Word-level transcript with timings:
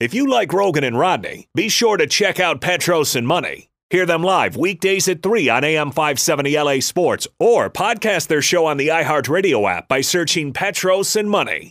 If 0.00 0.12
you 0.12 0.28
like 0.28 0.48
Roggin 0.48 0.84
and 0.84 0.98
Rodney, 0.98 1.46
be 1.54 1.68
sure 1.68 1.96
to 1.96 2.08
check 2.08 2.40
out 2.40 2.60
Petros 2.60 3.14
and 3.14 3.28
Money. 3.28 3.68
Hear 3.90 4.04
them 4.06 4.24
live 4.24 4.56
weekdays 4.56 5.06
at 5.06 5.22
3 5.22 5.48
on 5.48 5.62
AM 5.62 5.92
570 5.92 6.58
LA 6.58 6.80
Sports 6.80 7.28
or 7.38 7.70
podcast 7.70 8.26
their 8.26 8.42
show 8.42 8.66
on 8.66 8.76
the 8.76 8.88
iHeartRadio 8.88 9.70
app 9.70 9.86
by 9.86 10.00
searching 10.00 10.52
Petros 10.52 11.14
and 11.14 11.30
Money. 11.30 11.70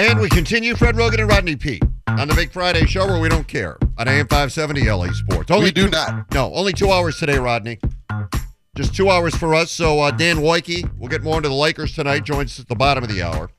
And 0.00 0.18
we 0.18 0.30
continue 0.30 0.74
Fred 0.76 0.94
Roggin 0.94 1.20
and 1.20 1.28
Rodney 1.28 1.56
Peete 1.56 1.82
on 2.08 2.26
the 2.26 2.34
Big 2.34 2.50
Friday 2.52 2.86
show 2.86 3.06
where 3.06 3.20
we 3.20 3.28
don't 3.28 3.46
care 3.46 3.76
on 3.98 4.08
AM 4.08 4.26
570 4.28 4.90
LA 4.90 5.12
Sports. 5.12 5.50
Only 5.50 5.66
We 5.66 5.72
do 5.72 5.84
two- 5.84 5.90
not. 5.90 6.32
No, 6.32 6.50
only 6.54 6.72
two 6.72 6.90
hours 6.90 7.18
today, 7.18 7.36
Rodney. 7.36 7.78
Just 8.74 8.94
two 8.94 9.10
hours 9.10 9.34
for 9.36 9.54
us. 9.54 9.70
So 9.70 10.00
uh, 10.00 10.10
Dan 10.10 10.38
Woike, 10.38 10.90
we'll 10.98 11.10
get 11.10 11.22
more 11.22 11.36
into 11.36 11.50
the 11.50 11.54
Lakers 11.54 11.94
tonight, 11.94 12.24
joins 12.24 12.52
us 12.52 12.60
at 12.60 12.68
the 12.68 12.74
bottom 12.74 13.04
of 13.04 13.10
the 13.10 13.22
hour. 13.22 13.50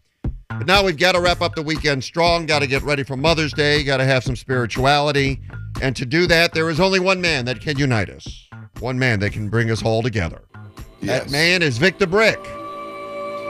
But 0.50 0.66
now 0.66 0.84
we've 0.84 0.98
got 0.98 1.12
to 1.12 1.22
wrap 1.22 1.42
up 1.42 1.54
the 1.54 1.62
weekend 1.62 2.04
strong. 2.04 2.48
Got 2.48 2.60
to 2.60 2.68
get 2.68 2.82
ready 2.82 3.04
for 3.04 3.16
Mother's 3.16 3.54
Day. 3.54 3.84
Got 3.84 3.98
to 3.98 4.06
have 4.06 4.24
some 4.24 4.36
spirituality. 4.36 5.40
And 5.80 5.96
to 5.96 6.08
do 6.08 6.26
that, 6.26 6.54
there 6.56 6.72
is 6.72 6.80
only 6.80 7.00
one 7.00 7.22
man 7.22 7.46
that 7.46 7.62
can 7.62 7.78
unite 7.78 8.10
us. 8.10 8.48
One 8.80 8.98
man 8.98 9.20
that 9.20 9.32
can 9.32 9.48
bring 9.48 9.70
us 9.70 9.84
all 9.84 10.02
together. 10.02 10.42
That 11.04 11.30
man 11.30 11.62
is 11.62 11.78
Vic 11.78 12.00
the 12.00 12.08
Brick. 12.08 12.40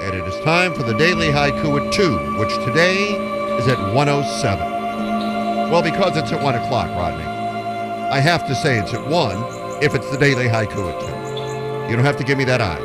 And 0.02 0.16
it 0.16 0.28
is 0.28 0.44
time 0.44 0.74
for 0.74 0.82
the 0.82 0.96
Daily 0.96 1.28
Haiku 1.28 1.86
at 1.86 1.94
2, 1.94 2.40
which 2.40 2.54
today 2.66 3.14
is 3.58 3.68
at 3.68 3.78
107. 3.94 5.72
Well, 5.72 5.84
because 5.84 6.18
it's 6.18 6.32
at 6.32 6.42
1 6.42 6.56
o'clock, 6.56 6.88
Rodney, 6.90 7.24
I 7.24 8.20
have 8.20 8.48
to 8.48 8.56
say 8.56 8.80
it's 8.80 8.96
at 8.96 9.08
1 9.08 9.84
if 9.84 9.94
it's 9.94 10.10
the 10.10 10.18
Daily 10.18 10.46
Haiku 10.46 10.92
at 10.92 11.86
2. 11.86 11.90
You 11.90 11.96
don't 11.96 12.04
have 12.04 12.18
to 12.18 12.24
give 12.24 12.38
me 12.40 12.46
that 12.46 12.62
eye. 12.62 12.82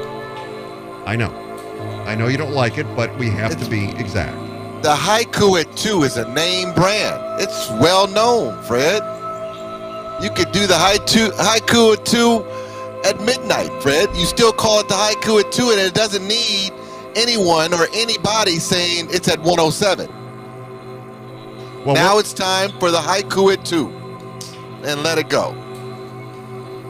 I 1.06 1.16
know. 1.16 1.30
I 2.06 2.14
know 2.14 2.26
you 2.26 2.36
don't 2.36 2.52
like 2.52 2.76
it, 2.76 2.86
but 2.94 3.16
we 3.18 3.30
have 3.30 3.56
to 3.62 3.70
be 3.70 3.88
exact. 3.92 4.36
The 4.82 4.94
haiku 4.94 5.58
at 5.58 5.74
two 5.74 6.02
is 6.02 6.18
a 6.18 6.28
name 6.34 6.74
brand. 6.74 7.40
It's 7.40 7.70
well 7.80 8.06
known, 8.08 8.62
Fred. 8.64 9.02
You 10.22 10.30
could 10.30 10.52
do 10.52 10.66
the 10.66 10.74
haiku, 10.74 11.30
haiku 11.30 11.96
at 11.96 12.04
two 12.04 12.44
at 13.08 13.18
midnight, 13.24 13.70
Fred. 13.82 14.14
You 14.14 14.26
still 14.26 14.52
call 14.52 14.80
it 14.80 14.88
the 14.88 14.94
haiku 14.94 15.40
at 15.40 15.50
two, 15.50 15.70
and 15.70 15.80
it 15.80 15.94
doesn't 15.94 16.26
need 16.28 16.72
anyone 17.16 17.74
or 17.74 17.88
anybody 17.94 18.58
saying 18.58 19.08
it's 19.10 19.28
at 19.28 19.38
107. 19.40 20.08
Well, 21.84 21.94
now 21.94 22.18
it's 22.18 22.32
time 22.32 22.70
for 22.78 22.90
the 22.90 22.98
haiku 22.98 23.52
at 23.52 23.64
two, 23.64 23.88
and 24.84 25.02
let 25.02 25.18
it 25.18 25.28
go. 25.28 25.52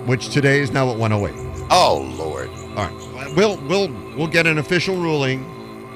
which 0.06 0.28
today 0.30 0.60
is 0.60 0.70
now 0.70 0.91
at 0.91 0.96
108. 0.98 1.66
Oh 1.70 2.12
Lord. 2.16 2.48
All 2.77 2.88
right. 2.88 3.36
We'll 3.36 3.56
we'll 3.68 3.91
we'll 4.16 4.27
get 4.28 4.46
an 4.46 4.58
official 4.58 4.96
ruling 4.96 5.44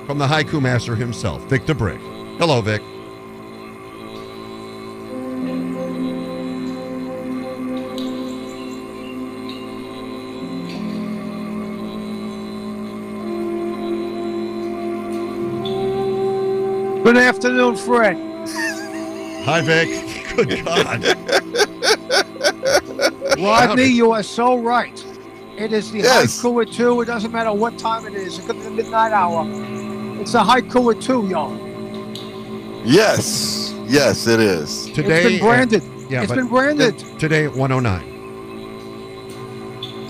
from 0.07 0.19
the 0.19 0.27
haiku 0.27 0.61
master 0.61 0.95
himself, 0.97 1.43
Vic 1.45 1.67
the 1.67 1.75
Brick. 1.75 2.01
Hello, 2.39 2.61
Vic. 2.61 2.83
Good 17.11 17.25
afternoon, 17.25 17.75
Fred. 17.75 18.17
Hi, 19.45 19.61
Vic. 19.63 19.89
Good 20.37 20.65
God. 20.65 21.05
Rodney, 23.37 23.87
you 23.87 24.13
are 24.13 24.23
so 24.23 24.57
right. 24.57 25.05
It 25.59 25.73
is 25.73 25.91
the 25.91 26.03
Yes. 26.03 26.41
haiku 26.41 26.65
at 26.65 26.73
two. 26.73 27.01
It 27.01 27.07
doesn't 27.07 27.33
matter 27.33 27.53
what 27.53 27.77
time 27.81 28.07
it 28.07 28.15
is. 28.15 28.39
It 28.39 28.47
could 28.47 28.59
be 28.59 28.63
the 28.63 28.71
midnight 28.71 29.11
hour. 29.11 29.45
It's 30.21 30.35
a 30.35 30.39
haiku 30.39 30.95
at 30.95 31.03
two, 31.03 31.27
y'all. 31.27 31.53
Yes. 32.87 33.75
Yes, 33.89 34.29
it 34.29 34.39
is. 34.39 34.87
Today, 34.93 35.23
it's 35.25 35.31
been 35.31 35.41
uh, 35.41 35.45
branded. 35.51 35.83
yeah, 36.09 36.23
it's 36.23 36.29
but 36.29 36.37
been 36.37 36.47
branded. 36.47 36.97
today 37.19 37.47
at 37.47 37.57
109. 37.57 38.07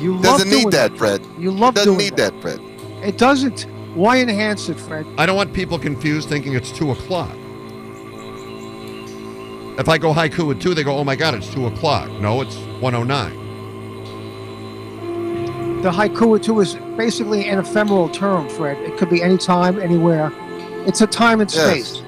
You 0.03 0.13
love 0.17 0.23
Doesn't 0.23 0.51
doing 0.51 0.65
need 0.65 0.73
that, 0.73 0.99
Fred. 0.99 1.27
You 1.39 1.51
love 1.51 1.77
Doesn't 1.77 1.95
doing 1.95 2.11
need 2.11 2.17
that, 2.19 2.39
Fred. 2.43 2.61
It 3.03 3.17
doesn't. 3.17 3.65
Why 3.95 4.19
enhance 4.21 4.69
it, 4.69 4.79
Fred? 4.79 5.07
I 5.19 5.27
don't 5.27 5.37
want 5.37 5.53
people 5.53 5.79
confused 5.79 6.29
thinking 6.29 6.55
it's 6.55 6.71
2 6.71 6.93
o'clock. 6.93 7.35
If 9.79 9.89
I 9.89 9.99
go 9.99 10.13
haiku 10.13 10.55
at 10.55 10.61
2, 10.61 10.75
they 10.75 10.85
go, 10.85 10.97
oh 10.97 11.05
my 11.05 11.17
God, 11.17 11.35
it's 11.35 11.49
2 11.53 11.67
o'clock. 11.67 12.11
No, 12.21 12.41
it's 12.41 12.57
109. 12.81 13.41
The 15.83 15.91
haiku 15.91 16.37
at 16.37 16.43
two 16.43 16.61
is 16.61 16.75
basically 16.99 17.49
an 17.49 17.59
ephemeral 17.59 18.11
term, 18.11 18.51
Fred. 18.51 18.77
It 18.83 18.99
could 18.99 19.09
be 19.09 19.23
any 19.23 19.39
time, 19.39 19.81
anywhere. 19.81 20.31
It's 20.87 21.01
a 21.01 21.07
time 21.07 21.41
and 21.41 21.51
Yes. 21.51 21.65
space. 21.67 22.03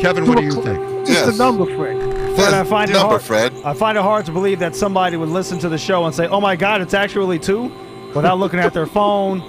Kevin, 0.00 0.24
Two 0.24 0.30
what 0.30 0.38
do 0.38 0.44
you 0.44 0.52
think? 0.52 0.78
It's 1.00 1.10
Yes. 1.10 1.34
a 1.34 1.36
number, 1.36 1.66
Fred. 1.76 2.00
Fred, 2.36 2.54
I 2.54 2.62
find 2.62 2.88
it 2.88 2.94
Number, 2.94 3.08
hard. 3.08 3.22
Fred. 3.22 3.52
I 3.64 3.72
find 3.74 3.98
it 3.98 4.02
hard 4.02 4.26
to 4.26 4.32
believe 4.32 4.60
that 4.60 4.76
somebody 4.76 5.16
would 5.16 5.28
listen 5.28 5.58
to 5.58 5.68
the 5.68 5.78
show 5.78 6.04
and 6.04 6.14
say, 6.14 6.28
"Oh 6.28 6.40
my 6.40 6.54
God, 6.54 6.80
it's 6.82 6.94
actually 6.94 7.40
two, 7.40 7.72
without 8.14 8.38
looking 8.38 8.60
at 8.60 8.72
their 8.72 8.86
phone 8.86 9.42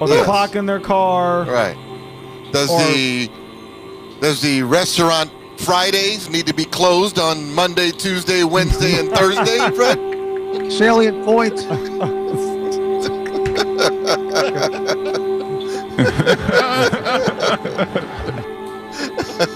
or 0.00 0.08
the 0.08 0.14
Yes. 0.16 0.24
clock 0.24 0.56
in 0.56 0.66
their 0.66 0.80
car. 0.80 1.44
Right. 1.44 1.76
Does 2.52 2.70
Or- 2.70 2.80
the 2.92 3.30
does 4.20 4.40
the 4.40 4.62
restaurant 4.62 5.30
Fridays 5.58 6.28
need 6.28 6.46
to 6.46 6.54
be 6.54 6.64
closed 6.64 7.18
on 7.18 7.54
Monday, 7.54 7.90
Tuesday, 7.90 8.42
Wednesday, 8.44 8.98
and 8.98 9.10
Thursday, 9.12 9.58
Fred? 9.76 10.72
Salient 10.72 11.24
point. 11.24 11.54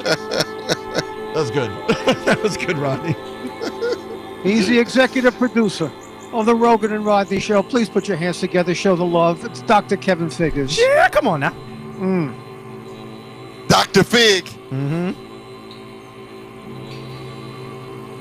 That 0.02 1.32
was 1.36 1.50
good. 1.50 1.70
that 2.26 2.42
was 2.42 2.56
good, 2.56 2.78
Rodney. 2.78 3.16
He's 4.42 4.68
the 4.68 4.78
executive 4.78 5.36
producer 5.38 5.90
of 6.32 6.46
the 6.46 6.54
Roggin 6.54 6.92
and 6.92 7.04
Rodney 7.04 7.38
Show. 7.40 7.62
Please 7.62 7.88
put 7.88 8.08
your 8.08 8.16
hands 8.16 8.40
together, 8.40 8.74
show 8.74 8.96
the 8.96 9.04
love. 9.04 9.44
It's 9.44 9.62
Dr. 9.62 9.96
Kevin 9.96 10.30
Figures. 10.30 10.78
Yeah, 10.78 11.08
come 11.08 11.26
on 11.28 11.40
now. 11.40 11.54
Mm. 11.98 12.34
Dr. 13.68 14.02
Fig. 14.02 14.44
Mm-hmm. 14.70 15.12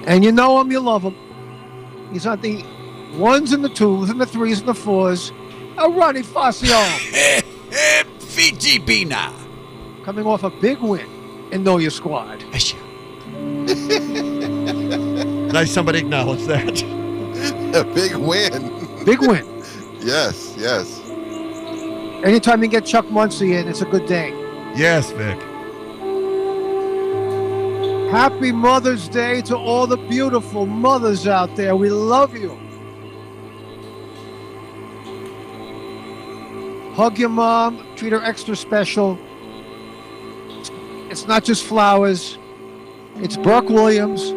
And 0.07 0.23
you 0.23 0.31
know 0.31 0.59
him, 0.59 0.71
you 0.71 0.79
love 0.79 1.03
him. 1.03 1.15
He's 2.11 2.25
on 2.25 2.41
the 2.41 2.63
ones 3.17 3.53
and 3.53 3.63
the 3.63 3.69
twos 3.69 4.09
and 4.09 4.19
the 4.19 4.25
threes 4.25 4.59
and 4.59 4.67
the 4.67 4.73
fours. 4.73 5.31
A 5.77 5.89
Ronnie 5.89 6.21
Fascio 6.21 6.81
Fiji 8.19 8.77
Bina. 8.79 9.31
coming 10.03 10.25
off 10.25 10.43
a 10.43 10.49
big 10.49 10.79
win 10.79 11.07
in 11.51 11.63
Know 11.63 11.77
Your 11.77 11.91
Squad. 11.91 12.43
Nice 15.51 15.71
somebody 15.73 15.99
acknowledge 15.99 16.45
that. 16.45 17.00
A 17.75 17.83
big 17.83 18.15
win. 18.15 19.05
Big 19.05 19.21
win. 19.21 19.47
Yes, 20.03 20.55
yes. 20.57 20.99
Anytime 22.23 22.63
you 22.63 22.69
get 22.69 22.87
Chuck 22.87 23.11
Muncie 23.11 23.53
in, 23.53 23.67
it's 23.67 23.81
a 23.81 23.85
good 23.85 24.07
day. 24.07 24.31
Yes, 24.75 25.11
Vic. 25.11 25.39
Happy 28.11 28.51
Mother's 28.51 29.07
Day 29.07 29.43
to 29.43 29.55
all 29.55 29.85
the 29.85 29.97
beautiful 29.97 30.65
mothers 30.65 31.27
out 31.27 31.55
there. 31.55 31.75
We 31.75 31.91
love 31.91 32.35
you. 32.35 32.57
Hug 36.95 37.19
your 37.19 37.29
mom, 37.29 37.85
treat 37.95 38.11
her 38.11 38.23
extra 38.23 38.55
special. 38.55 39.19
It's 41.11 41.27
not 41.27 41.43
just 41.43 41.63
flowers, 41.63 42.39
it's 43.17 43.37
Burke 43.37 43.69
Williams. 43.69 44.31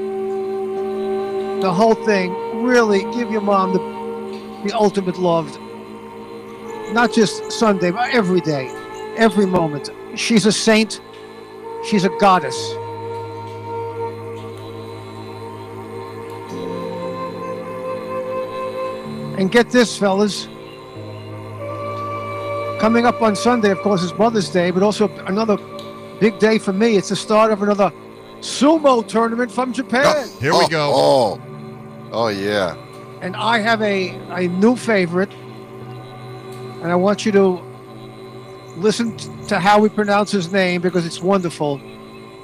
The 1.62 1.72
whole 1.72 1.94
thing. 1.94 2.43
Really 2.64 3.00
give 3.12 3.30
your 3.30 3.42
mom 3.42 3.72
the, 3.72 4.68
the 4.68 4.74
ultimate 4.76 5.18
love. 5.18 5.46
Not 6.92 7.12
just 7.12 7.52
Sunday, 7.52 7.90
but 7.90 8.08
every 8.14 8.40
day, 8.40 8.68
every 9.16 9.46
moment. 9.46 9.90
She's 10.14 10.46
a 10.46 10.52
saint, 10.52 11.00
she's 11.84 12.04
a 12.04 12.08
goddess. 12.18 12.56
And 19.38 19.50
get 19.50 19.70
this, 19.70 19.98
fellas. 19.98 20.46
Coming 22.80 23.04
up 23.04 23.20
on 23.20 23.34
Sunday, 23.34 23.70
of 23.70 23.78
course, 23.78 24.02
is 24.02 24.14
Mother's 24.14 24.48
Day, 24.48 24.70
but 24.70 24.82
also 24.82 25.08
another 25.26 25.56
big 26.20 26.38
day 26.38 26.58
for 26.58 26.72
me. 26.72 26.96
It's 26.96 27.08
the 27.08 27.16
start 27.16 27.50
of 27.50 27.62
another 27.62 27.92
sumo 28.40 29.06
tournament 29.06 29.50
from 29.50 29.72
Japan. 29.72 30.04
Oh, 30.06 30.36
here 30.40 30.52
we 30.52 30.64
Oh, 30.64 30.68
go. 30.68 30.92
Oh, 30.94 31.40
oh. 31.42 31.53
Oh 32.14 32.28
yeah. 32.28 32.76
And 33.20 33.36
I 33.36 33.58
have 33.58 33.80
a, 33.82 34.10
a 34.34 34.48
new 34.48 34.76
favorite. 34.76 35.32
And 36.82 36.92
I 36.92 36.96
want 36.96 37.24
you 37.24 37.32
to 37.32 37.62
listen 38.76 39.16
t- 39.16 39.28
to 39.48 39.58
how 39.58 39.78
we 39.80 39.88
pronounce 39.88 40.30
his 40.30 40.52
name 40.52 40.82
because 40.82 41.06
it's 41.06 41.20
wonderful. 41.22 41.80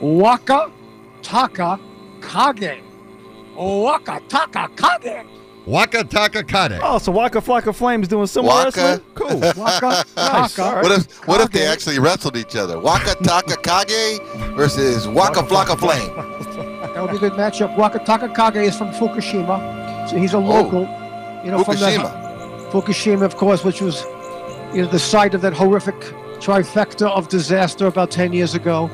Waka 0.01 0.71
Taka 1.23 1.79
Kage. 2.23 2.83
Waka 3.55 4.23
Taka 4.29 4.69
Kage. 4.75 5.27
Waka 5.67 6.03
Taka 6.05 6.43
Kade. 6.43 6.81
Oh, 6.83 6.97
so 6.99 7.13
Waka 7.13 7.41
Flocka 7.43 7.75
Flames 7.75 8.09
doing 8.09 8.27
some 8.27 8.47
Waka. 8.47 8.65
wrestling? 8.81 9.05
Cool. 9.15 9.39
Waka 9.63 10.05
Nice. 10.17 10.55
Taka. 10.57 10.63
All 10.63 10.75
right. 10.77 10.83
What 10.83 10.93
if 10.93 11.29
what 11.29 11.41
if 11.43 11.51
they 11.51 11.67
actually 11.67 11.99
wrestled 11.99 12.37
each 12.37 12.57
other? 12.57 12.81
Waka 12.81 13.15
Taka 13.23 13.57
Kage 13.63 14.19
versus 14.57 15.07
Waka 15.07 15.41
Flocka 15.43 15.79
Flame. 15.79 16.37
That 17.01 17.11
would 17.11 17.19
be 17.19 17.27
a 17.27 17.31
good 17.31 17.39
matchup. 17.39 17.79
Waka 17.79 17.99
Taka 18.01 18.29
Kage 18.29 18.57
is 18.57 18.77
from 18.77 18.91
Fukushima. 18.91 20.07
So 20.11 20.19
he's 20.19 20.35
a 20.35 20.37
oh. 20.37 20.41
local. 20.41 20.83
You 21.43 21.51
know, 21.51 21.65
from 21.65 21.77
the 21.77 21.87
Fukushima. 21.87 22.71
Fukushima, 22.71 23.23
of 23.23 23.37
course, 23.37 23.65
which 23.65 23.81
was 23.81 24.05
you 24.75 24.83
know 24.83 24.87
the 24.87 24.99
site 24.99 25.33
of 25.33 25.41
that 25.41 25.55
horrific 25.55 25.95
trifecta 26.41 27.09
of 27.09 27.29
disaster 27.29 27.87
about 27.87 28.11
10 28.11 28.35
years 28.35 28.55
ago. 28.55 28.89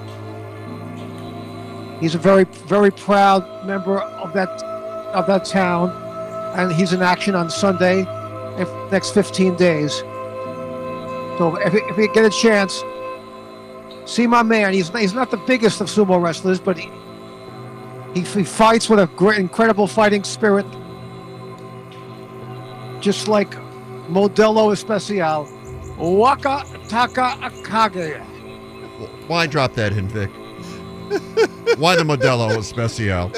He's 1.99 2.15
a 2.15 2.19
very, 2.19 2.45
very 2.45 2.93
proud 2.93 3.67
member 3.67 3.99
of 3.99 4.33
that 4.35 4.51
of 5.13 5.27
that 5.27 5.45
town, 5.45 5.91
and 6.57 6.73
he's 6.73 6.93
in 6.93 7.03
action 7.03 7.35
on 7.35 7.51
Sunday, 7.51 8.03
if 8.57 8.69
next 8.93 9.15
15 9.15 9.57
days. 9.57 9.97
So 11.39 11.57
if, 11.57 11.75
if 11.75 11.99
you 11.99 12.13
get 12.13 12.25
a 12.25 12.31
chance, 12.31 12.85
see 14.05 14.29
my 14.29 14.45
man. 14.45 14.75
He's 14.75 14.91
he's 14.91 15.13
not 15.13 15.33
the 15.33 15.39
biggest 15.39 15.81
of 15.81 15.89
sumo 15.89 16.23
wrestlers, 16.23 16.61
but 16.61 16.79
he 16.79 16.89
he, 18.17 18.23
he 18.23 18.45
fights 18.45 18.89
with 18.89 18.99
a 18.99 19.07
great, 19.09 19.39
incredible 19.39 19.87
fighting 19.87 20.25
spirit, 20.25 20.65
just 23.01 23.29
like 23.29 23.51
Modelo 24.09 24.73
Especial. 24.73 25.47
Waka 25.99 26.65
Taka 26.89 27.37
Akage. 27.43 28.25
Why 29.27 29.47
drop 29.47 29.75
that 29.75 29.93
in, 29.93 30.09
Vic? 30.09 30.31
Why 31.79 31.97
the 31.97 32.05
Modelo 32.05 32.57
Especial? 32.57 33.29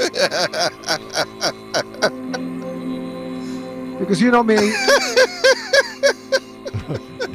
Because 3.99 4.21
you 4.21 4.31
know 4.31 4.45
me. 4.45 4.55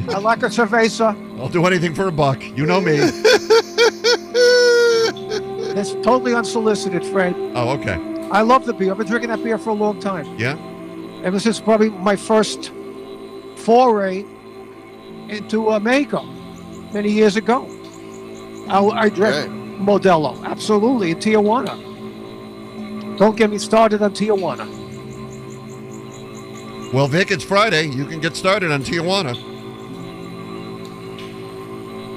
I 0.09 0.19
like 0.19 0.43
a 0.43 0.47
cerveza. 0.47 1.13
I'll 1.39 1.49
do 1.49 1.65
anything 1.65 1.93
for 1.93 2.07
a 2.07 2.11
buck. 2.11 2.41
You 2.41 2.65
know 2.65 2.79
me. 2.79 2.99
It's 5.75 5.91
totally 6.05 6.33
unsolicited, 6.35 7.03
Fred. 7.05 7.35
Oh, 7.55 7.69
okay. 7.71 7.99
I 8.31 8.41
love 8.41 8.65
the 8.65 8.73
beer. 8.73 8.91
I've 8.91 8.97
been 8.97 9.07
drinking 9.07 9.29
that 9.29 9.43
beer 9.43 9.57
for 9.57 9.71
a 9.71 9.73
long 9.73 9.99
time. 9.99 10.25
Yeah. 10.37 10.57
Ever 11.23 11.39
since 11.39 11.59
probably 11.59 11.89
my 11.89 12.15
first 12.15 12.71
foray 13.57 14.25
into 15.29 15.69
uh, 15.71 15.79
Mexico 15.79 16.23
many 16.93 17.09
years 17.11 17.35
ago. 17.35 17.67
I, 18.69 18.79
I 18.79 19.09
drank 19.09 19.35
Okay. 19.35 19.63
Modelo, 19.83 20.41
absolutely, 20.45 21.11
in 21.11 21.17
Tijuana. 21.17 21.75
Don't 23.17 23.35
get 23.35 23.49
me 23.49 23.57
started 23.57 24.01
on 24.01 24.13
Tijuana. 24.13 24.67
Well, 26.93 27.07
Vic, 27.07 27.31
it's 27.31 27.43
Friday. 27.43 27.87
You 27.87 28.05
can 28.05 28.19
get 28.19 28.35
started 28.35 28.71
on 28.71 28.83
Tijuana. 28.83 29.35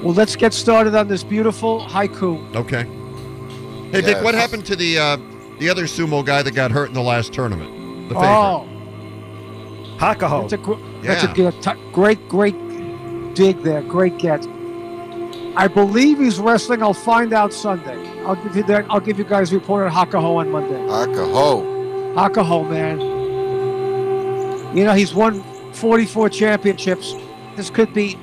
Well, 0.03 0.13
let's 0.13 0.35
get 0.35 0.53
started 0.53 0.93
on 0.93 1.07
this 1.07 1.23
beautiful 1.23 1.81
haiku. 1.81 2.55
Okay. 2.55 2.85
Hey, 3.91 4.01
Vic, 4.01 4.21
what 4.23 4.35
happened 4.35 4.65
to 4.65 4.75
the 4.75 4.97
uh, 4.97 5.17
the 5.59 5.69
other 5.69 5.83
sumo 5.85 6.23
guy 6.25 6.41
that 6.43 6.51
got 6.53 6.71
hurt 6.71 6.87
in 6.89 6.93
the 6.93 7.01
last 7.01 7.33
tournament? 7.33 8.09
The 8.09 8.15
favorite. 8.15 8.29
Oh, 8.29 8.67
Hakuho. 9.97 10.41
That's 10.41 10.53
a, 10.53 10.57
gr- 10.57 11.01
that's 11.01 11.23
a 11.23 11.27
good, 11.33 11.61
t- 11.61 11.91
great, 11.91 12.29
great 12.29 12.55
dig 13.33 13.61
there. 13.63 13.81
Great 13.81 14.17
get. 14.17 14.45
I 15.55 15.67
believe 15.67 16.19
he's 16.19 16.39
wrestling. 16.39 16.83
I'll 16.83 16.93
find 16.93 17.33
out 17.33 17.51
Sunday. 17.53 17.97
I'll 18.23 18.35
give 18.35 18.55
you 18.55 18.63
that. 18.63 18.85
I'll 18.89 18.99
give 18.99 19.17
you 19.17 19.23
guys 19.23 19.51
a 19.51 19.55
report 19.55 19.91
on 19.91 19.91
Hakuho 19.91 20.35
on 20.35 20.51
Monday. 20.51 20.75
Akaho. 20.75 22.13
Hakuho, 22.13 22.69
man. 22.69 22.99
You 24.77 24.83
know 24.83 24.93
he's 24.93 25.13
won 25.15 25.41
44 25.73 26.29
championships. 26.29 27.15
This 27.55 27.69
could 27.71 27.93
be, 27.93 28.17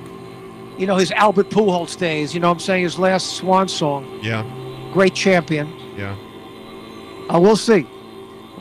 you 0.79 0.87
know, 0.87 0.97
his 0.97 1.11
Albert 1.13 1.51
Pujols 1.51 1.97
days. 1.99 2.35
You 2.35 2.41
know 2.41 2.49
what 2.49 2.55
I'm 2.55 2.61
saying? 2.61 2.85
His 2.85 2.99
last 2.99 3.33
swan 3.37 3.67
song. 3.67 4.21
Yeah. 4.23 4.45
Great 4.95 5.13
champion. 5.13 5.67
Yeah. 5.97 6.13
Uh, 7.29 7.35
I 7.35 7.39
will 7.39 7.57
see. 7.57 7.85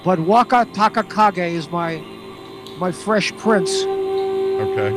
But 0.04 0.20
Waka 0.20 0.66
Takakage 0.74 1.38
is 1.38 1.70
my 1.70 2.04
my 2.80 2.92
fresh 2.92 3.32
prince. 3.38 3.84
Okay. 3.84 4.92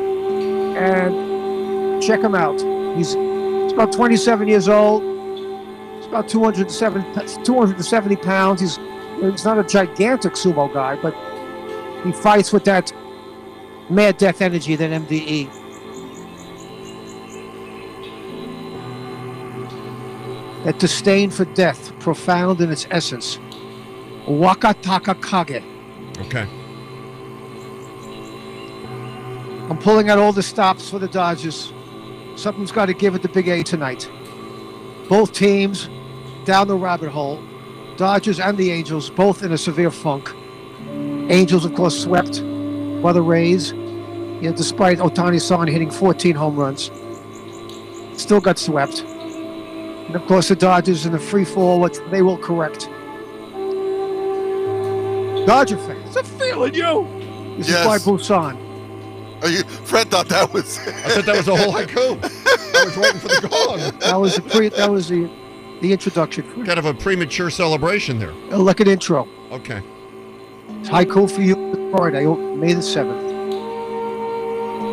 and 0.76 2.02
check 2.02 2.20
him 2.20 2.34
out. 2.34 2.58
He's, 2.96 3.12
he's 3.14 3.72
about 3.72 3.92
27 3.92 4.48
years 4.48 4.68
old. 4.68 5.02
He's 5.96 6.06
about 6.06 6.28
207, 6.28 7.44
270 7.44 8.16
pounds. 8.16 8.60
He's 8.62 8.78
he's 9.20 9.44
not 9.44 9.58
a 9.58 9.64
gigantic 9.64 10.34
sumo 10.34 10.72
guy, 10.72 10.96
but 10.96 11.14
he 12.04 12.12
fights 12.12 12.52
with 12.52 12.64
that 12.64 12.92
mad 13.90 14.16
death 14.16 14.40
energy 14.40 14.74
that 14.76 14.90
MDE. 14.90 15.50
That 20.66 20.80
disdain 20.80 21.30
for 21.30 21.44
death, 21.44 21.96
profound 22.00 22.60
in 22.60 22.72
its 22.72 22.88
essence. 22.90 23.38
Wakataka 24.26 25.14
Kage. 25.22 25.62
Okay. 26.18 26.48
I'm 29.70 29.78
pulling 29.78 30.10
out 30.10 30.18
all 30.18 30.32
the 30.32 30.42
stops 30.42 30.90
for 30.90 30.98
the 30.98 31.06
Dodgers. 31.06 31.72
Something's 32.34 32.72
got 32.72 32.86
to 32.86 32.94
give 32.94 33.14
at 33.14 33.22
the 33.22 33.28
Big 33.28 33.46
A 33.46 33.62
tonight. 33.62 34.10
Both 35.08 35.34
teams 35.34 35.88
down 36.44 36.66
the 36.66 36.76
rabbit 36.76 37.10
hole. 37.10 37.40
Dodgers 37.96 38.40
and 38.40 38.58
the 38.58 38.72
Angels 38.72 39.08
both 39.08 39.44
in 39.44 39.52
a 39.52 39.58
severe 39.58 39.92
funk. 39.92 40.34
Angels, 41.30 41.64
of 41.64 41.76
course, 41.76 41.96
swept 41.96 42.42
by 43.02 43.12
the 43.12 43.22
Rays. 43.22 43.70
You 43.70 44.50
know, 44.50 44.52
despite 44.52 44.98
Otani 44.98 45.40
San 45.40 45.68
hitting 45.68 45.92
14 45.92 46.34
home 46.34 46.56
runs, 46.56 46.90
still 48.20 48.40
got 48.40 48.58
swept. 48.58 49.04
And 50.06 50.14
of 50.16 50.24
course, 50.26 50.48
the 50.48 50.56
Dodgers 50.56 51.04
in 51.06 51.12
the 51.12 51.18
free 51.18 51.44
fall, 51.44 51.80
which 51.80 51.98
they 52.10 52.22
will 52.22 52.38
correct. 52.38 52.88
Dodger 55.46 55.76
fans, 55.78 56.16
I'm 56.16 56.24
feeling 56.24 56.74
you. 56.74 57.06
This 57.58 57.68
Yes. 57.68 57.80
is 57.80 57.86
by 57.86 57.98
Busan. 57.98 58.56
Oh, 59.42 59.48
you, 59.48 59.62
Fred 59.64 60.10
thought 60.10 60.28
that 60.28 60.52
was. 60.52 60.78
I 60.78 60.90
thought 61.10 61.24
that 61.26 61.36
was 61.36 61.48
a 61.48 61.56
whole 61.56 61.72
haiku. 61.72 62.18
I 62.80 62.84
was 62.84 62.96
waiting 62.96 63.20
for 63.20 63.28
the 63.28 63.48
gong. 63.48 63.98
That 64.00 64.16
was 64.20 64.34
the 64.36 64.42
pre. 64.42 64.68
That 64.70 64.90
was 64.90 65.08
the 65.08 65.28
the 65.82 65.92
introduction. 65.92 66.42
Kind 66.64 66.78
of 66.78 66.86
a 66.86 66.94
premature 66.94 67.50
celebration 67.50 68.18
there. 68.18 68.32
Uh, 68.50 68.58
Like 68.58 68.80
an 68.80 68.88
intro. 68.88 69.28
Okay. 69.52 69.82
It's 70.80 70.88
haiku 70.88 71.30
for 71.30 71.42
you 71.42 71.90
Friday, 71.96 72.24
May 72.26 72.72
the 72.72 72.82
seventh, 72.82 73.22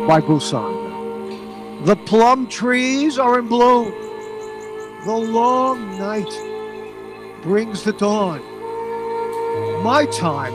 by 0.06 0.20
Busan. 0.20 1.84
The 1.86 1.96
plum 1.96 2.46
trees 2.46 3.18
are 3.18 3.38
in 3.40 3.48
bloom. 3.48 3.92
The 5.04 5.12
long 5.12 5.98
night 5.98 6.32
brings 7.42 7.84
the 7.84 7.92
dawn. 7.92 8.40
My 9.82 10.06
time 10.06 10.54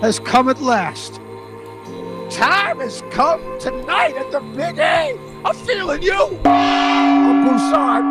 has 0.00 0.20
come 0.20 0.48
at 0.48 0.60
last. 0.60 1.14
Time 2.30 2.78
has 2.78 3.02
come 3.10 3.40
tonight 3.58 4.14
at 4.16 4.30
the 4.30 4.38
Big 4.38 4.78
A. 4.78 5.18
I'm 5.44 5.56
feeling 5.56 6.02
you. 6.04 6.38
I'm 6.44 7.48
Busan. 7.48 8.02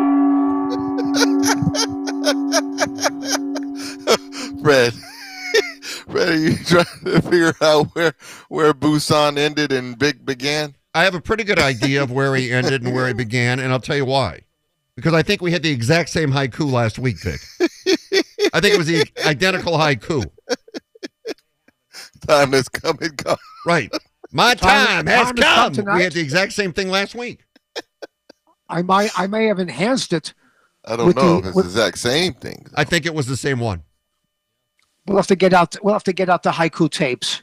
Fred. 4.62 4.92
Fred, 6.10 6.28
are 6.28 6.36
you 6.36 6.56
trying 6.58 6.84
to 7.04 7.22
figure 7.22 7.54
out 7.62 7.86
where 7.94 8.12
where 8.50 8.74
Busan 8.74 9.38
ended 9.38 9.72
and 9.72 9.98
Big 9.98 10.26
began? 10.26 10.76
I 10.92 11.04
have 11.04 11.14
a 11.14 11.22
pretty 11.22 11.44
good 11.44 11.58
idea 11.58 12.02
of 12.02 12.12
where 12.12 12.36
he 12.36 12.52
ended 12.52 12.82
and 12.82 12.94
where 12.94 13.08
he 13.08 13.14
began, 13.14 13.60
and 13.60 13.72
I'll 13.72 13.80
tell 13.80 13.96
you 13.96 14.04
why. 14.04 14.42
Because 15.02 15.14
I 15.14 15.22
think 15.24 15.42
we 15.42 15.50
had 15.50 15.64
the 15.64 15.70
exact 15.70 16.10
same 16.10 16.30
haiku 16.30 16.70
last 16.70 16.96
week, 16.96 17.16
Vic. 17.20 17.40
I 18.54 18.60
think 18.60 18.72
it 18.72 18.78
was 18.78 18.86
the 18.86 19.04
identical 19.26 19.72
haiku. 19.72 20.24
Time 22.28 22.52
has 22.52 22.68
come 22.68 22.98
and 23.00 23.16
gone. 23.16 23.36
Right. 23.66 23.90
My 24.30 24.54
Time- 24.54 24.86
time, 25.04 25.06
has 25.08 25.26
time 25.32 25.34
come 25.74 25.84
come. 25.86 25.96
we 25.96 26.04
had 26.04 26.12
the 26.12 26.20
exact 26.20 26.52
same 26.52 26.72
thing 26.72 26.88
last 26.88 27.16
week. 27.16 27.40
I 28.68 28.82
might. 28.82 29.10
I 29.18 29.26
may 29.26 29.46
have 29.46 29.58
enhanced 29.58 30.12
it. 30.12 30.34
I 30.84 30.94
don't 30.94 31.16
know 31.16 31.32
the- 31.34 31.38
if 31.40 31.46
it's 31.46 31.56
with- 31.56 31.64
the 31.64 31.70
exact 31.72 31.98
same 31.98 32.34
thing. 32.34 32.64
I 32.76 32.84
think 32.84 33.04
it 33.04 33.12
was 33.12 33.26
the 33.26 33.36
same 33.36 33.58
one. 33.58 33.82
We'll 35.08 35.16
have 35.16 35.26
to 35.26 35.36
get 35.36 35.52
out. 35.52 35.76
We'll 35.82 35.94
have 35.94 36.04
to 36.04 36.12
get 36.12 36.28
out 36.28 36.44
the 36.44 36.52
haiku 36.52 36.88
tapes, 36.88 37.42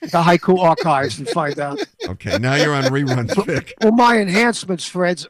the 0.00 0.08
haiku 0.20 0.58
archives, 0.58 1.20
and 1.20 1.28
find 1.28 1.60
out. 1.60 1.78
Okay, 2.08 2.38
now 2.38 2.56
you're 2.56 2.74
on 2.74 2.84
reruns, 2.84 3.46
Vic. 3.46 3.72
Well, 3.80 3.92
my 3.92 4.18
enhancements, 4.18 4.84
Fred's. 4.88 5.28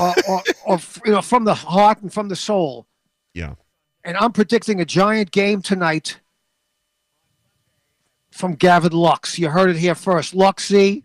Or, 0.00 0.14
or, 0.28 0.42
or 0.66 0.80
you 1.04 1.12
know, 1.12 1.22
from 1.22 1.44
the 1.44 1.54
heart 1.54 2.00
and 2.02 2.12
from 2.12 2.28
the 2.28 2.36
soul. 2.36 2.86
Yeah. 3.34 3.54
And 4.04 4.16
I'm 4.16 4.32
predicting 4.32 4.80
a 4.80 4.84
giant 4.84 5.30
game 5.30 5.62
tonight 5.62 6.20
from 8.30 8.54
Gavin 8.54 8.92
Lux. 8.92 9.38
You 9.38 9.48
heard 9.50 9.70
it 9.70 9.76
here 9.76 9.94
first. 9.94 10.34
Luxy, 10.34 11.04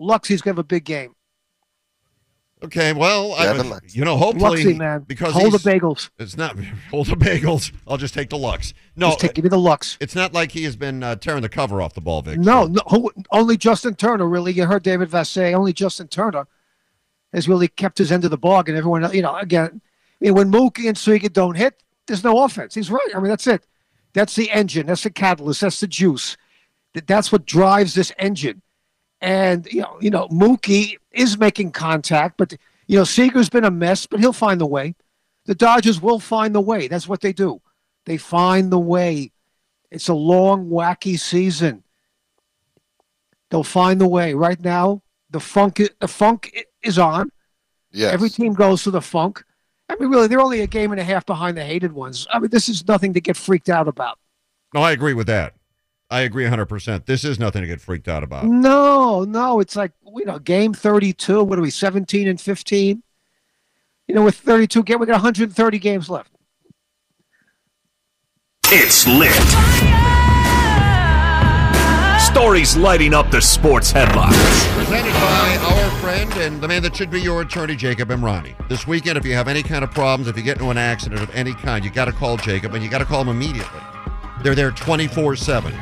Luxy's 0.00 0.42
gonna 0.42 0.52
have 0.52 0.58
a 0.58 0.64
big 0.64 0.84
game. 0.84 1.14
Okay, 2.64 2.92
well, 2.92 3.32
I, 3.32 3.46
Gavin 3.46 3.70
Lux. 3.70 3.96
you 3.96 4.04
know, 4.04 4.16
hopefully, 4.16 4.62
Luxy, 4.62 4.78
man. 4.78 5.00
because 5.00 5.32
hold 5.32 5.52
the 5.52 5.58
bagels. 5.58 6.10
It's 6.18 6.36
not 6.36 6.56
hold 6.90 7.08
the 7.08 7.16
bagels. 7.16 7.72
I'll 7.88 7.96
just 7.96 8.14
take 8.14 8.30
the 8.30 8.38
Lux. 8.38 8.72
No, 8.94 9.08
Just 9.08 9.20
take, 9.20 9.34
give 9.34 9.44
me 9.44 9.48
the 9.48 9.58
Lux. 9.58 9.96
it's 10.00 10.14
not 10.14 10.32
like 10.32 10.52
he 10.52 10.62
has 10.62 10.76
been 10.76 11.02
uh, 11.02 11.16
tearing 11.16 11.42
the 11.42 11.48
cover 11.48 11.82
off 11.82 11.94
the 11.94 12.00
ball, 12.00 12.22
Vic. 12.22 12.38
No, 12.38 12.66
no, 12.66 13.10
only 13.32 13.56
Justin 13.56 13.96
Turner 13.96 14.28
really. 14.28 14.52
You 14.52 14.66
heard 14.66 14.84
David 14.84 15.10
Vassegh. 15.10 15.54
Only 15.54 15.72
Justin 15.72 16.06
Turner 16.06 16.46
has 17.32 17.48
really 17.48 17.68
kept 17.68 17.98
his 17.98 18.12
end 18.12 18.24
of 18.24 18.30
the 18.30 18.38
bargain. 18.38 18.76
Everyone, 18.76 19.10
you 19.14 19.22
know, 19.22 19.36
again, 19.36 19.80
I 20.20 20.24
mean, 20.24 20.34
when 20.34 20.52
Mookie 20.52 20.88
and 20.88 20.96
Seager 20.96 21.28
don't 21.28 21.56
hit, 21.56 21.82
there's 22.06 22.24
no 22.24 22.44
offense. 22.44 22.74
He's 22.74 22.90
right. 22.90 23.08
I 23.14 23.18
mean, 23.18 23.28
that's 23.28 23.46
it. 23.46 23.66
That's 24.12 24.36
the 24.36 24.50
engine. 24.50 24.86
That's 24.86 25.02
the 25.04 25.10
catalyst. 25.10 25.62
That's 25.62 25.80
the 25.80 25.86
juice. 25.86 26.36
That- 26.94 27.06
That's 27.06 27.32
what 27.32 27.46
drives 27.46 27.94
this 27.94 28.12
engine. 28.18 28.62
And 29.20 29.66
you 29.72 29.80
know, 29.82 29.96
you 30.00 30.10
know, 30.10 30.28
Mookie 30.28 30.96
is 31.12 31.38
making 31.38 31.70
contact, 31.72 32.36
but 32.36 32.54
you 32.88 32.98
know, 32.98 33.04
Seager's 33.04 33.48
been 33.48 33.64
a 33.64 33.70
mess, 33.70 34.06
but 34.06 34.18
he'll 34.20 34.32
find 34.32 34.60
the 34.60 34.66
way. 34.66 34.94
The 35.46 35.54
Dodgers 35.54 36.00
will 36.02 36.18
find 36.18 36.54
the 36.54 36.60
way. 36.60 36.88
That's 36.88 37.08
what 37.08 37.20
they 37.20 37.32
do. 37.32 37.60
They 38.04 38.16
find 38.16 38.70
the 38.72 38.78
way. 38.80 39.30
It's 39.90 40.08
a 40.08 40.14
long, 40.14 40.68
wacky 40.68 41.18
season. 41.18 41.84
They'll 43.50 43.64
find 43.64 44.00
the 44.00 44.08
way. 44.08 44.34
Right 44.34 44.60
now, 44.60 45.02
the 45.30 45.40
funk 45.40 45.80
the 46.00 46.08
funk 46.08 46.66
is 46.82 46.98
on. 46.98 47.30
Yes. 47.90 48.12
Every 48.12 48.30
team 48.30 48.54
goes 48.54 48.82
to 48.84 48.90
the 48.90 49.02
funk. 49.02 49.44
I 49.88 49.96
mean, 49.96 50.08
really, 50.08 50.26
they're 50.26 50.40
only 50.40 50.62
a 50.62 50.66
game 50.66 50.92
and 50.92 51.00
a 51.00 51.04
half 51.04 51.26
behind 51.26 51.56
the 51.56 51.64
hated 51.64 51.92
ones. 51.92 52.26
I 52.32 52.38
mean, 52.38 52.50
this 52.50 52.68
is 52.68 52.86
nothing 52.88 53.12
to 53.14 53.20
get 53.20 53.36
freaked 53.36 53.68
out 53.68 53.88
about. 53.88 54.18
No, 54.72 54.80
I 54.80 54.92
agree 54.92 55.12
with 55.12 55.26
that. 55.26 55.54
I 56.10 56.20
agree 56.20 56.44
100%. 56.44 57.06
This 57.06 57.24
is 57.24 57.38
nothing 57.38 57.62
to 57.62 57.66
get 57.66 57.80
freaked 57.80 58.08
out 58.08 58.22
about. 58.22 58.44
No, 58.44 59.24
no, 59.24 59.60
it's 59.60 59.76
like 59.76 59.92
you 60.14 60.24
know, 60.26 60.38
game 60.38 60.74
thirty-two. 60.74 61.42
What 61.42 61.58
are 61.58 61.62
we, 61.62 61.70
seventeen 61.70 62.28
and 62.28 62.40
fifteen? 62.40 63.02
You 64.06 64.14
know, 64.14 64.22
with 64.22 64.36
thirty-two 64.36 64.82
game, 64.82 64.98
we 64.98 65.06
got 65.06 65.14
one 65.14 65.20
hundred 65.22 65.44
and 65.44 65.56
thirty 65.56 65.78
games 65.78 66.10
left. 66.10 66.30
It's 68.66 69.06
lit. 69.06 69.91
Stories 72.32 72.78
lighting 72.78 73.12
up 73.12 73.30
the 73.30 73.42
sports 73.42 73.90
headlines. 73.90 74.34
Presented 74.74 75.12
by 75.12 75.58
our 75.62 75.90
friend 76.00 76.32
and 76.38 76.62
the 76.62 76.66
man 76.66 76.82
that 76.82 76.96
should 76.96 77.10
be 77.10 77.20
your 77.20 77.42
attorney, 77.42 77.76
Jacob 77.76 78.08
Emrani. 78.08 78.54
This 78.70 78.86
weekend, 78.86 79.18
if 79.18 79.26
you 79.26 79.34
have 79.34 79.48
any 79.48 79.62
kind 79.62 79.84
of 79.84 79.90
problems, 79.90 80.28
if 80.28 80.36
you 80.38 80.42
get 80.42 80.56
into 80.56 80.70
an 80.70 80.78
accident 80.78 81.20
of 81.20 81.28
any 81.34 81.52
kind, 81.52 81.84
you 81.84 81.90
got 81.90 82.06
to 82.06 82.12
call 82.12 82.38
Jacob 82.38 82.72
and 82.72 82.82
you 82.82 82.88
got 82.88 82.98
to 82.98 83.04
call 83.04 83.20
him 83.20 83.28
immediately. 83.28 83.80
They're 84.42 84.54
there 84.54 84.70
24 84.70 85.36
7. 85.36 85.74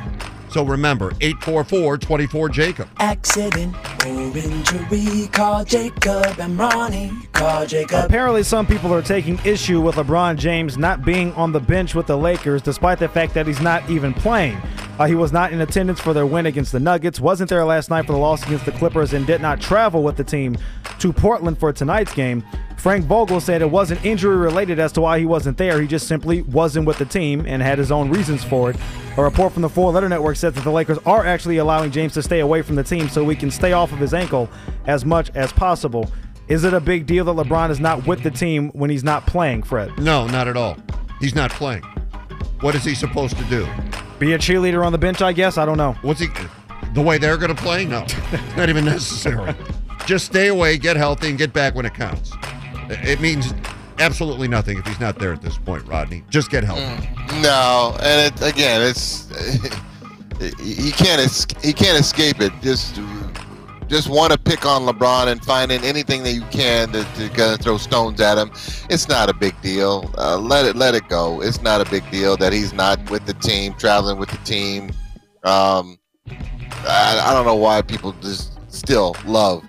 So 0.51 0.65
remember, 0.65 1.13
844 1.21 1.99
24 1.99 2.49
Jacob. 2.49 2.89
Accident 2.99 3.75
or 4.05 4.37
injury, 4.37 5.29
call 5.29 5.65
Jacob 5.65 6.25
Emrani. 6.37 7.33
Call 7.33 7.67
Jacob. 7.67 8.07
Apparently, 8.07 8.43
some 8.43 8.67
people 8.67 8.93
are 8.93 9.03
taking 9.03 9.39
issue 9.45 9.81
with 9.81 9.95
LeBron 9.95 10.37
James 10.37 10.77
not 10.77 11.05
being 11.05 11.33
on 11.35 11.53
the 11.53 11.61
bench 11.61 11.95
with 11.95 12.07
the 12.07 12.17
Lakers, 12.17 12.63
despite 12.63 12.99
the 12.99 13.09
fact 13.09 13.35
that 13.35 13.47
he's 13.47 13.61
not 13.61 13.89
even 13.89 14.13
playing. 14.13 14.61
Uh, 14.99 15.07
he 15.07 15.15
was 15.15 15.33
not 15.33 15.53
in 15.53 15.61
attendance 15.61 16.01
for 16.01 16.13
their 16.13 16.27
win 16.27 16.47
against 16.47 16.73
the 16.73 16.81
Nuggets, 16.81 17.21
wasn't 17.21 17.49
there 17.49 17.65
last 17.65 17.89
night 17.89 18.05
for 18.05 18.13
the 18.13 18.19
loss 18.19 18.45
against 18.45 18.67
the 18.67 18.73
Clippers, 18.73 19.13
and 19.13 19.27
did 19.27 19.41
not 19.41 19.61
travel 19.61 20.03
with 20.03 20.17
the 20.17 20.25
team 20.25 20.59
to 21.01 21.13
Portland 21.13 21.59
for 21.59 21.73
tonight's 21.73 22.15
game. 22.15 22.45
Frank 22.77 23.05
Vogel 23.05 23.41
said 23.41 23.61
it 23.61 23.71
wasn't 23.71 24.03
injury 24.05 24.37
related 24.37 24.79
as 24.79 24.93
to 24.93 25.01
why 25.03 25.19
he 25.19 25.27
wasn't 25.27 25.59
there. 25.59 25.81
He 25.81 25.87
just 25.87 26.09
simply 26.09 26.43
wasn't 26.43 26.87
with 26.87 26.99
the 26.99 27.05
team 27.05 27.45
and 27.47 27.61
had 27.61 27.79
his 27.79 27.93
own 27.93 28.09
reasons 28.11 28.43
for 28.43 28.71
it. 28.71 28.77
A 29.19 29.23
report 29.23 29.53
from 29.53 29.63
the 29.63 29.69
Four 29.69 29.93
Letter 29.93 30.09
Network 30.09 30.37
says 30.37 30.55
that 30.55 30.65
the 30.65 30.71
Lakers 30.71 30.99
are 31.05 31.27
actually 31.27 31.59
allowing 31.59 31.91
James 31.91 32.15
to 32.15 32.23
stay 32.23 32.41
away 32.41 32.63
from 32.63 32.77
the 32.77 32.83
team 32.85 33.09
so 33.09 33.23
we 33.23 33.37
can 33.37 33.51
stay 33.51 33.73
off 33.73 33.93
of 33.93 33.99
his 33.99 34.15
ankle 34.15 34.49
as 34.87 35.05
much 35.05 35.31
as 35.35 35.53
possible. 35.53 36.11
Is 36.49 36.65
it 36.65 36.73
a 36.73 36.81
big 36.81 37.07
deal 37.07 37.25
that 37.27 37.33
LeBron 37.37 37.71
is 37.71 37.81
not 37.81 38.07
with 38.07 38.23
the 38.23 38.31
team 38.31 38.71
when 38.71 38.89
he's 38.91 39.05
not 39.05 39.27
playing, 39.27 39.63
Fred? 39.63 39.97
No, 39.99 40.27
not 40.27 40.49
at 40.49 40.57
all. 40.57 40.77
He's 41.21 41.35
not 41.35 41.51
playing. 41.51 41.83
What 42.61 42.75
is 42.75 42.85
he 42.85 42.95
supposed 42.95 43.37
to 43.37 43.45
do? 43.45 43.67
Be 44.19 44.33
a 44.33 44.39
cheerleader 44.39 44.85
on 44.85 44.93
the 44.93 44.99
bench, 44.99 45.23
I 45.23 45.33
guess. 45.33 45.59
I 45.59 45.65
don't 45.65 45.79
know. 45.79 45.93
What's 46.03 46.21
he? 46.21 46.29
The 46.95 47.01
way 47.03 47.19
they're 47.19 47.37
going 47.37 47.55
to 47.55 47.63
play? 47.63 47.85
No, 47.85 48.03
it's 48.03 48.17
not 48.57 48.69
even 48.69 48.85
necessary. 48.85 49.55
Just 50.11 50.27
stay 50.27 50.49
away, 50.49 50.77
get 50.77 50.97
healthy, 50.97 51.29
and 51.29 51.39
get 51.39 51.53
back 51.53 51.77
when 51.77 51.87
it 51.87 51.95
counts. 51.95 52.33
It 52.89 53.21
means 53.21 53.55
absolutely 54.01 54.49
nothing 54.49 54.77
if 54.77 54.85
he's 54.85 54.99
not 54.99 55.21
there 55.21 55.33
at 55.33 55.41
this 55.41 55.57
point, 55.57 55.87
Rodney. 55.87 56.25
Just 56.29 56.51
get 56.51 56.65
healthy. 56.65 57.09
No, 57.41 57.97
and 58.03 58.35
it, 58.35 58.43
again, 58.43 58.83
it's 58.83 59.29
he 60.59 60.91
can't 60.91 61.21
es- 61.21 61.47
he 61.63 61.73
can't 61.73 61.97
escape 61.97 62.41
it. 62.41 62.53
Just 62.61 63.01
just 63.87 64.09
want 64.09 64.33
to 64.33 64.39
pick 64.41 64.67
on 64.67 64.83
LeBron 64.83 65.29
and 65.29 65.45
finding 65.45 65.81
anything 65.85 66.25
that 66.25 66.33
you 66.33 66.43
can 66.51 66.91
to, 66.91 67.05
to 67.15 67.29
kind 67.29 67.55
of 67.55 67.61
throw 67.61 67.79
stones 67.79 68.21
at 68.21 68.37
him. 68.37 68.51
It's 68.91 69.07
not 69.09 69.31
a 69.31 69.33
big 69.33 69.55
deal. 69.63 70.13
Uh, 70.19 70.39
let 70.39 70.67
it 70.67 70.75
let 70.75 70.97
it 70.97 71.09
go. 71.09 71.41
It's 71.41 71.63
not 71.63 71.87
a 71.87 71.89
big 71.89 72.03
deal 72.11 72.37
that 72.39 72.53
he's 72.53 72.73
not 72.73 73.09
with 73.13 73.27
the 73.27 73.35
team, 73.35 73.75
traveling 73.75 74.19
with 74.19 74.31
the 74.31 74.39
team. 74.39 74.91
Um, 75.45 76.01
I, 76.29 77.23
I 77.27 77.33
don't 77.33 77.47
know 77.47 77.55
why 77.55 77.81
people 77.83 78.11
just 78.21 78.59
still 78.73 79.15
love 79.25 79.63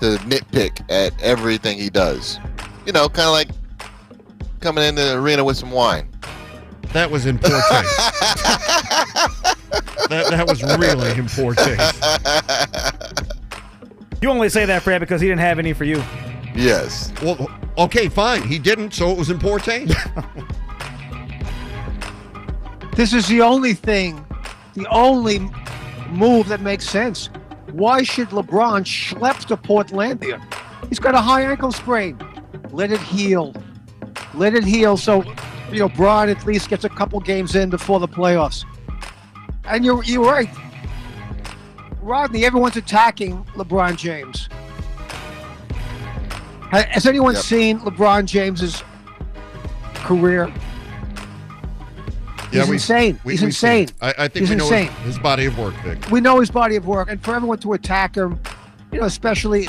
to 0.00 0.16
nitpick 0.26 0.82
at 0.90 1.12
everything 1.22 1.78
he 1.78 1.90
does. 1.90 2.38
You 2.86 2.92
know, 2.92 3.08
kind 3.08 3.26
of 3.26 3.32
like 3.32 3.48
coming 4.60 4.84
in 4.84 4.94
the 4.94 5.16
arena 5.16 5.44
with 5.44 5.56
some 5.56 5.70
wine. 5.70 6.08
That 6.92 7.10
was 7.10 7.26
in 7.26 7.38
poor 7.38 7.50
taste. 7.50 7.96
that, 10.08 10.26
that 10.30 10.46
was 10.48 10.62
really 10.62 11.10
in 11.12 11.26
poor 11.28 11.54
taste. 11.54 12.02
You 14.20 14.28
only 14.28 14.48
say 14.48 14.66
that, 14.66 14.82
Fred, 14.82 14.98
because 14.98 15.20
he 15.20 15.28
didn't 15.28 15.40
have 15.40 15.58
any 15.58 15.72
for 15.72 15.84
you. 15.84 16.02
Yes. 16.54 17.12
Well, 17.22 17.50
okay, 17.78 18.08
fine. 18.08 18.42
He 18.42 18.58
didn't, 18.58 18.92
so 18.92 19.10
it 19.10 19.16
was 19.16 19.30
in 19.30 19.38
poor 19.38 19.58
taste. 19.58 19.94
This 23.00 23.14
is 23.14 23.26
the 23.28 23.40
only 23.40 23.72
thing, 23.72 24.26
the 24.74 24.86
only 24.90 25.38
move 26.10 26.48
that 26.48 26.60
makes 26.60 26.86
sense. 26.86 27.30
Why 27.72 28.02
should 28.02 28.28
LeBron 28.30 28.84
schlep 28.84 29.44
to 29.46 29.56
Portlandia? 29.56 30.42
He's 30.88 30.98
got 30.98 31.14
a 31.14 31.20
high 31.20 31.42
ankle 31.42 31.72
sprain. 31.72 32.18
Let 32.70 32.90
it 32.92 33.00
heal. 33.00 33.54
Let 34.34 34.54
it 34.54 34.64
heal 34.64 34.96
so 34.96 35.22
you 35.72 35.78
know 35.80 35.88
Bron 35.88 36.28
at 36.28 36.44
least 36.46 36.68
gets 36.68 36.84
a 36.84 36.88
couple 36.88 37.20
games 37.20 37.54
in 37.54 37.70
before 37.70 38.00
the 38.00 38.08
playoffs. 38.08 38.64
And 39.64 39.84
you're 39.84 40.02
you're 40.04 40.24
right. 40.24 40.48
Rodney, 42.00 42.44
everyone's 42.44 42.76
attacking 42.76 43.44
LeBron 43.54 43.96
James. 43.96 44.48
Has 46.70 47.04
anyone 47.06 47.34
Yep. 47.34 47.42
seen 47.42 47.80
LeBron 47.80 48.24
James's 48.26 48.82
career? 49.94 50.52
He's 52.50 52.68
insane. 52.68 53.20
we- 53.24 53.32
He's 53.34 53.40
we've 53.42 53.48
insane. 53.48 53.88
I, 54.00 54.08
I 54.18 54.28
think 54.28 54.40
He's 54.46 54.50
we 54.50 54.56
know 54.56 54.64
insane. 54.64 54.88
his, 54.88 55.14
his 55.14 55.18
body 55.18 55.46
of 55.46 55.58
work, 55.58 55.74
Vic. 55.84 56.10
we 56.10 56.20
know 56.20 56.40
his 56.40 56.50
body 56.50 56.76
of 56.76 56.86
work, 56.86 57.10
and 57.10 57.22
for 57.22 57.34
everyone 57.34 57.58
to 57.60 57.72
attack 57.74 58.16
him, 58.16 58.40
you 58.92 59.00
know, 59.00 59.06
especially, 59.06 59.68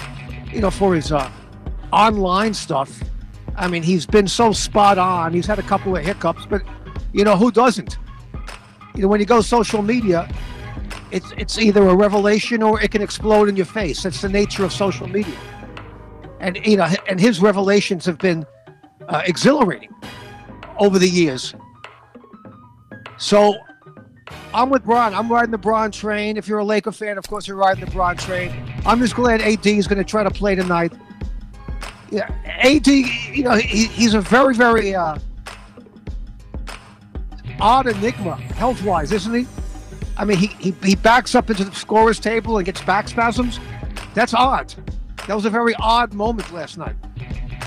you 0.51 0.61
know, 0.61 0.71
for 0.71 0.95
his 0.95 1.11
uh, 1.11 1.29
online 1.93 2.53
stuff. 2.53 2.99
I 3.55 3.67
mean, 3.67 3.83
he's 3.83 4.05
been 4.05 4.27
so 4.27 4.51
spot 4.53 4.97
on. 4.97 5.33
He's 5.33 5.45
had 5.45 5.59
a 5.59 5.63
couple 5.63 5.95
of 5.95 6.03
hiccups, 6.03 6.45
but 6.45 6.61
you 7.13 7.23
know, 7.23 7.35
who 7.37 7.51
doesn't? 7.51 7.97
You 8.95 9.03
know, 9.03 9.07
when 9.09 9.19
you 9.19 9.25
go 9.25 9.41
social 9.41 9.81
media, 9.81 10.27
it's 11.11 11.31
it's 11.37 11.57
either 11.59 11.87
a 11.87 11.95
revelation 11.95 12.63
or 12.63 12.81
it 12.81 12.91
can 12.91 13.01
explode 13.01 13.49
in 13.49 13.55
your 13.55 13.65
face. 13.65 14.03
That's 14.03 14.21
the 14.21 14.29
nature 14.29 14.63
of 14.65 14.71
social 14.73 15.07
media. 15.07 15.35
And 16.39 16.57
you 16.65 16.77
know, 16.77 16.87
and 17.07 17.19
his 17.19 17.41
revelations 17.41 18.05
have 18.05 18.17
been 18.17 18.45
uh, 19.09 19.21
exhilarating 19.25 19.93
over 20.79 20.97
the 20.97 21.09
years. 21.09 21.53
So 23.21 23.55
I'm 24.51 24.71
with 24.71 24.83
Bron. 24.83 25.13
I'm 25.13 25.31
riding 25.31 25.51
the 25.51 25.57
Bron 25.57 25.91
train. 25.91 26.37
If 26.37 26.47
you're 26.47 26.57
a 26.57 26.65
Laker 26.65 26.91
fan, 26.91 27.19
of 27.19 27.27
course, 27.27 27.47
you're 27.47 27.55
riding 27.55 27.85
the 27.85 27.91
Bron 27.91 28.17
train. 28.17 28.51
I'm 28.83 28.99
just 28.99 29.15
glad 29.15 29.41
AD 29.41 29.65
is 29.65 29.87
going 29.87 29.99
to 29.99 30.03
try 30.03 30.23
to 30.23 30.31
play 30.31 30.55
tonight. 30.55 30.91
Yeah, 32.09 32.29
AD, 32.45 32.87
you 32.87 33.43
know, 33.43 33.55
he, 33.55 33.85
he's 33.85 34.15
a 34.15 34.21
very, 34.21 34.55
very 34.55 34.95
uh, 34.95 35.17
odd 37.59 37.87
enigma 37.87 38.35
health 38.35 38.83
wise, 38.83 39.11
isn't 39.11 39.33
he? 39.33 39.47
I 40.17 40.25
mean, 40.25 40.37
he, 40.37 40.47
he, 40.47 40.71
he 40.83 40.95
backs 40.95 41.35
up 41.35 41.49
into 41.49 41.63
the 41.63 41.75
scorer's 41.75 42.19
table 42.19 42.57
and 42.57 42.65
gets 42.65 42.81
back 42.81 43.07
spasms. 43.07 43.59
That's 44.15 44.33
odd. 44.33 44.73
That 45.27 45.35
was 45.35 45.45
a 45.45 45.49
very 45.49 45.75
odd 45.75 46.13
moment 46.13 46.51
last 46.51 46.77
night. 46.77 46.95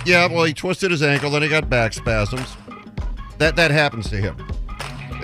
Yeah, 0.05 0.27
well, 0.27 0.45
he 0.45 0.53
twisted 0.53 0.91
his 0.91 1.03
ankle, 1.03 1.31
then 1.31 1.43
he 1.43 1.49
got 1.49 1.71
back 1.71 1.95
spasms. 1.95 2.57
That 3.39 3.57
that 3.57 3.71
happens 3.71 4.11
to 4.11 4.17
him. 4.17 4.37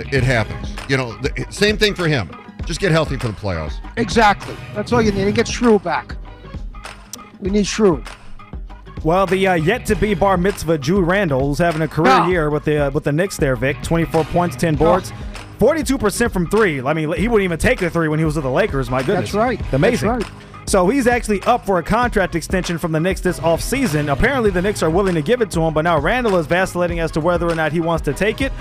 It, 0.01 0.15
it 0.15 0.25
happens. 0.25 0.69
You 0.89 0.97
know, 0.97 1.17
the, 1.19 1.47
same 1.51 1.77
thing 1.77 1.95
for 1.95 2.09
him. 2.09 2.31
Just 2.67 2.81
get 2.81 2.93
healthy 2.93 3.17
for 3.17 3.29
the 3.29 3.35
playoffs. 3.35 3.75
Exactly. 3.97 4.57
That's 4.75 4.93
all 4.93 5.03
you 5.03 5.13
need. 5.13 5.27
And 5.27 5.35
get 5.35 5.49
Shrew 5.49 5.79
back. 5.79 6.17
We 7.41 7.51
need 7.51 7.67
Shrew. 7.67 8.03
Well, 9.03 9.27
the 9.27 9.47
uh, 9.47 9.55
yet 9.55 9.87
to 9.87 9.97
be 9.97 10.15
bar 10.15 10.37
mitzvah 10.37 10.77
Jude 10.79 11.07
Randle 11.07 11.47
who's 11.49 11.59
having 11.59 11.81
a 11.81 11.89
career 11.89 12.13
Ah. 12.13 12.29
year 12.29 12.51
with 12.51 12.65
the 12.65 12.87
uh, 12.87 12.91
with 12.91 13.05
the 13.05 13.13
Knicks 13.13 13.39
there, 13.39 13.57
Vic. 13.57 13.83
24 13.83 14.25
points, 14.25 14.57
10 14.57 14.77
boards. 14.77 15.13
42% 15.59 16.33
from 16.33 16.49
three. 16.49 16.81
I 16.81 16.95
mean, 16.95 17.13
he 17.13 17.29
wouldn't 17.29 17.45
even 17.45 17.59
take 17.59 17.81
the 17.81 17.91
three 17.91 18.09
when 18.09 18.19
he 18.19 18.25
was 18.25 18.35
with 18.37 18.45
the 18.45 18.51
Lakers. 18.51 18.89
My 18.89 19.01
goodness. 19.03 19.33
That's 19.33 19.35
right. 19.35 19.61
Amazing. 19.75 20.09
That's 20.09 20.25
right. 20.25 20.33
So 20.67 20.89
he's 20.89 21.07
actually 21.07 21.43
up 21.43 21.67
for 21.67 21.79
a 21.79 21.83
contract 21.83 22.35
extension 22.35 22.79
from 22.79 22.93
the 22.93 23.01
Knicks 23.01 23.21
this 23.21 23.41
offseason. 23.41 24.11
Apparently, 24.13 24.51
the 24.51 24.63
Knicks 24.63 24.83
are 24.83 24.89
willing 24.89 25.15
to 25.17 25.23
give 25.23 25.41
it 25.43 25.51
to 25.51 25.61
him, 25.61 25.75
but 25.75 25.83
now 25.83 25.99
Randle 25.99 26.37
is 26.37 26.47
vacillating 26.47 27.01
as 27.01 27.11
to 27.13 27.21
whether 27.21 27.47
or 27.49 27.55
not 27.55 27.73
he 27.73 27.81
wants 27.81 28.05
to 28.05 28.13
take 28.15 28.41
it 28.41 28.53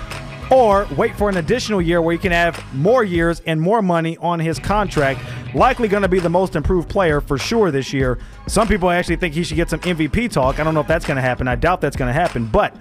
or 0.50 0.86
wait 0.96 1.16
for 1.16 1.28
an 1.28 1.36
additional 1.36 1.80
year 1.80 2.02
where 2.02 2.12
he 2.12 2.18
can 2.18 2.32
have 2.32 2.62
more 2.74 3.04
years 3.04 3.40
and 3.46 3.60
more 3.60 3.82
money 3.82 4.16
on 4.18 4.40
his 4.40 4.58
contract. 4.58 5.20
Likely 5.54 5.88
going 5.88 6.02
to 6.02 6.08
be 6.08 6.18
the 6.18 6.28
most 6.28 6.56
improved 6.56 6.88
player 6.88 7.20
for 7.20 7.38
sure 7.38 7.70
this 7.70 7.92
year. 7.92 8.18
Some 8.46 8.66
people 8.68 8.90
actually 8.90 9.16
think 9.16 9.34
he 9.34 9.44
should 9.44 9.56
get 9.56 9.70
some 9.70 9.80
MVP 9.80 10.30
talk. 10.30 10.58
I 10.58 10.64
don't 10.64 10.74
know 10.74 10.80
if 10.80 10.86
that's 10.86 11.06
going 11.06 11.16
to 11.16 11.22
happen. 11.22 11.48
I 11.48 11.54
doubt 11.54 11.80
that's 11.80 11.96
going 11.96 12.12
to 12.12 12.20
happen, 12.20 12.46
but. 12.46 12.76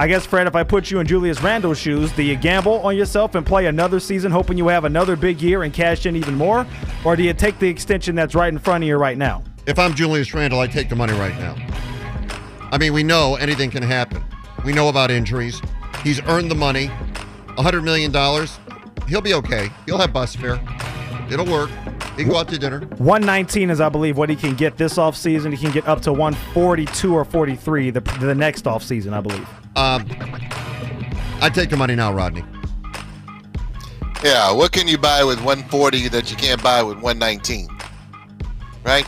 I 0.00 0.06
guess, 0.06 0.24
Fred, 0.24 0.46
if 0.46 0.54
I 0.54 0.62
put 0.62 0.92
you 0.92 1.00
in 1.00 1.08
Julius 1.08 1.42
Randle's 1.42 1.76
shoes, 1.76 2.12
do 2.12 2.22
you 2.22 2.36
gamble 2.36 2.74
on 2.82 2.96
yourself 2.96 3.34
and 3.34 3.44
play 3.44 3.66
another 3.66 3.98
season 3.98 4.30
hoping 4.30 4.56
you 4.56 4.68
have 4.68 4.84
another 4.84 5.16
big 5.16 5.42
year 5.42 5.64
and 5.64 5.74
cash 5.74 6.06
in 6.06 6.14
even 6.14 6.36
more? 6.36 6.64
Or 7.04 7.16
do 7.16 7.24
you 7.24 7.34
take 7.34 7.58
the 7.58 7.66
extension 7.66 8.14
that's 8.14 8.36
right 8.36 8.52
in 8.52 8.60
front 8.60 8.84
of 8.84 8.88
you 8.88 8.96
right 8.96 9.18
now? 9.18 9.42
If 9.66 9.76
I'm 9.76 9.94
Julius 9.96 10.32
Randle, 10.32 10.60
I 10.60 10.68
take 10.68 10.88
the 10.88 10.94
money 10.94 11.14
right 11.14 11.36
now. 11.40 11.56
I 12.70 12.78
mean, 12.78 12.92
we 12.92 13.02
know 13.02 13.34
anything 13.34 13.72
can 13.72 13.82
happen. 13.82 14.22
We 14.64 14.72
know 14.72 14.88
about 14.88 15.10
injuries. 15.10 15.60
He's 16.02 16.20
earned 16.22 16.50
the 16.50 16.54
money. 16.54 16.90
$100 17.56 17.82
million. 17.82 18.12
He'll 19.08 19.20
be 19.20 19.34
okay. 19.34 19.70
He'll 19.86 19.98
have 19.98 20.12
bus 20.12 20.36
fare. 20.36 20.60
It'll 21.30 21.46
work. 21.46 21.70
He 22.16 22.24
can 22.24 22.32
go 22.32 22.38
out 22.38 22.48
to 22.48 22.58
dinner. 22.58 22.80
119 22.98 23.70
is, 23.70 23.80
I 23.80 23.88
believe, 23.88 24.16
what 24.16 24.28
he 24.28 24.36
can 24.36 24.54
get 24.54 24.76
this 24.76 24.94
offseason. 24.94 25.52
He 25.52 25.58
can 25.58 25.72
get 25.72 25.86
up 25.86 26.00
to 26.02 26.12
142 26.12 27.14
or 27.14 27.24
43 27.24 27.90
the, 27.90 28.00
the 28.20 28.34
next 28.34 28.64
offseason, 28.64 29.12
I 29.12 29.20
believe. 29.20 29.48
Um, 29.76 30.06
I 31.40 31.50
take 31.52 31.70
the 31.70 31.76
money 31.76 31.94
now, 31.94 32.12
Rodney. 32.12 32.44
Yeah, 34.24 34.50
what 34.50 34.72
can 34.72 34.88
you 34.88 34.98
buy 34.98 35.22
with 35.22 35.38
140 35.38 36.08
that 36.08 36.30
you 36.30 36.36
can't 36.36 36.60
buy 36.62 36.82
with 36.82 36.96
119? 36.96 37.68
Right? 38.84 39.06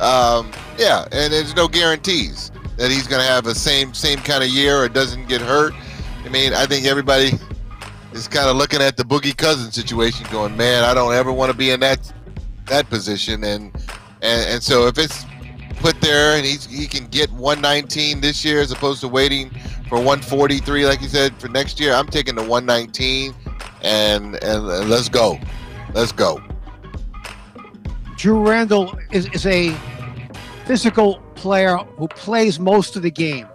Um, 0.00 0.50
yeah, 0.78 1.06
and 1.12 1.32
there's 1.32 1.54
no 1.54 1.68
guarantees 1.68 2.50
that 2.78 2.90
he's 2.90 3.06
going 3.06 3.20
to 3.20 3.26
have 3.26 3.44
the 3.44 3.54
same 3.54 3.92
same 3.92 4.18
kind 4.20 4.42
of 4.42 4.48
year 4.48 4.82
or 4.82 4.88
doesn't 4.88 5.28
get 5.28 5.42
hurt. 5.42 5.74
I 6.24 6.28
mean, 6.28 6.52
I 6.52 6.66
think 6.66 6.86
everybody 6.86 7.32
is 8.12 8.28
kind 8.28 8.48
of 8.48 8.56
looking 8.56 8.82
at 8.82 8.96
the 8.96 9.04
Boogie 9.04 9.36
Cousins 9.36 9.74
situation, 9.74 10.26
going, 10.30 10.56
"Man, 10.56 10.84
I 10.84 10.94
don't 10.94 11.14
ever 11.14 11.32
want 11.32 11.50
to 11.50 11.56
be 11.56 11.70
in 11.70 11.80
that 11.80 12.12
that 12.66 12.88
position." 12.90 13.44
And 13.44 13.74
and 14.22 14.48
and 14.48 14.62
so 14.62 14.86
if 14.86 14.98
it's 14.98 15.24
put 15.76 16.00
there 16.00 16.36
and 16.36 16.44
he's 16.44 16.66
he 16.66 16.86
can 16.86 17.06
get 17.06 17.30
119 17.32 18.20
this 18.20 18.44
year 18.44 18.60
as 18.60 18.72
opposed 18.72 19.00
to 19.00 19.08
waiting 19.08 19.50
for 19.88 19.96
143, 19.96 20.86
like 20.86 21.00
you 21.00 21.08
said, 21.08 21.34
for 21.40 21.48
next 21.48 21.80
year, 21.80 21.94
I'm 21.94 22.08
taking 22.08 22.34
the 22.34 22.42
119 22.42 23.34
and 23.82 24.34
and, 24.36 24.68
and 24.68 24.90
let's 24.90 25.08
go, 25.08 25.38
let's 25.94 26.12
go. 26.12 26.42
Drew 28.16 28.46
Randle 28.46 28.98
is, 29.12 29.26
is 29.26 29.46
a 29.46 29.72
physical 30.66 31.20
player 31.36 31.76
who 31.76 32.08
plays 32.08 32.58
most 32.58 32.96
of 32.96 33.02
the 33.02 33.10
game. 33.10 33.46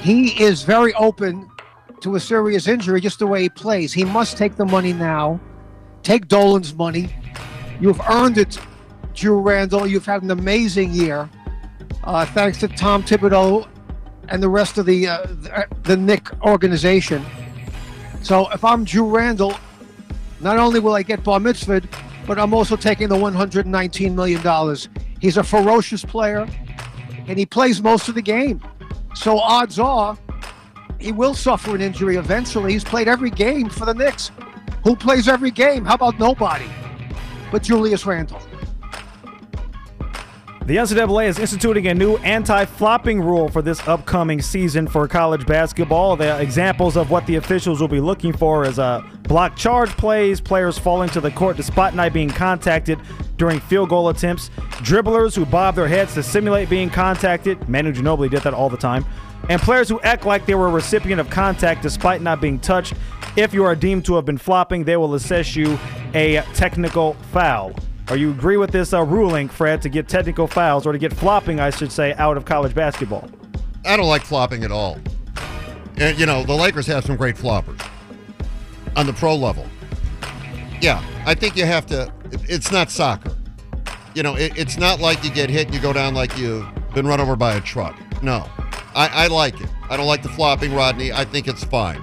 He 0.00 0.42
is 0.42 0.62
very 0.62 0.94
open 0.94 1.50
to 2.00 2.14
a 2.14 2.20
serious 2.20 2.66
injury 2.66 3.00
just 3.02 3.18
the 3.18 3.26
way 3.26 3.42
he 3.42 3.48
plays. 3.50 3.92
He 3.92 4.04
must 4.04 4.38
take 4.38 4.56
the 4.56 4.64
money 4.64 4.94
now. 4.94 5.38
Take 6.02 6.26
Dolan's 6.26 6.74
money. 6.74 7.14
You've 7.80 8.00
earned 8.08 8.38
it, 8.38 8.58
Drew 9.14 9.40
Randle. 9.40 9.86
You've 9.86 10.06
had 10.06 10.22
an 10.22 10.30
amazing 10.30 10.92
year. 10.92 11.28
Uh, 12.04 12.24
thanks 12.24 12.58
to 12.60 12.68
Tom 12.68 13.02
Thibodeau 13.02 13.68
and 14.28 14.42
the 14.42 14.48
rest 14.48 14.78
of 14.78 14.86
the 14.86 15.06
uh, 15.06 15.26
the, 15.26 15.66
the 15.82 15.96
Knick 15.96 16.30
organization. 16.42 17.24
So 18.22 18.50
if 18.52 18.64
I'm 18.64 18.84
Drew 18.84 19.04
Randle, 19.04 19.54
not 20.40 20.58
only 20.58 20.80
will 20.80 20.94
I 20.94 21.02
get 21.02 21.22
bar 21.22 21.40
mitzvahed, 21.40 21.84
but 22.26 22.38
I'm 22.38 22.54
also 22.54 22.76
taking 22.76 23.08
the 23.08 23.16
119 23.16 24.16
million 24.16 24.42
dollars. 24.42 24.88
He's 25.20 25.36
a 25.36 25.44
ferocious 25.44 26.02
player, 26.04 26.48
and 27.26 27.38
he 27.38 27.44
plays 27.44 27.82
most 27.82 28.08
of 28.08 28.14
the 28.14 28.22
game. 28.22 28.62
So 29.14 29.38
odds 29.38 29.78
are 29.78 30.16
he 31.00 31.12
will 31.12 31.34
suffer 31.34 31.74
an 31.74 31.80
injury 31.80 32.16
eventually. 32.16 32.72
He's 32.72 32.84
played 32.84 33.08
every 33.08 33.30
game 33.30 33.70
for 33.70 33.86
the 33.86 33.94
Knicks. 33.94 34.30
Who 34.84 34.94
plays 34.94 35.28
every 35.28 35.50
game? 35.50 35.84
How 35.84 35.94
about 35.94 36.18
nobody? 36.18 36.66
But 37.50 37.62
Julius 37.62 38.04
Randle. 38.04 38.40
The 40.66 40.76
NCAA 40.76 41.26
is 41.26 41.38
instituting 41.38 41.88
a 41.88 41.94
new 41.94 42.16
anti-flopping 42.18 43.20
rule 43.20 43.48
for 43.48 43.60
this 43.60 43.80
upcoming 43.88 44.40
season 44.40 44.86
for 44.86 45.08
college 45.08 45.44
basketball. 45.46 46.16
The 46.16 46.38
examples 46.40 46.96
of 46.96 47.10
what 47.10 47.26
the 47.26 47.36
officials 47.36 47.80
will 47.80 47.88
be 47.88 47.98
looking 47.98 48.32
for 48.32 48.64
is 48.64 48.78
uh, 48.78 49.00
block 49.22 49.56
charge 49.56 49.88
plays, 49.96 50.40
players 50.40 50.78
falling 50.78 51.08
to 51.10 51.20
the 51.20 51.30
court 51.30 51.56
despite 51.56 51.94
not 51.94 52.12
being 52.12 52.28
contacted 52.28 53.00
during 53.36 53.58
field 53.58 53.88
goal 53.88 54.10
attempts, 54.10 54.50
dribblers 54.84 55.34
who 55.34 55.46
bob 55.46 55.74
their 55.74 55.88
heads 55.88 56.14
to 56.14 56.22
simulate 56.22 56.68
being 56.68 56.90
contacted. 56.90 57.68
Manu 57.68 57.92
Ginobili 57.92 58.30
did 58.30 58.42
that 58.42 58.54
all 58.54 58.68
the 58.68 58.76
time. 58.76 59.04
And 59.48 59.60
players 59.60 59.88
who 59.88 59.98
act 60.02 60.26
like 60.26 60.46
they 60.46 60.54
were 60.54 60.68
a 60.68 60.72
recipient 60.72 61.20
of 61.20 61.30
contact 61.30 61.82
despite 61.82 62.20
not 62.22 62.40
being 62.40 62.60
touched. 62.60 62.92
If 63.34 63.54
you 63.54 63.64
are 63.64 63.74
deemed 63.74 64.04
to 64.04 64.14
have 64.16 64.26
been 64.26 64.38
flopping, 64.38 64.84
they 64.84 64.98
will 64.98 65.14
assess 65.14 65.56
you 65.56 65.78
a 66.14 66.42
technical 66.54 67.14
foul. 67.32 67.74
Or 68.10 68.16
you 68.16 68.30
agree 68.30 68.56
with 68.56 68.72
this 68.72 68.92
uh, 68.92 69.04
ruling, 69.04 69.48
Fred, 69.48 69.80
to 69.82 69.88
get 69.88 70.08
technical 70.08 70.48
fouls 70.48 70.84
or 70.84 70.92
to 70.92 70.98
get 70.98 71.12
flopping, 71.12 71.60
I 71.60 71.70
should 71.70 71.92
say, 71.92 72.12
out 72.14 72.36
of 72.36 72.44
college 72.44 72.74
basketball? 72.74 73.30
I 73.86 73.96
don't 73.96 74.08
like 74.08 74.22
flopping 74.22 74.64
at 74.64 74.72
all. 74.72 74.98
And, 75.96 76.18
you 76.18 76.26
know, 76.26 76.42
the 76.42 76.54
Lakers 76.54 76.86
have 76.88 77.04
some 77.04 77.16
great 77.16 77.36
floppers 77.36 77.80
on 78.96 79.06
the 79.06 79.12
pro 79.12 79.36
level. 79.36 79.64
Yeah, 80.80 81.04
I 81.24 81.34
think 81.34 81.56
you 81.56 81.66
have 81.66 81.86
to. 81.86 82.12
It's 82.32 82.72
not 82.72 82.90
soccer. 82.90 83.36
You 84.14 84.24
know, 84.24 84.34
it, 84.34 84.58
it's 84.58 84.76
not 84.76 84.98
like 84.98 85.22
you 85.22 85.30
get 85.30 85.48
hit 85.48 85.66
and 85.66 85.74
you 85.74 85.80
go 85.80 85.92
down 85.92 86.14
like 86.14 86.36
you've 86.36 86.66
been 86.94 87.06
run 87.06 87.20
over 87.20 87.36
by 87.36 87.54
a 87.54 87.60
truck. 87.60 87.96
No, 88.22 88.48
I, 88.94 89.08
I 89.08 89.26
like 89.28 89.60
it. 89.60 89.68
I 89.88 89.96
don't 89.96 90.06
like 90.06 90.22
the 90.22 90.30
flopping, 90.30 90.74
Rodney. 90.74 91.12
I 91.12 91.24
think 91.24 91.46
it's 91.46 91.62
fine. 91.62 92.02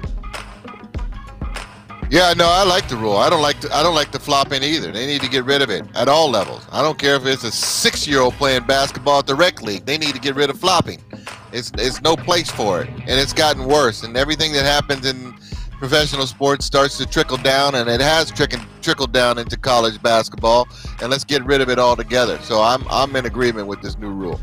Yeah, 2.10 2.34
no, 2.38 2.48
I 2.48 2.64
like 2.64 2.88
the 2.88 2.96
rule. 2.96 3.18
I 3.18 3.30
don't 3.30 3.42
like 3.42 3.60
the, 3.60 3.74
I 3.76 3.84
don't 3.84 3.96
like 3.96 4.12
the 4.14 4.20
flopping 4.20 4.64
either. 4.64 4.92
They 4.92 5.06
need 5.06 5.22
to 5.22 5.30
get 5.30 5.44
rid 5.44 5.62
of 5.62 5.70
it 5.70 5.86
at 5.94 6.08
all 6.08 6.30
levels. 6.30 6.66
I 6.72 6.82
don't 6.82 6.98
care 6.98 7.16
if 7.16 7.26
it's 7.26 7.44
a 7.44 7.52
six-year-old 7.52 8.34
playing 8.36 8.64
basketball 8.66 9.20
at 9.20 9.28
the 9.28 9.36
rec 9.36 9.62
league. 9.62 9.86
They 9.86 9.98
need 9.98 10.14
to 10.14 10.20
get 10.20 10.36
rid 10.36 10.50
of 10.50 10.58
flopping. 10.58 11.04
It's 11.52 11.72
it's 11.78 12.02
no 12.02 12.16
place 12.16 12.50
for 12.50 12.82
it, 12.82 12.90
and 12.90 13.10
it's 13.10 13.34
gotten 13.34 13.66
worse. 13.66 14.04
And 14.04 14.16
everything 14.16 14.54
that 14.54 14.64
happens 14.64 15.06
in 15.06 15.34
professional 15.80 16.28
sports 16.28 16.66
starts 16.66 16.98
to 16.98 17.06
trickle 17.06 17.38
down, 17.38 17.76
and 17.76 17.90
it 17.90 18.00
has 18.00 18.32
trickled 18.32 18.64
trickled 18.82 19.12
down 19.12 19.38
into 19.38 19.58
college 19.58 20.02
basketball. 20.02 20.68
And 21.02 21.10
let's 21.10 21.26
get 21.26 21.44
rid 21.44 21.60
of 21.60 21.70
it 21.70 21.78
altogether. 21.78 22.40
So 22.40 22.62
I'm 22.62 22.86
I'm 22.90 23.14
in 23.18 23.26
agreement 23.26 23.68
with 23.68 23.82
this 23.82 23.98
new 23.98 24.12
rule. 24.12 24.40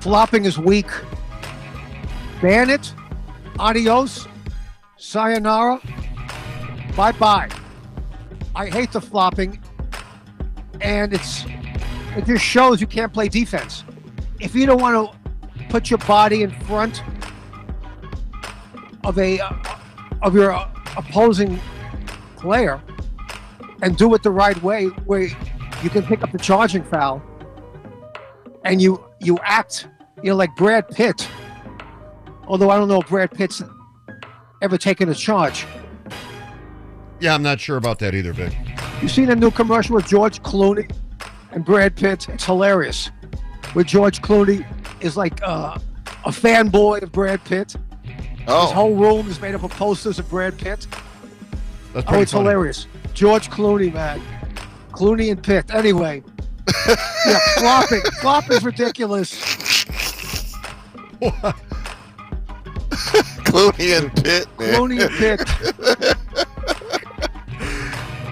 Flopping 0.00 0.44
is 0.44 0.58
weak. 0.58 0.90
Ban 2.42 2.68
it. 2.68 2.92
Adios. 3.58 4.28
Sayonara. 4.98 5.80
Bye 6.96 7.12
bye. 7.12 7.48
I 8.54 8.66
hate 8.66 8.92
the 8.92 9.00
flopping, 9.00 9.60
and 10.80 11.12
it's 11.12 11.44
it 12.16 12.24
just 12.24 12.44
shows 12.44 12.80
you 12.80 12.86
can't 12.86 13.12
play 13.12 13.28
defense. 13.28 13.82
If 14.40 14.54
you 14.54 14.64
don't 14.66 14.80
want 14.80 15.12
to 15.12 15.64
put 15.70 15.90
your 15.90 15.98
body 15.98 16.42
in 16.42 16.50
front 16.50 17.02
of 19.02 19.18
a 19.18 19.40
uh, 19.40 19.52
of 20.22 20.36
your 20.36 20.52
uh, 20.52 20.68
opposing 20.96 21.58
player 22.36 22.80
and 23.82 23.96
do 23.96 24.14
it 24.14 24.22
the 24.22 24.30
right 24.30 24.60
way, 24.62 24.86
where 25.06 25.22
you 25.82 25.90
can 25.90 26.04
pick 26.04 26.22
up 26.22 26.30
the 26.30 26.38
charging 26.38 26.84
foul, 26.84 27.20
and 28.64 28.80
you 28.80 29.04
you 29.20 29.36
act 29.42 29.88
you 30.22 30.30
know 30.30 30.36
like 30.36 30.54
Brad 30.54 30.88
Pitt. 30.90 31.28
Although 32.46 32.70
I 32.70 32.76
don't 32.76 32.86
know 32.86 33.00
if 33.00 33.08
Brad 33.08 33.32
Pitt's 33.32 33.62
ever 34.62 34.78
taken 34.78 35.08
a 35.08 35.14
charge. 35.14 35.66
Yeah, 37.20 37.34
I'm 37.34 37.42
not 37.42 37.60
sure 37.60 37.76
about 37.76 37.98
that 38.00 38.14
either, 38.14 38.32
Vic. 38.32 38.54
You 39.00 39.08
seen 39.08 39.30
a 39.30 39.36
new 39.36 39.50
commercial 39.50 39.94
with 39.96 40.06
George 40.06 40.42
Clooney 40.42 40.90
and 41.52 41.64
Brad 41.64 41.96
Pitt? 41.96 42.28
It's 42.28 42.44
hilarious. 42.44 43.10
Where 43.72 43.84
George 43.84 44.20
Clooney 44.20 44.64
is 45.00 45.16
like 45.16 45.40
uh, 45.42 45.78
a 46.24 46.30
fanboy 46.30 47.02
of 47.02 47.12
Brad 47.12 47.42
Pitt. 47.44 47.74
Oh. 48.46 48.62
His 48.66 48.72
whole 48.72 48.94
room 48.94 49.28
is 49.28 49.40
made 49.40 49.54
up 49.54 49.62
of 49.62 49.70
posters 49.70 50.18
of 50.18 50.28
Brad 50.28 50.58
Pitt. 50.58 50.86
That's 51.92 52.06
Oh, 52.08 52.20
it's 52.20 52.32
funny. 52.32 52.44
hilarious. 52.44 52.86
George 53.14 53.48
Clooney, 53.50 53.92
man. 53.92 54.20
Clooney 54.90 55.30
and 55.30 55.42
Pitt. 55.42 55.72
Anyway. 55.72 56.22
yeah, 57.26 57.38
flopping. 58.20 58.56
is 58.56 58.64
ridiculous. 58.64 59.34
Clooney 63.44 63.98
and 63.98 64.12
Pitt, 64.16 64.46
man. 64.58 64.74
Clooney 64.74 65.00
and 65.00 65.10
Pitt. 65.16 66.16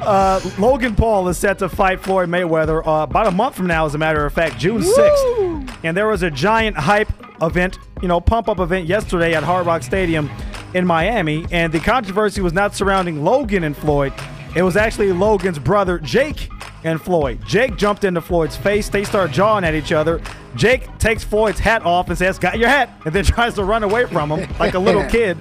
Uh, 0.03 0.41
Logan 0.59 0.95
Paul 0.95 1.29
is 1.29 1.38
set 1.38 1.59
to 1.61 1.69
fight 1.69 2.01
Floyd 2.01 2.29
Mayweather 2.29 2.85
uh, 2.87 3.05
about 3.05 3.27
a 3.27 3.31
month 3.31 3.55
from 3.55 3.67
now, 3.67 3.87
as 3.87 3.95
a 3.95 3.99
matter 3.99 4.25
of 4.25 4.33
fact, 4.33 4.59
June 4.59 4.83
6th. 4.83 5.79
And 5.85 5.97
there 5.97 6.09
was 6.09 6.23
a 6.23 6.31
giant 6.31 6.77
hype 6.77 7.09
event, 7.41 7.79
you 8.01 8.09
know, 8.09 8.21
pump 8.21 8.49
up 8.49 8.59
event 8.59 8.87
yesterday 8.87 9.35
at 9.35 9.43
Hard 9.43 9.67
Rock 9.67 9.83
Stadium 9.83 10.31
in 10.75 10.87
Miami. 10.87 11.47
And 11.53 11.73
the 11.73 11.81
controversy 11.81 12.41
was 12.41 12.53
not 12.53 12.75
surrounding 12.75 13.25
Logan 13.25 13.65
and 13.65 13.77
Floyd, 13.77 14.12
it 14.55 14.62
was 14.62 14.77
actually 14.77 15.12
Logan's 15.12 15.59
brother, 15.59 15.99
Jake, 15.99 16.49
and 16.85 17.01
Floyd. 17.01 17.41
Jake 17.47 17.77
jumped 17.77 18.05
into 18.05 18.21
Floyd's 18.21 18.57
face. 18.57 18.88
They 18.91 19.05
start 19.05 19.31
jawing 19.31 19.65
at 19.65 19.75
each 19.75 19.93
other. 19.93 20.21
Jake 20.57 20.99
takes 20.99 21.25
Floyd's 21.25 21.59
hat 21.59 21.83
off 21.87 22.09
and 22.11 22.19
says, 22.19 22.38
Got 22.38 22.59
your 22.59 22.69
hat, 22.69 22.91
and 23.07 23.15
then 23.15 23.25
tries 23.25 23.55
to 23.55 23.65
run 23.65 23.83
away 23.83 24.05
from 24.07 24.31
him 24.31 24.49
like 24.59 24.75
a 24.75 24.79
little 24.79 25.05
kid. 25.09 25.38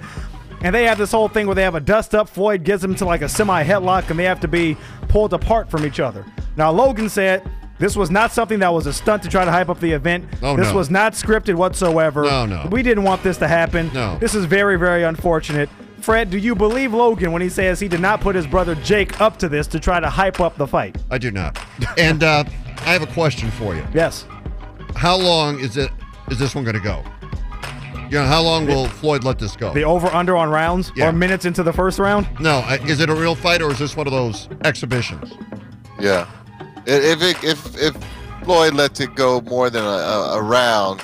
And 0.63 0.75
they 0.75 0.83
have 0.85 0.97
this 0.97 1.11
whole 1.11 1.27
thing 1.27 1.47
where 1.47 1.55
they 1.55 1.63
have 1.63 1.75
a 1.75 1.79
dust 1.79 2.13
up. 2.13 2.29
Floyd 2.29 2.63
gives 2.63 2.81
them 2.81 2.95
to 2.95 3.05
like 3.05 3.21
a 3.21 3.29
semi 3.29 3.63
headlock, 3.63 4.09
and 4.09 4.19
they 4.19 4.25
have 4.25 4.39
to 4.41 4.47
be 4.47 4.77
pulled 5.07 5.33
apart 5.33 5.69
from 5.69 5.85
each 5.85 5.99
other. 5.99 6.25
Now, 6.55 6.71
Logan 6.71 7.09
said 7.09 7.49
this 7.79 7.95
was 7.95 8.11
not 8.11 8.31
something 8.31 8.59
that 8.59 8.71
was 8.71 8.85
a 8.85 8.93
stunt 8.93 9.23
to 9.23 9.29
try 9.29 9.43
to 9.43 9.51
hype 9.51 9.69
up 9.69 9.79
the 9.79 9.91
event. 9.91 10.25
Oh, 10.43 10.55
this 10.55 10.67
no. 10.67 10.75
was 10.75 10.91
not 10.91 11.13
scripted 11.13 11.55
whatsoever. 11.55 12.23
No, 12.23 12.45
no. 12.45 12.67
We 12.71 12.83
didn't 12.83 13.03
want 13.03 13.23
this 13.23 13.37
to 13.37 13.47
happen. 13.47 13.91
No. 13.91 14.19
This 14.19 14.35
is 14.35 14.45
very, 14.45 14.77
very 14.77 15.03
unfortunate. 15.03 15.67
Fred, 15.99 16.29
do 16.29 16.37
you 16.37 16.55
believe 16.55 16.93
Logan 16.93 17.31
when 17.31 17.41
he 17.41 17.49
says 17.49 17.79
he 17.79 17.87
did 17.87 17.99
not 17.99 18.21
put 18.21 18.35
his 18.35 18.45
brother 18.47 18.75
Jake 18.75 19.19
up 19.21 19.37
to 19.37 19.49
this 19.49 19.67
to 19.67 19.79
try 19.79 19.99
to 19.99 20.09
hype 20.09 20.39
up 20.39 20.57
the 20.57 20.67
fight? 20.67 20.95
I 21.09 21.17
do 21.17 21.31
not. 21.31 21.59
And 21.97 22.23
uh, 22.23 22.43
I 22.79 22.93
have 22.93 23.03
a 23.03 23.13
question 23.13 23.49
for 23.51 23.75
you. 23.75 23.85
Yes. 23.93 24.25
How 24.95 25.17
long 25.17 25.59
is 25.59 25.77
it? 25.77 25.91
Is 26.29 26.39
this 26.39 26.53
one 26.53 26.63
going 26.63 26.75
to 26.75 26.81
go? 26.81 27.03
You 28.11 28.17
know, 28.17 28.25
how 28.25 28.41
long 28.41 28.67
will 28.67 28.87
Floyd 28.87 29.23
let 29.23 29.39
this 29.39 29.55
go? 29.55 29.73
The 29.73 29.83
over 29.85 30.07
under 30.07 30.35
on 30.35 30.49
rounds 30.49 30.91
Yeah. 30.97 31.07
or 31.07 31.11
minutes 31.13 31.45
into 31.45 31.63
the 31.63 31.71
first 31.71 31.97
round? 31.97 32.27
No, 32.41 32.57
uh, 32.57 32.77
is 32.85 32.99
it 32.99 33.09
a 33.09 33.15
real 33.15 33.35
fight 33.35 33.61
or 33.61 33.71
is 33.71 33.79
this 33.79 33.95
one 33.95 34.05
of 34.05 34.11
those 34.11 34.49
exhibitions? 34.65 35.31
Yeah. 35.97 36.27
If 36.85 37.21
it, 37.21 37.41
if 37.41 37.81
if 37.81 37.95
Floyd 38.43 38.73
lets 38.73 38.99
it 38.99 39.15
go 39.15 39.39
more 39.39 39.69
than 39.69 39.85
a, 39.85 39.87
a, 39.87 40.39
a 40.39 40.41
round, 40.41 40.99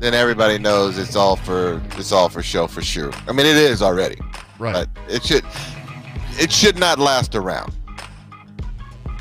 then 0.00 0.12
everybody 0.12 0.58
knows 0.58 0.98
it's 0.98 1.16
all 1.16 1.36
for 1.36 1.80
it's 1.96 2.12
all 2.12 2.28
for 2.28 2.42
show 2.42 2.66
for 2.66 2.82
sure. 2.82 3.10
I 3.26 3.32
mean, 3.32 3.46
it 3.46 3.56
is 3.56 3.80
already, 3.80 4.18
Right. 4.58 4.74
but 4.74 4.88
it 5.08 5.24
should 5.24 5.44
it 6.38 6.52
should 6.52 6.78
not 6.78 6.98
last 6.98 7.34
a 7.34 7.40
round. 7.40 7.72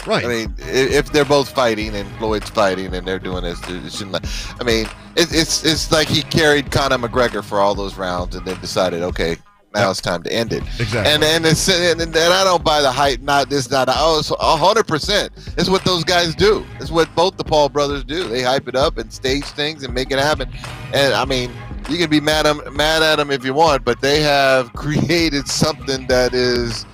right. 0.06 0.26
I 0.26 0.28
mean, 0.28 0.54
if 0.58 1.14
they're 1.14 1.24
both 1.24 1.50
fighting 1.50 1.96
and 1.96 2.10
Floyd's 2.18 2.50
fighting 2.50 2.94
and 2.94 3.08
they're 3.08 3.18
doing 3.20 3.44
this, 3.46 3.62
it 3.70 3.94
shouldn't. 3.94 4.26
I 4.60 4.64
mean, 4.66 4.88
it, 5.20 5.30
it's 5.34 5.64
it's 5.66 5.92
like 5.92 6.08
he 6.08 6.22
carried 6.24 6.72
Conor 6.72 6.98
McGregor 6.98 7.44
for 7.44 7.60
all 7.60 7.76
those 7.76 7.96
rounds 7.96 8.36
and 8.36 8.46
then 8.46 8.60
decided, 8.62 9.02
okay, 9.04 9.38
now 9.74 9.82
Yep. 9.82 9.92
it's 9.92 10.02
time 10.02 10.24
to 10.24 10.34
end 10.34 10.52
it. 10.54 10.64
Exactly. 10.80 11.12
And 11.14 11.24
and 11.24 11.46
it's 11.46 11.68
and, 11.70 12.02
and 12.02 12.16
I 12.18 12.44
don't 12.44 12.64
buy 12.64 12.82
the 12.82 12.92
hype. 12.92 13.20
Not 13.22 13.50
this, 13.50 13.70
not 13.70 13.86
that. 13.88 13.98
oh, 14.00 14.20
it's 14.20 14.32
a 14.32 14.58
hundred 14.58 14.88
percent. 14.88 15.32
It's 15.58 15.70
what 15.70 15.84
those 15.84 16.04
guys 16.04 16.34
do. 16.36 16.66
It's 16.80 16.90
what 16.92 17.14
both 17.16 17.38
the 17.38 17.44
Paul 17.44 17.70
brothers 17.70 18.04
do. 18.04 18.28
They 18.28 18.42
hype 18.42 18.68
it 18.68 18.76
up 18.76 18.98
and 18.98 19.12
stage 19.14 19.46
things 19.46 19.84
and 19.84 19.94
make 19.94 20.10
it 20.12 20.18
happen. 20.20 20.50
And 20.94 21.14
I 21.14 21.26
mean, 21.26 21.52
you 21.90 21.98
can 21.98 22.10
be 22.10 22.20
mad 22.20 22.48
'em- 22.48 22.76
mad 22.76 23.04
at 23.04 23.18
them 23.18 23.30
if 23.30 23.46
you 23.46 23.54
want, 23.54 23.84
but 23.86 24.02
they 24.02 24.22
have 24.22 24.74
created 24.74 25.48
something 25.48 26.08
that 26.08 26.34
is 26.34 26.86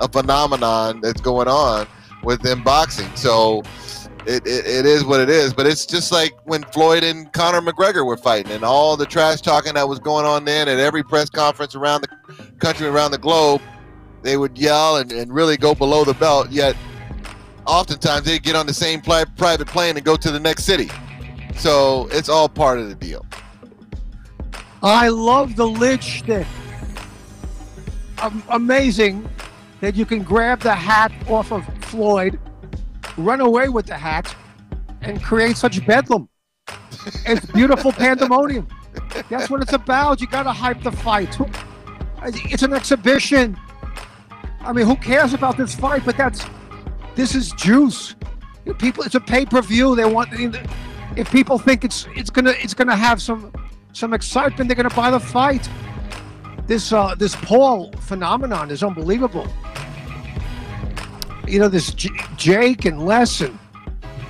a 0.00 0.08
phenomenon 0.08 1.00
that's 1.02 1.20
going 1.20 1.48
on 1.48 1.86
within 2.22 2.62
boxing. 2.62 3.08
So 3.14 3.62
it, 4.26 4.46
it, 4.46 4.66
it 4.66 4.86
is 4.86 5.04
what 5.04 5.20
it 5.20 5.28
is. 5.28 5.52
But 5.52 5.66
it's 5.66 5.86
just 5.86 6.12
like 6.12 6.32
when 6.44 6.62
Floyd 6.64 7.04
and 7.04 7.32
Conor 7.32 7.60
McGregor 7.60 8.06
were 8.06 8.16
fighting 8.16 8.52
and 8.52 8.64
all 8.64 8.96
the 8.96 9.06
trash 9.06 9.40
talking 9.40 9.74
that 9.74 9.88
was 9.88 9.98
going 9.98 10.24
on 10.24 10.44
then 10.44 10.68
at 10.68 10.78
every 10.78 11.02
press 11.02 11.28
conference 11.28 11.74
around 11.74 12.02
the 12.02 12.34
country, 12.58 12.86
around 12.86 13.10
the 13.10 13.18
globe, 13.18 13.60
they 14.22 14.36
would 14.36 14.56
yell 14.56 14.96
and, 14.96 15.12
and 15.12 15.32
really 15.32 15.56
go 15.56 15.74
below 15.74 16.04
the 16.04 16.14
belt. 16.14 16.50
Yet 16.50 16.76
oftentimes 17.66 18.24
they'd 18.24 18.42
get 18.42 18.56
on 18.56 18.66
the 18.66 18.74
same 18.74 19.00
private 19.00 19.66
plane 19.66 19.96
and 19.96 20.04
go 20.04 20.16
to 20.16 20.30
the 20.30 20.40
next 20.40 20.64
city. 20.64 20.90
So 21.56 22.08
it's 22.10 22.28
all 22.28 22.48
part 22.48 22.78
of 22.78 22.88
the 22.88 22.94
deal. 22.94 23.26
I 24.82 25.08
love 25.08 25.56
the 25.56 25.66
lid 25.66 26.02
shtick. 26.02 26.46
Am- 28.18 28.42
amazing 28.48 29.28
that 29.80 29.94
you 29.96 30.06
can 30.06 30.22
grab 30.22 30.60
the 30.60 30.74
hat 30.74 31.12
off 31.28 31.52
of 31.52 31.64
Floyd, 31.84 32.38
run 33.16 33.40
away 33.40 33.68
with 33.68 33.86
the 33.86 33.96
hat, 33.96 34.34
and 35.00 35.22
create 35.22 35.56
such 35.56 35.84
bedlam. 35.86 36.28
It's 37.26 37.46
beautiful 37.46 37.92
pandemonium. 37.92 38.68
That's 39.28 39.50
what 39.50 39.62
it's 39.62 39.72
about. 39.72 40.20
You 40.20 40.26
got 40.26 40.44
to 40.44 40.52
hype 40.52 40.82
the 40.82 40.92
fight. 40.92 41.36
It's 42.24 42.62
an 42.62 42.72
exhibition. 42.72 43.56
I 44.60 44.72
mean, 44.72 44.86
who 44.86 44.96
cares 44.96 45.34
about 45.34 45.56
this 45.56 45.74
fight? 45.74 46.04
But 46.04 46.16
that's 46.16 46.44
this 47.14 47.34
is 47.34 47.52
juice. 47.52 48.14
People, 48.78 49.02
it's 49.02 49.16
a 49.16 49.20
pay-per-view. 49.20 49.96
They 49.96 50.04
want. 50.04 50.28
If 51.16 51.30
people 51.30 51.58
think 51.58 51.84
it's 51.84 52.06
it's 52.14 52.30
gonna 52.30 52.54
it's 52.58 52.74
gonna 52.74 52.96
have 52.96 53.20
some 53.20 53.52
some 53.92 54.14
excitement, 54.14 54.68
they're 54.68 54.76
gonna 54.76 54.94
buy 54.94 55.10
the 55.10 55.20
fight. 55.20 55.68
This 56.66 56.92
uh 56.92 57.14
this 57.16 57.34
Paul 57.36 57.90
phenomenon 58.00 58.70
is 58.70 58.82
unbelievable. 58.82 59.48
You 61.46 61.58
know, 61.58 61.68
this 61.68 61.92
J- 61.92 62.10
Jake 62.36 62.84
and 62.84 63.04
Les 63.04 63.40
and 63.40 63.58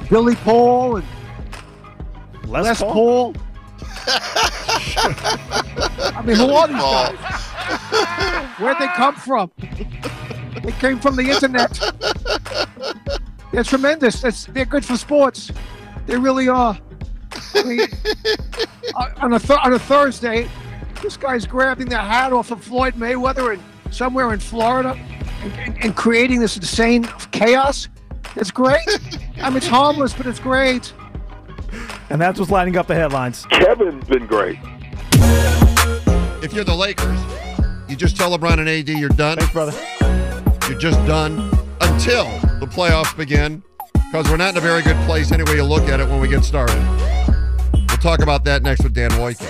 Billy 0.08 0.34
Paul 0.36 0.96
and 0.96 1.06
Les, 2.46 2.62
Les 2.62 2.78
Paul? 2.80 2.92
Paul. 2.92 3.34
I 6.14 6.22
mean, 6.24 6.36
who 6.36 6.50
are 6.50 6.68
these 6.68 6.76
guys? 6.76 7.18
Where'd 8.58 8.78
they 8.78 8.86
come 8.88 9.14
from? 9.14 9.50
They 10.62 10.72
came 10.72 10.98
from 10.98 11.16
the 11.16 11.30
internet. 11.30 11.78
They're 13.52 13.64
tremendous. 13.64 14.20
That's, 14.20 14.46
they're 14.46 14.64
good 14.64 14.84
for 14.84 14.96
sports. 14.96 15.50
They 16.06 16.16
really 16.16 16.48
are. 16.48 16.78
I 17.54 17.62
mean, 17.62 17.80
on 19.20 19.32
a 19.34 19.38
th- 19.38 19.58
on 19.62 19.72
a 19.74 19.78
Thursday, 19.78 20.48
this 21.02 21.16
guy's 21.16 21.46
grabbing 21.46 21.88
the 21.88 21.98
hat 21.98 22.32
off 22.32 22.50
of 22.50 22.62
Floyd 22.62 22.94
Mayweather 22.94 23.54
and 23.54 23.62
somewhere 23.94 24.32
in 24.32 24.40
Florida 24.40 24.98
and, 25.42 25.52
and, 25.58 25.84
and 25.84 25.96
creating 25.96 26.40
this 26.40 26.56
insane 26.56 27.04
chaos. 27.30 27.88
It's 28.36 28.50
great. 28.50 28.86
I 29.38 29.48
mean, 29.48 29.58
it's 29.58 29.66
harmless, 29.66 30.14
but 30.14 30.26
it's 30.26 30.38
great. 30.38 30.92
And 32.10 32.20
that's 32.20 32.38
what's 32.38 32.50
lighting 32.50 32.76
up 32.76 32.86
the 32.86 32.94
headlines. 32.94 33.46
Kevin's 33.46 34.04
been 34.04 34.26
great. 34.26 34.58
if 36.42 36.52
you're 36.52 36.64
the 36.64 36.74
Lakers, 36.74 37.20
you 37.88 37.96
just 37.96 38.16
tell 38.16 38.36
LeBron 38.36 38.58
and 38.58 38.68
AD 38.68 38.88
you're 38.88 39.08
done. 39.10 39.38
Thanks, 39.38 39.52
brother. 39.52 39.72
You're 40.68 40.78
just 40.78 40.98
done 41.06 41.38
until 41.80 42.24
the 42.60 42.66
playoffs 42.66 43.16
begin 43.16 43.62
because 43.94 44.28
we're 44.30 44.36
not 44.36 44.50
in 44.50 44.58
a 44.58 44.60
very 44.60 44.82
good 44.82 44.96
place 45.06 45.32
any 45.32 45.42
way 45.44 45.56
you 45.56 45.64
look 45.64 45.88
at 45.88 46.00
it 46.00 46.08
when 46.08 46.20
we 46.20 46.28
get 46.28 46.44
started. 46.44 46.76
We'll 47.72 47.98
talk 47.98 48.20
about 48.20 48.44
that 48.44 48.62
next 48.62 48.82
with 48.84 48.94
Dan 48.94 49.10
Woike. 49.12 49.40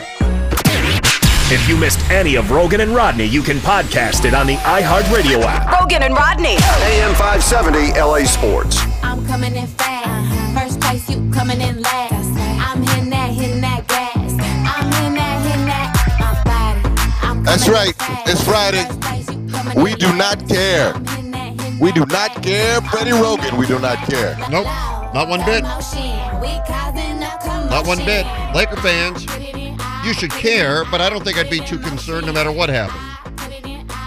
If 1.53 1.69
you 1.69 1.77
missed 1.77 2.01
any 2.11 2.37
of 2.37 2.47
Roggin 2.47 2.81
and 2.81 2.95
Rodney, 2.95 3.27
you 3.27 3.43
can 3.43 3.59
podcast 3.59 4.25
it 4.25 4.33
on 4.33 4.47
the 4.47 4.55
iHeartRadio 4.55 5.43
app. 5.43 5.67
Roggin 5.69 6.01
and 6.01 6.15
Rodney. 6.15 6.57
AM 6.57 7.15
570 7.15 7.93
LA 8.01 8.25
Sports. 8.25 8.79
I'm 9.03 9.23
coming 9.27 9.55
in 9.55 9.67
fast. 9.67 10.59
First 10.59 10.81
place, 10.81 11.11
you 11.11 11.31
coming 11.31 11.61
in 11.61 11.83
last. 11.83 12.41
I'm 12.59 12.83
hitting 12.83 13.11
that, 13.11 13.33
hitting 13.33 13.61
that 13.61 13.87
gas. 13.87 14.33
I'm 14.33 14.91
hitting 14.93 15.13
that, 15.13 15.47
hitting 15.47 15.67
that. 15.67 15.93
My 16.19 16.43
body. 16.49 17.21
I'm 17.21 17.45
That's 17.45 17.69
right. 17.69 17.95
fast. 17.97 18.31
It's 18.31 18.43
Friday. 18.43 18.85
First 18.85 19.01
place, 19.03 19.29
you 19.29 19.47
coming 19.53 19.83
We 19.83 19.95
do 19.97 20.11
not 20.17 20.49
care. 20.49 20.95
I'm 20.95 21.05
hitting 21.05 21.31
that, 21.33 21.61
hitting 21.61 21.79
We 21.81 21.93
do 21.93 22.07
not 22.07 22.43
care. 22.43 22.81
Freddie 22.81 23.11
Roggin, 23.11 23.59
we 23.59 23.67
do 23.67 23.79
not 23.79 23.99
care. 24.09 24.39
Nope, 24.51 24.65
not 25.13 25.29
one 25.29 25.45
bit. 25.45 25.65
We 26.41 26.49
causing 26.65 27.23
a 27.23 27.39
commotion. 27.45 27.69
Not 27.69 27.87
one 27.87 27.99
bit. 27.99 28.25
Laker 28.55 28.77
fans, 28.77 29.27
you 30.05 30.13
should 30.15 30.31
care, 30.31 30.85
but 30.91 31.01
I 31.01 31.09
don't 31.09 31.25
think 31.25 31.39
I'd 31.39 31.51
be 31.51 31.61
too 31.61 31.79
concerned 31.79 32.27
no 32.27 32.33
matter 32.33 32.53
what 32.53 32.69
happens. 32.69 33.01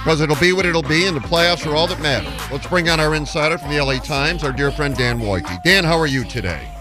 Because 0.03 0.21
it'll 0.21 0.35
be 0.35 0.53
what 0.53 0.65
it'll 0.67 0.83
be, 0.83 1.07
and 1.07 1.15
the 1.17 1.21
playoffs 1.21 1.65
are 1.69 1.75
all 1.75 1.87
that 1.87 1.99
matter. 1.99 2.31
Let's 2.53 2.67
bring 2.67 2.89
on 2.89 2.99
our 2.99 3.15
insider 3.15 3.57
from 3.57 3.69
the 3.71 3.83
LA 3.83 3.97
Times, 3.97 4.43
our 4.43 4.51
dear 4.51 4.71
friend 4.71 4.95
Dan 4.95 5.19
Woike. 5.19 5.63
Dan, 5.63 5.83
how 5.83 5.97
are 5.97 6.05
you 6.05 6.23
today? 6.25 6.71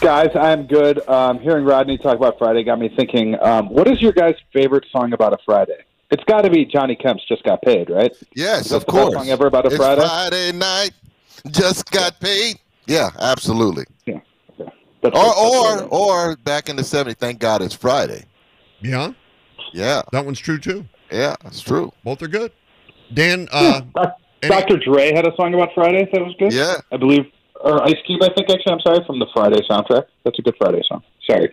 Guys, 0.00 0.30
I'm 0.34 0.66
good. 0.66 1.06
Um, 1.08 1.38
hearing 1.38 1.64
Rodney 1.64 1.96
talk 1.98 2.16
about 2.16 2.38
Friday 2.38 2.64
got 2.64 2.80
me 2.80 2.88
thinking. 2.96 3.36
Um, 3.40 3.68
what 3.68 3.86
is 3.86 4.00
your 4.00 4.12
guys' 4.12 4.34
favorite 4.52 4.84
song 4.90 5.12
about 5.12 5.32
a 5.32 5.38
Friday? 5.44 5.84
It's 6.10 6.24
got 6.24 6.42
to 6.42 6.50
be 6.50 6.64
Johnny 6.64 6.96
Kemp's 6.96 7.22
"Just 7.28 7.44
Got 7.44 7.62
Paid," 7.62 7.88
right? 7.88 8.10
Yes, 8.34 8.72
of 8.72 8.84
the 8.84 8.86
best 8.86 8.88
course. 8.88 9.14
song 9.14 9.28
ever 9.28 9.46
about 9.46 9.66
a 9.66 9.68
it's 9.68 9.76
Friday? 9.76 10.00
Friday 10.00 10.52
night. 10.52 10.90
Just 11.50 11.90
got 11.92 12.18
paid. 12.18 12.58
Yeah, 12.86 13.10
absolutely. 13.20 13.84
Yeah. 14.06 14.18
That's 15.02 15.16
Or 15.16 15.24
that's 15.24 15.82
or 15.82 16.30
or 16.32 16.36
back 16.38 16.68
in 16.68 16.76
the 16.76 16.82
'70s. 16.82 17.16
Thank 17.16 17.38
God 17.38 17.62
it's 17.62 17.74
Friday. 17.74 18.24
Yeah, 18.82 19.12
Yeah, 19.72 20.02
that 20.12 20.24
one's 20.24 20.38
true 20.40 20.58
too. 20.58 20.86
yeah, 21.10 21.36
that's 21.42 21.60
true. 21.60 21.92
Both 22.04 22.22
are 22.22 22.28
good. 22.28 22.52
Dan, 23.14 23.48
uh, 23.52 23.80
Doc- 23.94 24.16
any- 24.42 24.50
Dr. 24.50 24.76
Dre 24.78 25.12
had 25.12 25.26
a 25.26 25.34
song 25.36 25.52
about 25.54 25.70
Fridays 25.74 26.08
that 26.12 26.20
was 26.22 26.34
good. 26.38 26.52
Yeah. 26.52 26.74
I 26.92 26.96
believe, 26.96 27.26
or 27.60 27.82
Ice 27.84 27.96
Cube. 28.06 28.22
I 28.22 28.28
think 28.34 28.48
actually. 28.50 28.72
I'm 28.72 28.80
sorry 28.80 29.04
from 29.06 29.18
the 29.18 29.26
Friday 29.34 29.60
soundtrack. 29.68 30.04
That's 30.24 30.38
a 30.38 30.42
good 30.42 30.54
Friday 30.58 30.82
song. 30.88 31.02
Sorry. 31.28 31.50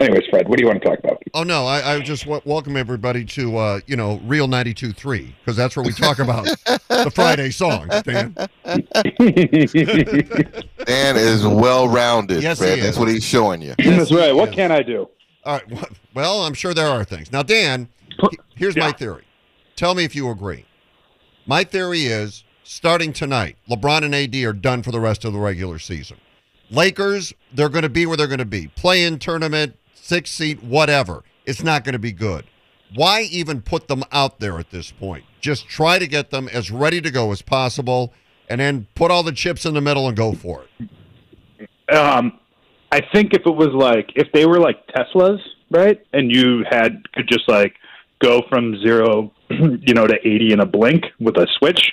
Anyways, 0.00 0.22
Fred, 0.30 0.48
what 0.48 0.56
do 0.58 0.62
you 0.62 0.68
want 0.68 0.80
to 0.80 0.88
talk 0.88 1.00
about? 1.00 1.20
oh 1.34 1.42
no, 1.42 1.66
I, 1.66 1.94
I 1.94 2.00
just 2.00 2.22
w- 2.22 2.40
welcome 2.44 2.76
everybody 2.76 3.24
to 3.24 3.56
uh, 3.56 3.80
you 3.88 3.96
know 3.96 4.20
Real 4.24 4.46
92.3 4.46 5.32
because 5.40 5.56
that's 5.56 5.74
where 5.74 5.84
we 5.84 5.90
talk 5.92 6.20
about 6.20 6.44
the 6.88 7.10
Friday 7.12 7.50
songs. 7.50 7.88
Dan, 8.04 8.32
Dan 10.86 11.16
is 11.16 11.44
well 11.46 11.88
rounded, 11.88 12.42
Yes, 12.42 12.58
Fred. 12.58 12.78
he 12.78 12.84
That's 12.84 12.96
what 12.98 13.08
he's 13.08 13.24
showing 13.24 13.60
you. 13.62 13.74
That's 13.78 14.12
right. 14.12 14.32
What 14.34 14.50
is. 14.50 14.54
can 14.54 14.70
I 14.70 14.82
do? 14.82 15.08
All 15.44 15.54
right. 15.54 15.88
Well, 16.14 16.42
I'm 16.42 16.54
sure 16.54 16.74
there 16.74 16.88
are 16.88 17.04
things. 17.04 17.30
Now, 17.32 17.42
Dan, 17.42 17.88
he- 18.30 18.38
here's 18.56 18.76
my 18.76 18.92
theory. 18.92 19.24
Tell 19.76 19.94
me 19.94 20.04
if 20.04 20.14
you 20.14 20.30
agree. 20.30 20.64
My 21.46 21.64
theory 21.64 22.02
is 22.06 22.44
starting 22.64 23.12
tonight, 23.12 23.56
LeBron 23.70 24.02
and 24.04 24.14
AD 24.14 24.34
are 24.44 24.52
done 24.52 24.82
for 24.82 24.90
the 24.90 25.00
rest 25.00 25.24
of 25.24 25.32
the 25.32 25.38
regular 25.38 25.78
season. 25.78 26.18
Lakers, 26.70 27.32
they're 27.54 27.70
going 27.70 27.82
to 27.82 27.88
be 27.88 28.04
where 28.04 28.16
they're 28.16 28.26
going 28.26 28.38
to 28.40 28.44
be. 28.44 28.68
Play 28.68 29.04
in 29.04 29.18
tournament, 29.18 29.76
six 29.94 30.30
seat, 30.30 30.62
whatever. 30.62 31.22
It's 31.46 31.62
not 31.62 31.84
going 31.84 31.94
to 31.94 31.98
be 31.98 32.12
good. 32.12 32.44
Why 32.94 33.22
even 33.22 33.62
put 33.62 33.88
them 33.88 34.02
out 34.12 34.40
there 34.40 34.58
at 34.58 34.70
this 34.70 34.90
point? 34.90 35.24
Just 35.40 35.66
try 35.68 35.98
to 35.98 36.06
get 36.06 36.30
them 36.30 36.48
as 36.48 36.70
ready 36.70 37.00
to 37.00 37.10
go 37.10 37.32
as 37.32 37.40
possible 37.40 38.12
and 38.50 38.60
then 38.60 38.86
put 38.94 39.10
all 39.10 39.22
the 39.22 39.32
chips 39.32 39.64
in 39.64 39.72
the 39.74 39.80
middle 39.80 40.08
and 40.08 40.16
go 40.16 40.32
for 40.32 40.64
it. 40.80 41.94
Um, 41.94 42.38
I 42.90 43.00
think 43.12 43.34
if 43.34 43.42
it 43.44 43.54
was 43.54 43.68
like 43.74 44.12
if 44.16 44.32
they 44.32 44.46
were 44.46 44.58
like 44.58 44.86
Teslas, 44.88 45.38
right, 45.70 46.00
and 46.12 46.34
you 46.34 46.64
had 46.68 47.02
could 47.12 47.28
just 47.28 47.48
like 47.48 47.74
go 48.20 48.42
from 48.48 48.80
zero, 48.82 49.32
you 49.50 49.94
know, 49.94 50.06
to 50.06 50.16
eighty 50.26 50.52
in 50.52 50.60
a 50.60 50.66
blink 50.66 51.04
with 51.20 51.36
a 51.36 51.46
switch, 51.58 51.92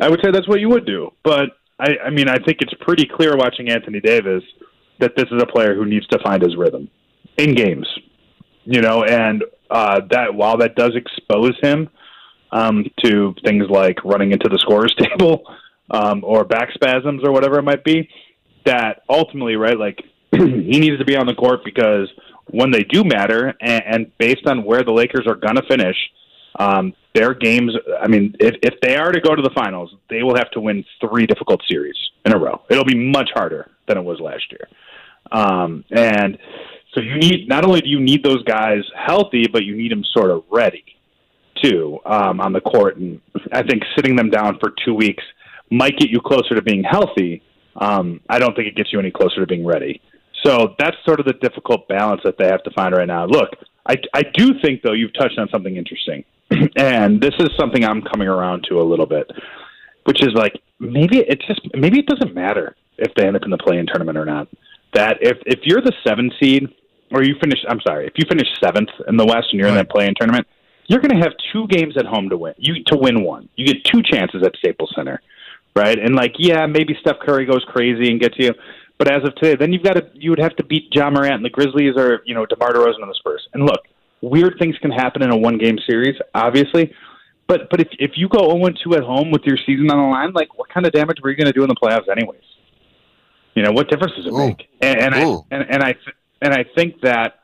I 0.00 0.08
would 0.08 0.20
say 0.24 0.30
that's 0.30 0.48
what 0.48 0.60
you 0.60 0.68
would 0.70 0.86
do. 0.86 1.10
But 1.22 1.50
I, 1.78 1.96
I 2.06 2.10
mean, 2.10 2.28
I 2.28 2.36
think 2.36 2.58
it's 2.60 2.74
pretty 2.80 3.06
clear 3.06 3.36
watching 3.36 3.68
Anthony 3.68 4.00
Davis 4.00 4.42
that 4.98 5.16
this 5.16 5.26
is 5.30 5.42
a 5.42 5.46
player 5.46 5.74
who 5.74 5.84
needs 5.84 6.06
to 6.08 6.18
find 6.22 6.42
his 6.42 6.56
rhythm 6.56 6.88
in 7.38 7.54
games, 7.54 7.88
you 8.64 8.80
know, 8.80 9.04
and 9.04 9.44
uh, 9.70 10.00
that 10.10 10.34
while 10.34 10.58
that 10.58 10.74
does 10.74 10.92
expose 10.94 11.58
him 11.62 11.88
um, 12.52 12.84
to 13.04 13.34
things 13.44 13.64
like 13.70 14.04
running 14.04 14.32
into 14.32 14.48
the 14.48 14.58
scorer's 14.58 14.94
table 14.98 15.42
um, 15.90 16.22
or 16.24 16.44
back 16.44 16.70
spasms 16.74 17.22
or 17.24 17.32
whatever 17.32 17.58
it 17.58 17.62
might 17.62 17.84
be, 17.84 18.08
that 18.66 19.02
ultimately, 19.08 19.56
right, 19.56 19.78
like 19.78 20.02
he 20.70 20.78
needs 20.78 20.98
to 20.98 21.04
be 21.04 21.16
on 21.16 21.26
the 21.26 21.34
court 21.34 21.60
because 21.64 22.08
when 22.46 22.70
they 22.70 22.84
do 22.84 23.04
matter, 23.04 23.54
and, 23.60 23.82
and 23.86 24.18
based 24.18 24.46
on 24.46 24.64
where 24.64 24.82
the 24.82 24.92
Lakers 24.92 25.26
are 25.26 25.34
going 25.34 25.56
to 25.56 25.62
finish, 25.68 25.96
um, 26.58 26.94
their 27.14 27.34
games. 27.34 27.72
I 28.00 28.08
mean, 28.08 28.36
if 28.38 28.54
if 28.62 28.80
they 28.80 28.96
are 28.96 29.12
to 29.12 29.20
go 29.20 29.34
to 29.34 29.42
the 29.42 29.50
finals, 29.54 29.94
they 30.08 30.22
will 30.22 30.36
have 30.36 30.50
to 30.52 30.60
win 30.60 30.84
three 31.00 31.26
difficult 31.26 31.62
series 31.68 31.96
in 32.24 32.32
a 32.32 32.38
row. 32.38 32.62
It'll 32.70 32.84
be 32.84 32.96
much 32.96 33.30
harder 33.34 33.70
than 33.88 33.98
it 33.98 34.02
was 34.02 34.20
last 34.20 34.44
year. 34.50 34.68
Um, 35.32 35.84
and 35.90 36.38
so 36.94 37.00
you 37.00 37.16
need 37.16 37.48
not 37.48 37.64
only 37.64 37.80
do 37.80 37.88
you 37.88 38.00
need 38.00 38.22
those 38.22 38.42
guys 38.44 38.82
healthy, 38.96 39.46
but 39.46 39.64
you 39.64 39.76
need 39.76 39.92
them 39.92 40.04
sort 40.12 40.30
of 40.30 40.44
ready 40.50 40.84
too 41.62 41.98
um, 42.04 42.40
on 42.40 42.52
the 42.52 42.60
court. 42.60 42.96
And 42.96 43.20
I 43.52 43.62
think 43.62 43.82
sitting 43.96 44.16
them 44.16 44.30
down 44.30 44.58
for 44.58 44.72
two 44.84 44.94
weeks 44.94 45.22
might 45.70 45.96
get 45.98 46.10
you 46.10 46.20
closer 46.20 46.54
to 46.54 46.62
being 46.62 46.82
healthy. 46.82 47.42
Um, 47.76 48.20
I 48.28 48.38
don't 48.38 48.54
think 48.54 48.66
it 48.66 48.76
gets 48.76 48.92
you 48.92 48.98
any 48.98 49.10
closer 49.10 49.40
to 49.40 49.46
being 49.46 49.64
ready. 49.64 50.00
So 50.44 50.74
that's 50.78 50.96
sort 51.04 51.20
of 51.20 51.26
the 51.26 51.34
difficult 51.34 51.88
balance 51.88 52.22
that 52.24 52.38
they 52.38 52.46
have 52.46 52.62
to 52.64 52.70
find 52.70 52.94
right 52.94 53.06
now. 53.06 53.26
Look, 53.26 53.50
I, 53.86 53.96
I 54.14 54.22
do 54.34 54.54
think 54.62 54.82
though 54.82 54.92
you've 54.92 55.14
touched 55.14 55.38
on 55.38 55.48
something 55.50 55.76
interesting, 55.76 56.24
and 56.76 57.20
this 57.20 57.34
is 57.38 57.48
something 57.58 57.84
I'm 57.84 58.02
coming 58.02 58.28
around 58.28 58.64
to 58.68 58.80
a 58.80 58.82
little 58.82 59.06
bit, 59.06 59.30
which 60.04 60.22
is 60.22 60.32
like 60.34 60.60
maybe 60.78 61.18
it 61.18 61.42
just 61.46 61.60
maybe 61.74 61.98
it 61.98 62.06
doesn't 62.06 62.34
matter 62.34 62.76
if 62.98 63.12
they 63.14 63.26
end 63.26 63.36
up 63.36 63.42
in 63.44 63.50
the 63.50 63.58
play-in 63.58 63.86
tournament 63.86 64.16
or 64.18 64.24
not. 64.24 64.48
That 64.94 65.18
if 65.20 65.38
if 65.46 65.60
you're 65.64 65.82
the 65.82 65.92
seven 66.06 66.30
seed 66.40 66.68
or 67.12 67.22
you 67.22 67.34
finish, 67.40 67.58
I'm 67.68 67.80
sorry, 67.80 68.06
if 68.06 68.14
you 68.16 68.24
finish 68.28 68.48
seventh 68.62 68.90
in 69.08 69.16
the 69.16 69.26
West 69.26 69.48
and 69.50 69.60
you're 69.60 69.68
in 69.68 69.74
that 69.74 69.90
play-in 69.90 70.14
tournament, 70.18 70.46
you're 70.86 71.00
going 71.00 71.16
to 71.16 71.22
have 71.22 71.32
two 71.52 71.68
games 71.68 71.96
at 71.96 72.06
home 72.06 72.28
to 72.30 72.36
win. 72.36 72.54
You 72.58 72.82
to 72.84 72.96
win 72.96 73.22
one. 73.22 73.48
You 73.56 73.66
get 73.66 73.84
two 73.84 74.02
chances 74.02 74.42
at 74.44 74.56
Staples 74.56 74.92
Center, 74.96 75.20
right? 75.76 75.98
And 75.98 76.14
like, 76.14 76.32
yeah, 76.38 76.66
maybe 76.66 76.96
Steph 77.00 77.20
Curry 77.20 77.46
goes 77.46 77.64
crazy 77.68 78.10
and 78.10 78.20
gets 78.20 78.34
you, 78.38 78.52
but 79.00 79.10
as 79.10 79.24
of 79.24 79.34
today, 79.36 79.56
then 79.56 79.72
you've 79.72 79.82
got 79.82 79.94
to 79.94 80.06
you 80.12 80.28
would 80.28 80.38
have 80.38 80.54
to 80.56 80.62
beat 80.62 80.94
Ja 80.94 81.08
Morant 81.08 81.36
and 81.36 81.44
the 81.44 81.48
Grizzlies 81.48 81.94
or 81.96 82.20
you 82.26 82.34
know 82.34 82.44
DeMar 82.44 82.74
DeRozan 82.74 83.00
and 83.00 83.08
the 83.08 83.14
Spurs. 83.14 83.48
And 83.54 83.64
look, 83.64 83.80
weird 84.20 84.56
things 84.58 84.76
can 84.82 84.90
happen 84.90 85.22
in 85.22 85.30
a 85.30 85.36
one-game 85.38 85.78
series, 85.88 86.16
obviously. 86.34 86.92
But 87.48 87.70
but 87.70 87.80
if 87.80 87.88
if 87.98 88.10
you 88.16 88.28
go 88.28 88.50
0 88.50 88.74
2 88.84 88.96
at 88.96 89.02
home 89.02 89.30
with 89.30 89.44
your 89.46 89.56
season 89.56 89.90
on 89.90 89.96
the 89.96 90.10
line, 90.14 90.32
like 90.34 90.58
what 90.58 90.68
kind 90.68 90.84
of 90.84 90.92
damage 90.92 91.16
were 91.22 91.30
you 91.30 91.36
going 91.38 91.46
to 91.46 91.52
do 91.54 91.62
in 91.62 91.68
the 91.68 91.76
playoffs 91.82 92.14
anyways? 92.14 92.42
You 93.54 93.62
know 93.62 93.72
what 93.72 93.88
difference 93.88 94.12
does 94.16 94.26
it 94.26 94.34
make? 94.34 94.68
And, 94.82 95.00
and 95.00 95.14
I 95.14 95.20
and, 95.50 95.70
and 95.70 95.82
I 95.82 95.92
th- 95.92 96.16
and 96.42 96.52
I 96.52 96.66
think 96.76 97.00
that 97.00 97.40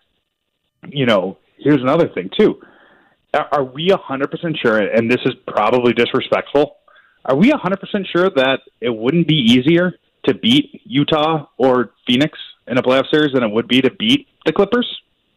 you 0.87 1.07
know 1.07 1.39
here's 1.57 1.81
another 1.81 2.09
thing 2.09 2.29
too. 2.39 2.61
Are, 3.33 3.49
are 3.51 3.65
we 3.65 3.93
a 3.93 3.97
hundred 3.97 4.31
percent 4.31 4.59
sure? 4.63 4.77
And 4.79 5.11
this 5.11 5.23
is 5.25 5.33
probably 5.49 5.95
disrespectful. 5.95 6.77
Are 7.25 7.35
we 7.35 7.51
a 7.51 7.57
hundred 7.57 7.81
percent 7.81 8.07
sure 8.15 8.29
that 8.29 8.61
it 8.83 8.91
wouldn't 8.91 9.27
be 9.27 9.37
easier 9.37 9.95
to 10.27 10.35
beat 10.35 10.83
Utah 10.85 11.47
or 11.59 11.93
Phoenix 12.07 12.39
in 12.67 12.79
a 12.79 12.83
playoff 12.83 13.11
series 13.11 13.33
than 13.33 13.43
it 13.43 13.51
would 13.51 13.69
be 13.69 13.81
to 13.81 13.91
beat 13.99 14.27
the 14.45 14.53
Clippers? 14.53 14.87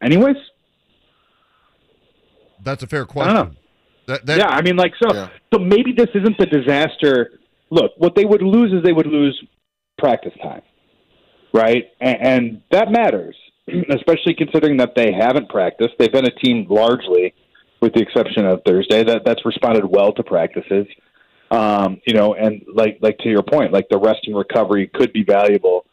Anyways, 0.01 0.37
That's 2.63 2.83
a 2.83 2.87
fair 2.87 3.03
I 3.03 3.05
question. 3.05 3.35
don't 3.35 3.49
know. 3.49 3.55
That, 4.07 4.25
that, 4.25 4.37
yeah, 4.39 4.47
I 4.47 4.61
mean, 4.61 4.75
like 4.75 4.93
so. 5.01 5.29
So 5.53 5.59
maybe 5.59 5.91
this 5.95 6.09
isn't 6.15 6.37
the 6.39 6.47
disaster. 6.47 7.39
Look, 7.69 7.91
what 7.97 8.15
they 8.15 8.25
would 8.25 8.41
lose 8.41 8.73
is 8.73 8.83
they 8.83 8.93
would 8.93 9.05
lose 9.05 9.39
practice 9.99 10.33
time, 10.41 10.63
right? 11.53 11.85
And, 12.01 12.17
and 12.19 12.61
that 12.71 12.91
matters, 12.91 13.35
especially 13.89 14.33
considering 14.35 14.77
that 14.77 14.93
they 14.95 15.11
haven't 15.13 15.49
practiced. 15.49 15.91
They've 15.99 16.11
been 16.11 16.25
a 16.25 16.31
team 16.31 16.65
largely, 16.69 17.35
with 17.81 17.93
the 17.93 18.01
exception 18.01 18.45
of 18.47 18.61
Thursday, 18.65 19.03
that 19.03 19.21
that's 19.25 19.45
responded 19.45 19.85
well 19.85 20.11
to 20.13 20.23
practices. 20.23 20.87
Um, 21.51 21.99
you 22.05 22.13
know, 22.13 22.35
and 22.35 22.63
like 22.71 22.99
like 23.01 23.17
to 23.19 23.29
your 23.29 23.43
point, 23.43 23.73
like 23.73 23.87
the 23.89 23.97
rest 23.97 24.19
and 24.27 24.35
recovery 24.35 24.89
could 24.93 25.11
be 25.13 25.23
valuable 25.23 25.85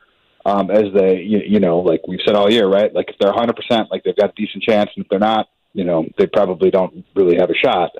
um, 0.46 0.70
as 0.70 0.84
they, 0.94 1.22
you, 1.22 1.40
you 1.44 1.60
know, 1.60 1.80
like 1.80 2.02
we've 2.06 2.20
said 2.24 2.36
all 2.36 2.50
year, 2.50 2.68
right? 2.68 2.94
Like 2.94 3.06
if 3.08 3.16
they're 3.18 3.30
100, 3.32 3.56
percent 3.56 3.90
like 3.90 4.04
they've 4.04 4.16
got 4.16 4.30
a 4.30 4.32
decent 4.36 4.62
chance, 4.62 4.90
and 4.94 5.04
if 5.04 5.08
they're 5.08 5.18
not, 5.18 5.48
you 5.72 5.84
know, 5.84 6.06
they 6.18 6.26
probably 6.26 6.70
don't 6.70 7.04
really 7.14 7.36
have 7.36 7.50
a 7.50 7.54
shot. 7.54 7.90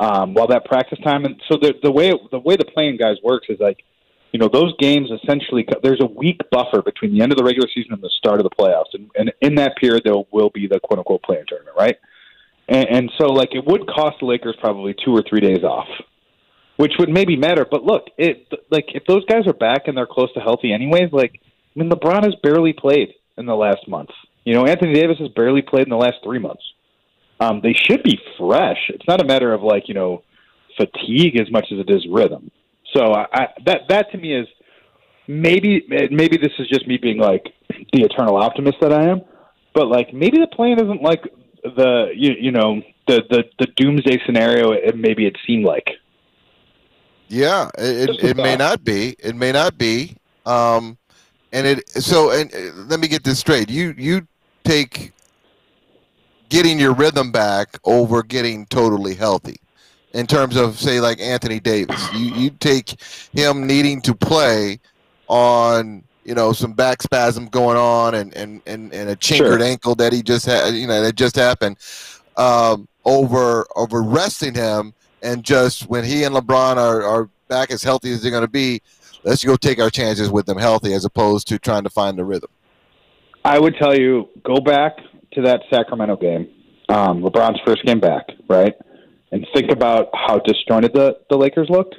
Um, 0.00 0.32
while 0.32 0.46
that 0.48 0.64
practice 0.64 0.98
time, 1.04 1.24
and 1.26 1.40
so 1.50 1.58
the 1.60 1.74
the 1.82 1.92
way 1.92 2.12
the 2.30 2.38
way 2.38 2.56
the 2.56 2.64
playing 2.64 2.96
guys 2.96 3.16
works 3.22 3.46
is 3.50 3.60
like, 3.60 3.84
you 4.32 4.40
know, 4.40 4.48
those 4.48 4.72
games 4.78 5.10
essentially 5.10 5.66
there's 5.82 6.00
a 6.00 6.06
week 6.06 6.40
buffer 6.50 6.80
between 6.82 7.12
the 7.12 7.22
end 7.22 7.30
of 7.30 7.36
the 7.36 7.44
regular 7.44 7.68
season 7.74 7.92
and 7.92 8.02
the 8.02 8.10
start 8.16 8.40
of 8.40 8.44
the 8.44 8.50
playoffs, 8.50 8.94
and, 8.94 9.10
and 9.14 9.32
in 9.42 9.56
that 9.56 9.76
period 9.76 10.02
there 10.04 10.14
will 10.32 10.50
be 10.50 10.66
the 10.66 10.80
quote 10.80 10.98
unquote 10.98 11.22
play-in 11.22 11.44
tournament, 11.46 11.76
right? 11.76 11.96
And, 12.68 12.86
and 12.88 13.12
so 13.20 13.26
like 13.26 13.50
it 13.52 13.64
would 13.66 13.86
cost 13.86 14.16
the 14.20 14.26
Lakers 14.26 14.56
probably 14.60 14.94
two 15.04 15.12
or 15.12 15.22
three 15.28 15.40
days 15.40 15.62
off, 15.62 15.88
which 16.76 16.92
would 16.98 17.08
maybe 17.08 17.36
matter. 17.36 17.66
But 17.68 17.84
look, 17.84 18.04
it 18.18 18.48
like 18.70 18.86
if 18.94 19.04
those 19.06 19.24
guys 19.26 19.46
are 19.46 19.52
back 19.52 19.82
and 19.86 19.96
they're 19.96 20.06
close 20.06 20.32
to 20.34 20.40
healthy 20.40 20.72
anyways, 20.72 21.12
like 21.12 21.40
I 21.74 21.80
mean, 21.80 21.90
LeBron 21.90 22.24
has 22.24 22.34
barely 22.42 22.72
played 22.72 23.14
in 23.36 23.46
the 23.46 23.54
last 23.54 23.88
month. 23.88 24.10
You 24.44 24.54
know, 24.54 24.66
Anthony 24.66 24.94
Davis 24.94 25.18
has 25.18 25.28
barely 25.28 25.62
played 25.62 25.84
in 25.84 25.90
the 25.90 25.96
last 25.96 26.16
three 26.24 26.38
months. 26.38 26.62
Um, 27.40 27.60
they 27.62 27.72
should 27.72 28.02
be 28.02 28.18
fresh. 28.38 28.78
It's 28.88 29.06
not 29.08 29.20
a 29.20 29.24
matter 29.24 29.52
of 29.52 29.62
like 29.62 29.88
you 29.88 29.94
know 29.94 30.22
fatigue 30.76 31.40
as 31.40 31.50
much 31.50 31.66
as 31.72 31.78
it 31.78 31.90
is 31.90 32.06
rhythm. 32.10 32.50
So 32.94 33.12
I, 33.12 33.26
I, 33.32 33.46
that 33.66 33.80
that 33.88 34.12
to 34.12 34.18
me 34.18 34.34
is 34.34 34.46
maybe 35.26 35.84
maybe 35.88 36.36
this 36.36 36.52
is 36.58 36.68
just 36.68 36.86
me 36.86 36.98
being 37.00 37.18
like 37.18 37.44
the 37.92 38.02
eternal 38.02 38.36
optimist 38.36 38.76
that 38.80 38.92
I 38.92 39.08
am, 39.08 39.22
but 39.74 39.88
like 39.88 40.12
maybe 40.12 40.38
the 40.38 40.48
plan 40.54 40.78
isn't 40.78 41.02
like 41.02 41.22
the 41.62 42.12
you, 42.14 42.32
you 42.38 42.52
know 42.52 42.82
the, 43.06 43.22
the 43.30 43.44
the 43.58 43.66
doomsday 43.76 44.20
scenario 44.26 44.72
it 44.72 44.96
maybe 44.96 45.26
it 45.26 45.36
seemed 45.46 45.64
like. 45.64 45.86
Yeah, 47.32 47.70
it, 47.78 48.10
it, 48.10 48.24
it 48.24 48.36
may 48.36 48.56
not 48.56 48.84
be. 48.84 49.16
It 49.18 49.34
may 49.34 49.52
not 49.52 49.78
be. 49.78 50.16
Um, 50.44 50.98
and 51.50 51.66
it 51.66 51.88
so 51.88 52.30
and 52.30 52.54
uh, 52.54 52.74
let 52.88 53.00
me 53.00 53.08
get 53.08 53.24
this 53.24 53.38
straight. 53.38 53.70
You 53.70 53.94
you 53.96 54.26
take 54.64 55.12
getting 56.50 56.78
your 56.78 56.92
rhythm 56.92 57.32
back 57.32 57.78
over 57.84 58.22
getting 58.22 58.66
totally 58.66 59.14
healthy. 59.14 59.56
In 60.12 60.26
terms 60.26 60.56
of 60.56 60.78
say 60.78 61.00
like 61.00 61.20
Anthony 61.20 61.58
Davis, 61.58 62.12
you 62.12 62.26
you 62.26 62.50
take 62.50 63.00
him 63.32 63.66
needing 63.66 64.02
to 64.02 64.14
play 64.14 64.78
on 65.28 66.04
you 66.24 66.34
know 66.34 66.52
some 66.52 66.74
back 66.74 67.00
spasm 67.00 67.46
going 67.46 67.78
on 67.78 68.14
and 68.14 68.34
and 68.36 68.60
and, 68.66 68.92
and 68.92 69.08
a 69.08 69.16
chinkered 69.16 69.38
Sure. 69.38 69.62
ankle 69.62 69.94
that 69.94 70.12
he 70.12 70.22
just 70.22 70.44
had 70.44 70.74
you 70.74 70.86
know 70.86 71.00
that 71.00 71.16
just 71.16 71.36
happened 71.36 71.78
um, 72.36 72.86
over 73.06 73.66
over 73.74 74.02
resting 74.02 74.54
him 74.54 74.92
and 75.22 75.44
just 75.44 75.88
when 75.88 76.04
he 76.04 76.24
and 76.24 76.34
LeBron 76.34 76.76
are, 76.76 77.02
are 77.02 77.28
back 77.48 77.70
as 77.70 77.82
healthy 77.82 78.12
as 78.12 78.22
they're 78.22 78.30
going 78.30 78.42
to 78.44 78.48
be, 78.48 78.82
let's 79.24 79.44
go 79.44 79.56
take 79.56 79.80
our 79.80 79.90
chances 79.90 80.30
with 80.30 80.46
them 80.46 80.58
healthy 80.58 80.92
as 80.92 81.04
opposed 81.04 81.48
to 81.48 81.58
trying 81.58 81.84
to 81.84 81.90
find 81.90 82.18
the 82.18 82.24
rhythm. 82.24 82.50
I 83.44 83.58
would 83.58 83.76
tell 83.76 83.96
you 83.96 84.28
go 84.44 84.56
back 84.56 84.96
to 85.32 85.42
that 85.42 85.62
Sacramento 85.70 86.16
game, 86.16 86.48
um, 86.88 87.22
LeBron's 87.22 87.60
first 87.66 87.84
game 87.84 88.00
back, 88.00 88.28
right, 88.48 88.74
and 89.32 89.46
think 89.54 89.70
about 89.72 90.10
how 90.14 90.38
disjointed 90.38 90.92
the 90.92 91.18
the 91.30 91.36
Lakers 91.36 91.68
looked 91.68 91.96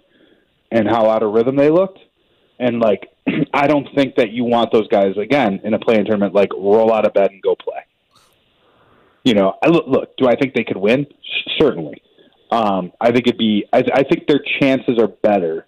and 0.71 0.87
how 0.87 1.09
out 1.09 1.23
of 1.23 1.33
rhythm 1.33 1.55
they 1.55 1.69
looked, 1.69 1.99
and 2.59 2.79
like 2.79 3.09
I 3.53 3.67
don't 3.67 3.87
think 3.95 4.15
that 4.15 4.31
you 4.31 4.45
want 4.45 4.71
those 4.71 4.87
guys 4.87 5.17
again 5.17 5.59
in 5.63 5.73
a 5.73 5.79
play-in 5.79 6.05
tournament 6.05 6.33
like 6.33 6.53
roll 6.53 6.93
out 6.93 7.05
of 7.05 7.13
bed 7.13 7.31
and 7.31 7.41
go 7.41 7.55
play. 7.55 7.81
You 9.23 9.33
know, 9.33 9.55
I 9.61 9.69
look, 9.69 9.85
look. 9.87 10.17
Do 10.17 10.27
I 10.27 10.35
think 10.35 10.53
they 10.53 10.63
could 10.63 10.77
win? 10.77 11.07
Certainly. 11.57 12.01
Um, 12.51 12.91
I 13.01 13.11
think 13.11 13.27
it'd 13.27 13.37
be. 13.37 13.65
I, 13.73 13.83
I 13.93 14.03
think 14.03 14.27
their 14.27 14.41
chances 14.59 14.99
are 14.99 15.07
better 15.07 15.65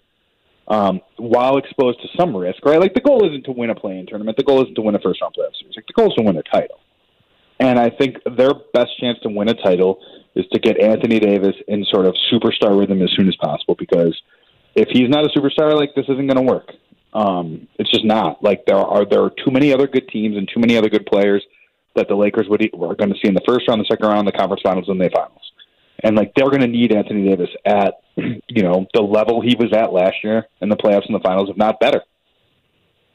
um, 0.68 1.00
while 1.16 1.58
exposed 1.58 2.00
to 2.02 2.08
some 2.18 2.36
risk, 2.36 2.64
right? 2.64 2.80
Like 2.80 2.94
the 2.94 3.00
goal 3.00 3.26
isn't 3.26 3.44
to 3.44 3.52
win 3.52 3.70
a 3.70 3.74
play-in 3.74 4.06
tournament. 4.06 4.36
The 4.36 4.44
goal 4.44 4.62
isn't 4.62 4.74
to 4.74 4.82
win 4.82 4.94
a 4.94 5.00
first-round 5.00 5.34
playoff 5.34 5.56
series. 5.58 5.76
Like 5.76 5.86
the 5.86 5.92
goal 5.94 6.08
is 6.08 6.14
to 6.14 6.22
win 6.22 6.36
a 6.36 6.42
title. 6.42 6.80
And 7.58 7.78
I 7.78 7.90
think 7.90 8.18
their 8.36 8.52
best 8.74 8.98
chance 9.00 9.18
to 9.22 9.28
win 9.28 9.48
a 9.48 9.54
title 9.54 10.00
is 10.34 10.44
to 10.52 10.58
get 10.58 10.80
Anthony 10.80 11.18
Davis 11.18 11.54
in 11.68 11.84
sort 11.90 12.06
of 12.06 12.14
superstar 12.30 12.78
rhythm 12.78 13.00
as 13.00 13.10
soon 13.16 13.28
as 13.28 13.36
possible. 13.36 13.74
Because 13.78 14.14
if 14.74 14.88
he's 14.90 15.08
not 15.08 15.24
a 15.24 15.28
superstar, 15.28 15.74
like 15.74 15.94
this 15.94 16.04
isn't 16.04 16.26
going 16.26 16.36
to 16.36 16.52
work. 16.52 16.70
Um, 17.14 17.66
it's 17.78 17.90
just 17.90 18.04
not. 18.04 18.42
Like 18.42 18.66
there 18.66 18.76
are 18.76 19.06
there 19.06 19.22
are 19.22 19.30
too 19.30 19.50
many 19.50 19.72
other 19.72 19.86
good 19.86 20.08
teams 20.08 20.36
and 20.36 20.46
too 20.52 20.60
many 20.60 20.76
other 20.76 20.90
good 20.90 21.06
players 21.06 21.42
that 21.94 22.08
the 22.08 22.14
Lakers 22.14 22.46
would 22.48 22.62
are 22.62 22.94
going 22.94 23.10
to 23.10 23.16
see 23.22 23.28
in 23.28 23.34
the 23.34 23.40
first 23.48 23.66
round, 23.68 23.80
the 23.80 23.86
second 23.90 24.06
round, 24.06 24.28
the 24.28 24.32
conference 24.32 24.60
finals, 24.62 24.88
and 24.88 25.00
the 25.00 25.08
finals. 25.08 25.45
And 26.02 26.16
like 26.16 26.32
they're 26.36 26.50
going 26.50 26.60
to 26.60 26.66
need 26.66 26.94
Anthony 26.94 27.28
Davis 27.28 27.50
at 27.64 27.94
you 28.16 28.62
know 28.62 28.86
the 28.94 29.02
level 29.02 29.40
he 29.40 29.56
was 29.56 29.72
at 29.72 29.92
last 29.92 30.16
year 30.22 30.46
in 30.60 30.68
the 30.68 30.76
playoffs 30.76 31.06
and 31.06 31.14
the 31.14 31.20
finals, 31.20 31.48
if 31.50 31.56
not 31.56 31.80
better. 31.80 32.02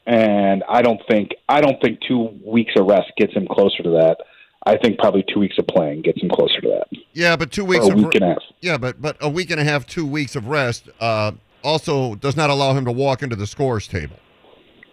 And 0.06 0.64
I 0.68 0.82
don't 0.82 1.00
think 1.08 1.30
I 1.48 1.60
don't 1.60 1.80
think 1.80 2.00
two 2.06 2.38
weeks 2.44 2.72
of 2.76 2.86
rest 2.86 3.12
gets 3.16 3.32
him 3.34 3.46
closer 3.46 3.82
to 3.84 3.90
that. 3.90 4.16
I 4.64 4.76
think 4.76 4.98
probably 4.98 5.24
two 5.32 5.40
weeks 5.40 5.56
of 5.58 5.66
playing 5.66 6.02
gets 6.02 6.22
him 6.22 6.28
closer 6.28 6.60
to 6.60 6.68
that. 6.68 6.98
Yeah, 7.12 7.36
but 7.36 7.50
two 7.50 7.64
weeks 7.64 7.84
Or 7.84 7.92
a 7.92 7.94
of 7.94 7.98
week 7.98 8.14
and 8.14 8.24
a 8.24 8.28
half. 8.28 8.42
Yeah, 8.60 8.78
but 8.78 9.00
but 9.00 9.16
a 9.20 9.28
week 9.28 9.50
and 9.50 9.60
a 9.60 9.64
half, 9.64 9.86
two 9.86 10.06
weeks 10.06 10.36
of 10.36 10.46
rest 10.46 10.88
uh, 11.00 11.32
also 11.62 12.14
does 12.16 12.36
not 12.36 12.50
allow 12.50 12.74
him 12.74 12.84
to 12.84 12.92
walk 12.92 13.22
into 13.22 13.36
the 13.36 13.46
scores 13.46 13.88
table. 13.88 14.16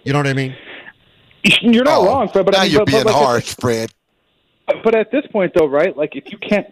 You 0.03 0.13
know 0.13 0.19
what 0.19 0.27
I 0.27 0.33
mean? 0.33 0.55
You're 1.43 1.83
not 1.83 2.05
wrong, 2.05 2.29
Fred. 2.29 2.45
But 2.45 2.53
now 2.53 2.61
I 2.61 2.63
mean, 2.63 2.71
you're 2.71 2.79
but, 2.81 2.87
being 2.87 3.03
but 3.03 3.13
like, 3.13 3.23
harsh, 3.23 3.55
Fred. 3.59 3.93
But 4.83 4.95
at 4.95 5.11
this 5.11 5.25
point, 5.31 5.53
though, 5.57 5.67
right? 5.67 5.95
Like, 5.95 6.15
if 6.15 6.31
you 6.31 6.37
can't, 6.37 6.67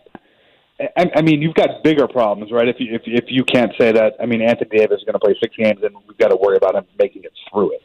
I, 0.79 1.05
I 1.15 1.21
mean, 1.21 1.41
you've 1.41 1.55
got 1.55 1.83
bigger 1.83 2.07
problems, 2.07 2.51
right? 2.51 2.67
If 2.67 2.75
you 2.79 2.93
if 2.93 3.01
if 3.05 3.25
you 3.27 3.43
can't 3.43 3.71
say 3.79 3.91
that, 3.91 4.13
I 4.19 4.25
mean, 4.25 4.41
Anthony 4.41 4.77
Davis 4.77 4.99
is 4.99 5.03
going 5.03 5.13
to 5.13 5.19
play 5.19 5.35
six 5.41 5.55
games, 5.55 5.79
and 5.83 5.95
we've 6.07 6.17
got 6.17 6.29
to 6.29 6.35
worry 6.35 6.57
about 6.57 6.75
him 6.75 6.85
making 6.99 7.23
it 7.23 7.33
through 7.51 7.73
it, 7.73 7.81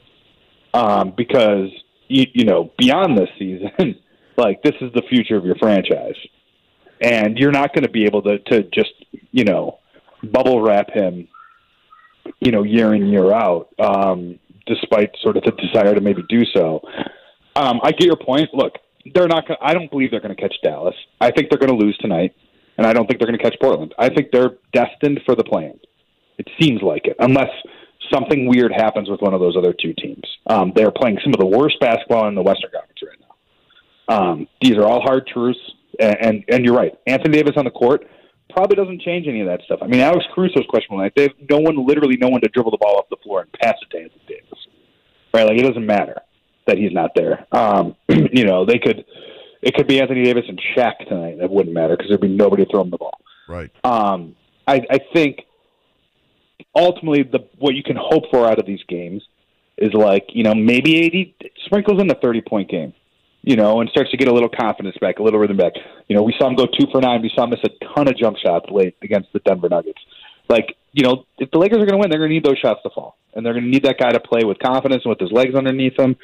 um, 0.74 1.14
because 1.16 1.70
you, 2.08 2.26
you 2.34 2.44
know, 2.44 2.70
beyond 2.78 3.16
this 3.16 3.30
season, 3.38 3.70
like 4.36 4.62
this 4.62 4.74
is 4.80 4.92
the 4.94 5.02
future 5.08 5.36
of 5.36 5.44
your 5.44 5.56
franchise, 5.56 6.16
and 7.00 7.38
you're 7.38 7.52
not 7.52 7.74
going 7.74 7.84
to 7.84 7.90
be 7.90 8.04
able 8.04 8.22
to 8.22 8.38
to 8.38 8.62
just 8.64 8.92
you 9.30 9.44
know 9.44 9.78
bubble 10.22 10.60
wrap 10.60 10.90
him, 10.90 11.28
you 12.40 12.52
know, 12.52 12.62
year 12.62 12.94
in 12.94 13.06
year 13.06 13.32
out, 13.32 13.68
um, 13.78 14.38
despite 14.66 15.10
sort 15.22 15.38
of 15.38 15.44
the 15.44 15.52
desire 15.52 15.94
to 15.94 16.00
maybe 16.02 16.22
do 16.28 16.44
so. 16.54 16.80
Um, 17.56 17.80
I 17.82 17.92
get 17.92 18.06
your 18.06 18.16
point. 18.16 18.50
Look, 18.52 18.74
they're 19.14 19.28
not. 19.28 19.48
Gonna, 19.48 19.58
I 19.62 19.72
don't 19.72 19.90
believe 19.90 20.10
they're 20.10 20.20
going 20.20 20.34
to 20.34 20.40
catch 20.40 20.54
Dallas. 20.62 20.94
I 21.22 21.30
think 21.30 21.48
they're 21.50 21.58
going 21.58 21.78
to 21.78 21.84
lose 21.84 21.96
tonight, 21.98 22.34
and 22.82 22.90
I 22.90 22.92
don't 22.92 23.06
think 23.06 23.20
they're 23.20 23.28
going 23.28 23.38
to 23.38 23.42
catch 23.42 23.54
Portland. 23.60 23.94
I 23.96 24.08
think 24.08 24.32
they're 24.32 24.58
destined 24.72 25.20
for 25.24 25.36
the 25.36 25.44
play-in. 25.44 25.78
It 26.38 26.48
seems 26.60 26.82
like 26.82 27.06
it, 27.06 27.14
unless 27.20 27.50
something 28.12 28.48
weird 28.48 28.72
happens 28.72 29.08
with 29.08 29.20
one 29.20 29.34
of 29.34 29.40
those 29.40 29.56
other 29.56 29.72
two 29.72 29.94
teams. 29.94 30.24
Um, 30.48 30.72
they're 30.74 30.90
playing 30.90 31.18
some 31.22 31.32
of 31.32 31.38
the 31.38 31.46
worst 31.46 31.78
basketball 31.78 32.26
in 32.26 32.34
the 32.34 32.42
Western 32.42 32.70
Conference 32.72 32.98
right 33.06 33.18
now. 33.20 34.16
Um, 34.16 34.48
these 34.60 34.76
are 34.76 34.84
all 34.84 35.00
hard 35.00 35.28
truths, 35.28 35.60
and, 36.00 36.16
and 36.20 36.44
and 36.48 36.64
you're 36.64 36.74
right. 36.74 36.92
Anthony 37.06 37.36
Davis 37.36 37.52
on 37.56 37.64
the 37.64 37.70
court 37.70 38.04
probably 38.50 38.74
doesn't 38.74 39.00
change 39.02 39.28
any 39.28 39.40
of 39.42 39.46
that 39.46 39.60
stuff. 39.64 39.78
I 39.80 39.86
mean, 39.86 40.00
Alex 40.00 40.24
Caruso's 40.34 40.66
questionable. 40.68 41.04
Like 41.04 41.14
they 41.14 41.22
have 41.22 41.36
no 41.48 41.58
one, 41.58 41.86
literally 41.86 42.16
no 42.16 42.28
one, 42.28 42.40
to 42.40 42.48
dribble 42.48 42.72
the 42.72 42.78
ball 42.78 42.96
off 42.96 43.08
the 43.10 43.16
floor 43.22 43.42
and 43.42 43.52
pass 43.52 43.76
it 43.80 43.90
to 43.92 44.02
Anthony 44.02 44.24
Davis. 44.26 44.66
Right? 45.32 45.46
Like 45.46 45.58
it 45.58 45.62
doesn't 45.62 45.86
matter 45.86 46.20
that 46.66 46.78
he's 46.78 46.92
not 46.92 47.12
there. 47.14 47.46
Um, 47.52 47.94
you 48.08 48.44
know, 48.44 48.66
they 48.66 48.78
could. 48.78 49.04
It 49.62 49.74
could 49.74 49.86
be 49.86 50.00
Anthony 50.00 50.24
Davis 50.24 50.44
and 50.48 50.60
Shaq 50.76 51.08
tonight. 51.08 51.38
That 51.38 51.50
wouldn't 51.50 51.74
matter 51.74 51.96
because 51.96 52.08
there'd 52.08 52.20
be 52.20 52.28
nobody 52.28 52.64
to 52.64 52.70
throw 52.70 52.82
him 52.82 52.90
the 52.90 52.98
ball. 52.98 53.18
Right. 53.48 53.70
Um, 53.84 54.34
I, 54.66 54.82
I 54.90 54.98
think 55.12 55.42
ultimately 56.74 57.22
the 57.22 57.46
what 57.58 57.74
you 57.74 57.82
can 57.82 57.96
hope 57.96 58.24
for 58.30 58.46
out 58.46 58.58
of 58.58 58.66
these 58.66 58.82
games 58.88 59.22
is 59.78 59.92
like 59.92 60.26
you 60.30 60.42
know 60.42 60.54
maybe 60.54 60.96
eighty 60.96 61.34
sprinkles 61.64 62.00
in 62.00 62.10
a 62.10 62.14
thirty 62.14 62.40
point 62.40 62.68
game, 62.70 62.92
you 63.42 63.56
know, 63.56 63.80
and 63.80 63.88
starts 63.90 64.10
to 64.10 64.16
get 64.16 64.28
a 64.28 64.32
little 64.32 64.48
confidence 64.48 64.96
back, 65.00 65.18
a 65.18 65.22
little 65.22 65.38
rhythm 65.38 65.56
back. 65.56 65.74
You 66.08 66.16
know, 66.16 66.22
we 66.22 66.34
saw 66.38 66.48
him 66.48 66.56
go 66.56 66.66
two 66.66 66.86
for 66.90 67.00
nine. 67.00 67.22
We 67.22 67.30
saw 67.34 67.44
him 67.44 67.50
miss 67.50 67.60
a 67.64 67.94
ton 67.94 68.08
of 68.08 68.16
jump 68.16 68.38
shots 68.38 68.66
late 68.70 68.96
against 69.02 69.32
the 69.32 69.40
Denver 69.40 69.68
Nuggets. 69.68 70.00
Like 70.48 70.76
you 70.92 71.04
know, 71.04 71.24
if 71.38 71.50
the 71.50 71.58
Lakers 71.58 71.78
are 71.78 71.86
going 71.86 71.92
to 71.92 71.98
win, 71.98 72.10
they're 72.10 72.20
going 72.20 72.30
to 72.30 72.34
need 72.34 72.44
those 72.44 72.58
shots 72.58 72.80
to 72.82 72.90
fall, 72.90 73.16
and 73.34 73.44
they're 73.44 73.54
going 73.54 73.64
to 73.64 73.70
need 73.70 73.84
that 73.84 73.98
guy 73.98 74.10
to 74.10 74.20
play 74.20 74.44
with 74.44 74.58
confidence 74.58 75.02
and 75.04 75.10
with 75.10 75.20
his 75.20 75.32
legs 75.32 75.54
underneath 75.54 75.98
him, 75.98 76.16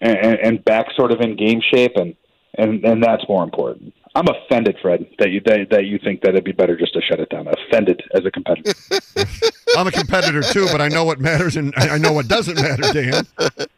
and, 0.00 0.16
and, 0.16 0.38
and 0.42 0.64
back 0.64 0.86
sort 0.96 1.12
of 1.12 1.20
in 1.20 1.36
game 1.36 1.60
shape, 1.60 1.92
and 1.96 2.14
and 2.58 2.84
and 2.84 3.02
that's 3.02 3.22
more 3.28 3.44
important. 3.44 3.92
I'm 4.16 4.24
offended, 4.28 4.78
Fred, 4.80 5.06
that 5.18 5.30
you 5.30 5.42
that, 5.44 5.68
that 5.70 5.84
you 5.84 5.98
think 6.02 6.22
that 6.22 6.30
it'd 6.30 6.44
be 6.44 6.52
better 6.52 6.74
just 6.74 6.94
to 6.94 7.02
shut 7.02 7.20
it 7.20 7.28
down. 7.28 7.46
Offended 7.48 8.02
as 8.14 8.24
a 8.24 8.30
competitor. 8.30 8.72
I'm 9.76 9.86
a 9.86 9.92
competitor 9.92 10.40
too, 10.42 10.66
but 10.72 10.80
I 10.80 10.88
know 10.88 11.04
what 11.04 11.20
matters 11.20 11.56
and 11.56 11.74
I 11.76 11.98
know 11.98 12.12
what 12.12 12.26
doesn't 12.26 12.56
matter, 12.56 12.92
Dan. 12.94 13.26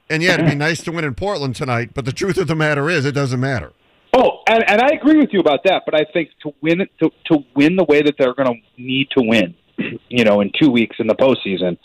And 0.09 0.23
yeah, 0.23 0.35
it'd 0.35 0.47
be 0.47 0.55
nice 0.55 0.81
to 0.85 0.93
win 0.93 1.05
in 1.05 1.15
Portland 1.15 1.57
tonight, 1.57 1.91
but 1.93 2.05
the 2.05 2.13
truth 2.13 2.39
of 2.39 2.47
the 2.47 2.55
matter 2.55 2.89
is, 2.89 3.05
it 3.05 3.17
doesn't 3.17 3.41
matter. 3.41 3.73
Oh, 4.15 4.43
and, 4.47 4.63
and 4.69 4.81
I 4.81 4.91
agree 4.91 5.19
with 5.19 5.31
you 5.33 5.41
about 5.41 5.65
that. 5.65 5.83
But 5.85 5.97
I 5.97 6.05
think 6.13 6.31
to 6.45 6.53
win 6.61 6.83
it 6.83 6.91
to 7.01 7.11
to 7.33 7.39
win 7.57 7.75
the 7.75 7.85
way 7.85 8.03
that 8.03 8.15
they're 8.17 8.35
going 8.35 8.49
to 8.49 8.83
need 8.83 9.09
to 9.17 9.25
win, 9.25 9.57
you 10.09 10.25
know, 10.25 10.41
in 10.41 10.53
two 10.61 10.71
weeks 10.71 10.97
in 11.01 11.09
the 11.09 11.17
postseason, 11.17 11.79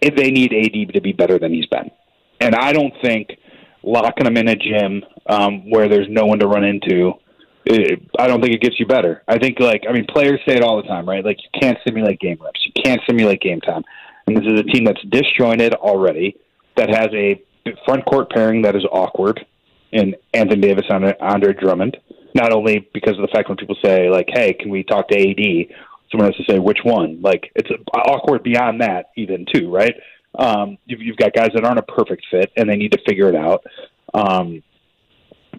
if 0.00 0.16
they 0.16 0.32
need 0.32 0.52
AD 0.52 0.94
to 0.94 1.00
be 1.00 1.12
better 1.12 1.38
than 1.38 1.52
he's 1.52 1.66
been, 1.66 1.92
and 2.40 2.56
I 2.56 2.72
don't 2.72 2.94
think 3.02 3.38
locking 3.84 4.24
them 4.24 4.36
in 4.36 4.48
a 4.48 4.56
gym 4.56 5.02
um, 5.26 5.70
where 5.70 5.88
there's 5.88 6.08
no 6.08 6.24
one 6.26 6.38
to 6.38 6.46
run 6.46 6.64
into. 6.64 7.12
It, 7.66 8.02
I 8.18 8.26
don't 8.26 8.42
think 8.42 8.54
it 8.54 8.60
gets 8.60 8.78
you 8.78 8.86
better. 8.86 9.22
I 9.26 9.38
think, 9.38 9.58
like, 9.58 9.84
I 9.88 9.92
mean, 9.92 10.06
players 10.06 10.40
say 10.46 10.54
it 10.54 10.62
all 10.62 10.76
the 10.76 10.88
time, 10.88 11.08
right? 11.08 11.24
Like, 11.24 11.38
you 11.42 11.60
can't 11.60 11.78
simulate 11.86 12.20
game 12.20 12.38
reps. 12.40 12.60
You 12.66 12.82
can't 12.82 13.00
simulate 13.06 13.40
game 13.40 13.60
time. 13.60 13.82
And 14.26 14.36
this 14.36 14.44
is 14.44 14.60
a 14.60 14.64
team 14.64 14.84
that's 14.84 15.02
disjointed 15.10 15.74
already, 15.74 16.36
that 16.76 16.90
has 16.90 17.08
a 17.14 17.42
front 17.86 18.04
court 18.04 18.30
pairing 18.30 18.62
that 18.62 18.76
is 18.76 18.84
awkward 18.92 19.44
in 19.92 20.14
Anthony 20.34 20.60
Davis 20.60 20.84
and 20.90 21.14
Andre 21.20 21.54
Drummond. 21.54 21.96
Not 22.34 22.52
only 22.52 22.88
because 22.92 23.12
of 23.12 23.22
the 23.22 23.28
fact 23.32 23.48
when 23.48 23.56
people 23.56 23.76
say, 23.82 24.10
like, 24.10 24.28
hey, 24.28 24.52
can 24.54 24.68
we 24.68 24.82
talk 24.82 25.08
to 25.08 25.16
AD? 25.16 25.76
Someone 26.10 26.32
has 26.32 26.36
to 26.36 26.52
say, 26.52 26.58
which 26.58 26.80
one? 26.84 27.22
Like, 27.22 27.50
it's 27.54 27.70
awkward 27.94 28.42
beyond 28.42 28.80
that, 28.82 29.06
even, 29.16 29.46
too, 29.54 29.70
right? 29.70 29.94
Um, 30.38 30.78
you've, 30.86 31.00
you've 31.00 31.16
got 31.16 31.32
guys 31.32 31.50
that 31.54 31.64
aren't 31.64 31.78
a 31.78 31.82
perfect 31.82 32.24
fit, 32.30 32.52
and 32.56 32.68
they 32.68 32.76
need 32.76 32.92
to 32.92 32.98
figure 33.06 33.28
it 33.28 33.36
out. 33.36 33.64
Um, 34.12 34.62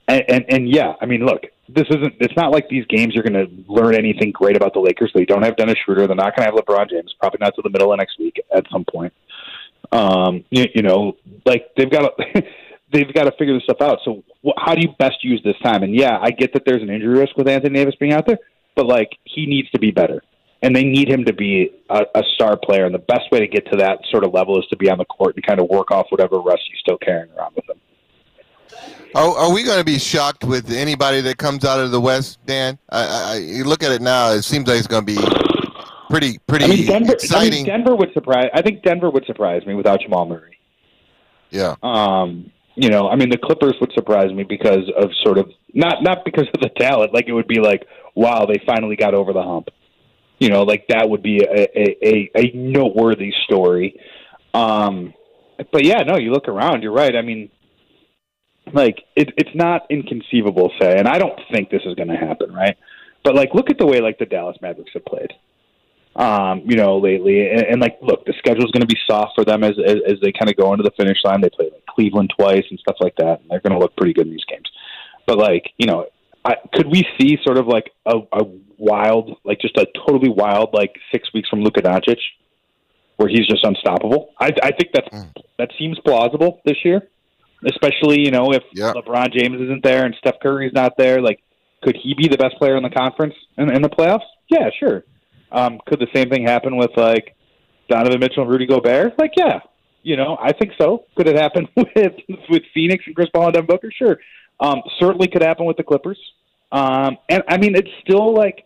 and, 0.07 0.23
and, 0.27 0.45
and 0.49 0.69
yeah, 0.69 0.93
I 1.01 1.05
mean, 1.05 1.25
look, 1.25 1.43
this 1.67 1.85
isn't. 1.89 2.13
It's 2.19 2.35
not 2.35 2.51
like 2.51 2.69
these 2.69 2.85
games 2.87 3.13
you're 3.15 3.23
going 3.23 3.33
to 3.33 3.71
learn 3.71 3.95
anything 3.95 4.31
great 4.31 4.55
about 4.55 4.73
the 4.73 4.79
Lakers. 4.79 5.11
They 5.15 5.25
don't 5.25 5.43
have 5.43 5.57
Dennis 5.57 5.77
Schroeder. 5.83 6.07
They're 6.07 6.15
not 6.15 6.35
going 6.35 6.47
to 6.47 6.55
have 6.55 6.65
LeBron 6.65 6.89
James. 6.89 7.13
Probably 7.19 7.39
not 7.41 7.55
to 7.55 7.61
the 7.63 7.69
middle 7.69 7.91
of 7.91 7.97
next 7.97 8.19
week 8.19 8.39
at 8.55 8.65
some 8.71 8.85
point. 8.85 9.13
Um, 9.91 10.43
you, 10.49 10.65
you 10.75 10.81
know, 10.83 11.13
like 11.45 11.71
they've 11.75 11.89
got 11.89 12.17
to, 12.17 12.43
they've 12.93 13.11
got 13.13 13.23
to 13.23 13.31
figure 13.31 13.55
this 13.55 13.63
stuff 13.63 13.81
out. 13.81 13.99
So, 14.05 14.23
wh- 14.45 14.57
how 14.57 14.75
do 14.75 14.81
you 14.81 14.93
best 14.99 15.23
use 15.23 15.41
this 15.43 15.57
time? 15.63 15.83
And 15.83 15.95
yeah, 15.95 16.19
I 16.21 16.31
get 16.31 16.53
that 16.53 16.63
there's 16.65 16.83
an 16.83 16.89
injury 16.89 17.17
risk 17.17 17.35
with 17.35 17.47
Anthony 17.47 17.75
Davis 17.75 17.95
being 17.99 18.13
out 18.13 18.27
there, 18.27 18.39
but 18.75 18.85
like 18.85 19.09
he 19.23 19.45
needs 19.47 19.69
to 19.71 19.79
be 19.79 19.91
better, 19.91 20.21
and 20.61 20.75
they 20.75 20.83
need 20.83 21.09
him 21.09 21.25
to 21.25 21.33
be 21.33 21.71
a, 21.89 22.03
a 22.15 22.23
star 22.33 22.57
player. 22.57 22.85
And 22.85 22.93
the 22.95 22.99
best 22.99 23.31
way 23.31 23.39
to 23.39 23.47
get 23.47 23.69
to 23.71 23.77
that 23.77 23.99
sort 24.11 24.23
of 24.23 24.33
level 24.33 24.57
is 24.59 24.65
to 24.67 24.77
be 24.77 24.89
on 24.89 24.97
the 24.97 25.05
court 25.05 25.35
and 25.35 25.45
kind 25.45 25.59
of 25.59 25.69
work 25.69 25.91
off 25.91 26.07
whatever 26.09 26.39
rust 26.39 26.63
you're 26.69 26.79
still 26.79 26.97
carrying 26.97 27.29
around 27.37 27.55
with 27.55 27.69
him. 27.69 27.79
Are, 29.13 29.29
are 29.37 29.53
we 29.53 29.63
going 29.63 29.79
to 29.79 29.85
be 29.85 29.97
shocked 29.99 30.43
with 30.43 30.71
anybody 30.71 31.21
that 31.21 31.37
comes 31.37 31.63
out 31.63 31.79
of 31.79 31.91
the 31.91 32.01
West, 32.01 32.39
Dan? 32.45 32.77
I, 32.89 32.99
I, 33.05 33.33
I- 33.33 33.37
you 33.37 33.63
look 33.63 33.83
at 33.83 33.91
it 33.91 34.01
now; 34.01 34.31
it 34.31 34.41
seems 34.43 34.67
like 34.67 34.77
it's 34.77 34.87
going 34.87 35.05
to 35.05 35.15
be 35.15 35.21
pretty, 36.09 36.37
pretty 36.47 36.65
I 36.65 36.67
mean, 36.67 36.85
Denver. 36.85 37.11
I 37.11 37.13
exciting. 37.13 37.51
mean, 37.53 37.65
Denver 37.65 37.95
would 37.95 38.11
surprise. 38.13 38.49
I 38.53 38.61
think 38.61 38.83
Denver 38.83 39.09
would 39.09 39.25
surprise 39.25 39.65
me 39.65 39.73
without 39.73 40.01
Jamal 40.01 40.25
Murray. 40.25 40.57
yeah, 41.49 41.75
Um, 41.81 42.51
you 42.75 42.89
know, 42.89 43.07
I 43.07 43.15
mean, 43.15 43.29
the 43.29 43.37
Clippers 43.37 43.75
would 43.79 43.93
surprise 43.93 44.33
me 44.33 44.43
because 44.43 44.89
of 44.97 45.09
sort 45.23 45.37
of 45.37 45.49
not 45.73 46.03
not 46.03 46.25
because 46.25 46.47
of 46.53 46.59
the 46.59 46.69
talent. 46.77 47.13
Like 47.13 47.27
it 47.29 47.33
would 47.33 47.47
be 47.47 47.61
like, 47.61 47.87
wow, 48.15 48.45
they 48.45 48.61
finally 48.65 48.97
got 48.97 49.13
over 49.13 49.31
the 49.31 49.43
hump. 49.43 49.69
You 50.39 50.49
know, 50.49 50.63
like 50.63 50.85
that 50.89 51.09
would 51.09 51.23
be 51.23 51.43
a 51.43 51.67
a, 51.77 51.97
a, 52.03 52.31
a 52.35 52.51
noteworthy 52.53 53.31
story. 53.45 53.99
Um, 54.53 55.13
but 55.71 55.85
yeah, 55.85 56.03
no, 56.03 56.17
you 56.17 56.31
look 56.31 56.47
around. 56.47 56.83
You're 56.83 56.91
right. 56.91 57.15
I 57.15 57.21
mean, 57.21 57.49
like 58.73 58.97
it, 59.15 59.29
it's 59.37 59.55
not 59.55 59.83
inconceivable, 59.89 60.71
say, 60.81 60.97
and 60.97 61.07
I 61.07 61.17
don't 61.17 61.39
think 61.51 61.69
this 61.69 61.81
is 61.85 61.95
going 61.95 62.09
to 62.09 62.17
happen, 62.17 62.53
right? 62.53 62.77
But 63.23 63.35
like, 63.35 63.53
look 63.53 63.69
at 63.69 63.77
the 63.77 63.85
way 63.85 64.01
like 64.01 64.19
the 64.19 64.25
Dallas 64.25 64.57
Mavericks 64.61 64.91
have 64.93 65.05
played 65.05 65.31
um, 66.15 66.61
you 66.65 66.77
know, 66.77 66.97
lately. 66.97 67.49
And, 67.49 67.63
and 67.63 67.81
like, 67.81 67.97
look, 68.01 68.25
the 68.25 68.33
schedule's 68.37 68.71
going 68.71 68.81
to 68.81 68.87
be 68.87 68.97
soft 69.07 69.33
for 69.35 69.43
them 69.43 69.63
as 69.63 69.73
as, 69.85 69.97
as 70.07 70.19
they 70.21 70.31
kind 70.31 70.49
of 70.49 70.55
go 70.55 70.71
into 70.73 70.83
the 70.83 70.91
finish 70.97 71.17
line. 71.23 71.41
They 71.41 71.49
play 71.49 71.69
like 71.71 71.85
Cleveland 71.87 72.33
twice 72.37 72.63
and 72.69 72.79
stuff 72.79 72.97
like 72.99 73.15
that, 73.17 73.41
and 73.41 73.49
they're 73.49 73.59
going 73.59 73.73
to 73.73 73.79
look 73.79 73.95
pretty 73.95 74.13
good 74.13 74.27
in 74.27 74.31
these 74.31 74.45
games. 74.45 74.69
But 75.27 75.37
like, 75.37 75.71
you 75.77 75.87
know, 75.87 76.05
I, 76.45 76.55
could 76.73 76.87
we 76.87 77.05
see 77.19 77.37
sort 77.43 77.57
of 77.57 77.65
like 77.67 77.91
a, 78.05 78.17
a 78.31 78.43
wild, 78.77 79.37
like 79.43 79.59
just 79.59 79.75
a 79.77 79.87
totally 80.05 80.29
wild, 80.29 80.69
like 80.73 80.95
six 81.11 81.33
weeks 81.33 81.49
from 81.49 81.61
Luka 81.61 81.81
Doncic, 81.81 82.19
where 83.17 83.27
he's 83.27 83.47
just 83.47 83.63
unstoppable? 83.63 84.29
I, 84.39 84.51
I 84.63 84.71
think 84.71 84.91
that's 84.93 85.09
that 85.57 85.71
seems 85.79 85.97
plausible 86.05 86.61
this 86.65 86.77
year, 86.85 87.01
especially 87.65 88.19
you 88.19 88.31
know 88.31 88.51
if 88.51 88.63
LeBron 88.75 89.33
James 89.33 89.59
isn't 89.59 89.83
there 89.83 90.05
and 90.05 90.15
Steph 90.19 90.39
Curry's 90.41 90.73
not 90.73 90.93
there. 90.97 91.19
Like, 91.19 91.41
could 91.81 91.97
he 92.01 92.13
be 92.13 92.27
the 92.27 92.37
best 92.37 92.55
player 92.57 92.77
in 92.77 92.83
the 92.83 92.89
conference 92.89 93.33
in, 93.57 93.73
in 93.73 93.81
the 93.81 93.89
playoffs? 93.89 94.25
Yeah, 94.49 94.69
sure. 94.79 95.03
Um, 95.51 95.79
could 95.87 95.99
the 95.99 96.07
same 96.13 96.29
thing 96.29 96.45
happen 96.45 96.77
with 96.77 96.91
like, 96.95 97.35
Donovan 97.89 98.19
Mitchell 98.19 98.43
and 98.43 98.51
Rudy 98.51 98.67
Gobert? 98.67 99.17
Like, 99.17 99.31
yeah, 99.37 99.59
you 100.03 100.15
know, 100.15 100.37
I 100.39 100.51
think 100.53 100.73
so. 100.79 101.05
Could 101.15 101.27
it 101.27 101.35
happen 101.35 101.67
with 101.75 102.13
with 102.49 102.63
Phoenix 102.73 103.03
and 103.07 103.15
Chris 103.15 103.29
Paul 103.33 103.45
and 103.45 103.53
Devin 103.53 103.67
Booker? 103.67 103.91
Sure. 103.91 104.17
Um, 104.59 104.81
certainly 104.99 105.27
could 105.27 105.41
happen 105.41 105.65
with 105.65 105.77
the 105.77 105.83
Clippers. 105.83 106.19
Um, 106.71 107.17
and 107.29 107.43
I 107.47 107.57
mean, 107.57 107.75
it's 107.75 107.89
still 108.01 108.33
like 108.33 108.65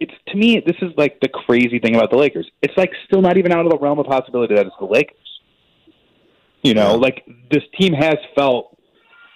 it's 0.00 0.12
to 0.28 0.36
me. 0.36 0.62
This 0.64 0.76
is 0.82 0.92
like 0.96 1.20
the 1.20 1.28
crazy 1.28 1.78
thing 1.78 1.94
about 1.94 2.10
the 2.10 2.16
Lakers. 2.16 2.50
It's 2.62 2.76
like 2.76 2.90
still 3.06 3.22
not 3.22 3.38
even 3.38 3.52
out 3.52 3.64
of 3.64 3.70
the 3.70 3.78
realm 3.78 3.98
of 3.98 4.06
possibility 4.06 4.54
that 4.54 4.66
it's 4.66 4.76
the 4.78 4.86
Lakers. 4.86 5.16
You 6.62 6.74
know, 6.74 6.96
like 6.96 7.24
this 7.50 7.62
team 7.78 7.92
has 7.92 8.16
felt 8.34 8.76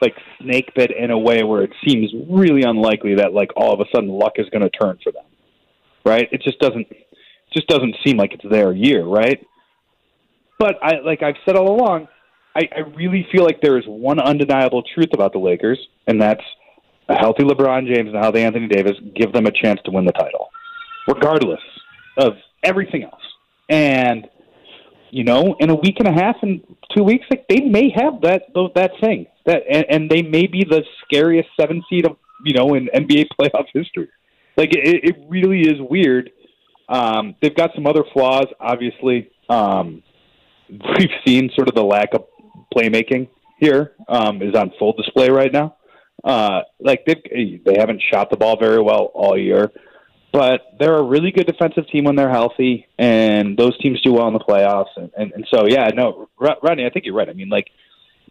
like 0.02 0.14
snake 0.40 0.72
bit 0.74 0.90
in 0.90 1.10
a 1.10 1.18
way 1.18 1.42
where 1.44 1.62
it 1.62 1.72
seems 1.86 2.10
really 2.28 2.62
unlikely 2.62 3.16
that 3.16 3.32
like 3.32 3.50
all 3.56 3.72
of 3.72 3.80
a 3.80 3.84
sudden 3.94 4.08
luck 4.08 4.32
is 4.36 4.48
going 4.50 4.62
to 4.62 4.70
turn 4.70 4.98
for 5.02 5.12
them. 5.12 5.24
Right? 6.04 6.28
It 6.32 6.42
just 6.42 6.58
doesn't 6.58 6.88
just 7.54 7.68
doesn't 7.68 7.96
seem 8.04 8.16
like 8.16 8.32
it's 8.32 8.44
their 8.50 8.72
year, 8.72 9.04
right? 9.04 9.44
But 10.58 10.76
I 10.82 11.00
like 11.04 11.22
I've 11.22 11.36
said 11.46 11.56
all 11.56 11.74
along, 11.74 12.08
I, 12.56 12.68
I 12.74 12.80
really 12.96 13.26
feel 13.30 13.44
like 13.44 13.60
there 13.60 13.78
is 13.78 13.84
one 13.86 14.18
undeniable 14.20 14.82
truth 14.94 15.10
about 15.12 15.32
the 15.32 15.38
Lakers, 15.38 15.78
and 16.06 16.20
that's 16.20 16.42
a 17.08 17.14
healthy 17.14 17.42
LeBron 17.42 17.86
James 17.86 18.08
and 18.08 18.16
a 18.16 18.20
healthy 18.20 18.42
Anthony 18.42 18.68
Davis 18.68 18.92
give 19.14 19.32
them 19.32 19.46
a 19.46 19.52
chance 19.52 19.80
to 19.84 19.90
win 19.90 20.04
the 20.04 20.12
title, 20.12 20.48
regardless 21.06 21.60
of 22.16 22.34
everything 22.62 23.04
else. 23.04 23.22
And 23.68 24.28
you 25.10 25.24
know, 25.24 25.56
in 25.58 25.70
a 25.70 25.74
week 25.74 25.96
and 25.98 26.08
a 26.08 26.12
half 26.12 26.36
and 26.42 26.60
two 26.96 27.02
weeks, 27.02 27.26
like 27.30 27.46
they 27.48 27.60
may 27.60 27.90
have 27.90 28.20
that 28.22 28.42
that 28.74 28.92
thing 29.00 29.26
that, 29.46 29.62
and, 29.68 29.84
and 29.88 30.10
they 30.10 30.22
may 30.22 30.46
be 30.46 30.64
the 30.64 30.84
scariest 31.04 31.48
seven 31.58 31.82
seed 31.90 32.06
of 32.06 32.16
you 32.44 32.54
know 32.54 32.74
in 32.74 32.88
NBA 32.94 33.26
playoff 33.40 33.66
history. 33.72 34.08
Like 34.56 34.72
it, 34.72 35.04
it 35.04 35.16
really 35.28 35.62
is 35.62 35.80
weird. 35.80 36.30
Um, 36.88 37.36
they've 37.40 37.54
got 37.54 37.70
some 37.74 37.86
other 37.86 38.04
flaws, 38.12 38.46
obviously. 38.58 39.30
Um, 39.48 40.02
we've 40.70 41.10
seen 41.26 41.50
sort 41.54 41.68
of 41.68 41.74
the 41.74 41.82
lack 41.82 42.14
of 42.14 42.26
playmaking 42.74 43.28
here 43.58 43.92
um, 44.08 44.42
is 44.42 44.54
on 44.54 44.72
full 44.78 44.92
display 44.94 45.30
right 45.30 45.52
now. 45.52 45.76
Uh, 46.22 46.60
like 46.80 47.04
they 47.06 47.60
they 47.64 47.76
haven't 47.78 48.02
shot 48.12 48.30
the 48.30 48.36
ball 48.36 48.58
very 48.58 48.80
well 48.80 49.10
all 49.14 49.38
year, 49.38 49.70
but 50.32 50.60
they're 50.78 50.96
a 50.96 51.02
really 51.02 51.30
good 51.30 51.46
defensive 51.46 51.86
team 51.88 52.04
when 52.04 52.16
they're 52.16 52.30
healthy, 52.30 52.86
and 52.98 53.56
those 53.56 53.76
teams 53.78 54.00
do 54.02 54.12
well 54.12 54.28
in 54.28 54.34
the 54.34 54.40
playoffs. 54.40 54.90
And, 54.96 55.10
and, 55.16 55.32
and 55.32 55.46
so, 55.50 55.66
yeah, 55.66 55.88
no, 55.94 56.28
Rodney, 56.38 56.84
I 56.84 56.90
think 56.90 57.06
you're 57.06 57.14
right. 57.14 57.28
I 57.28 57.32
mean, 57.32 57.48
like 57.48 57.68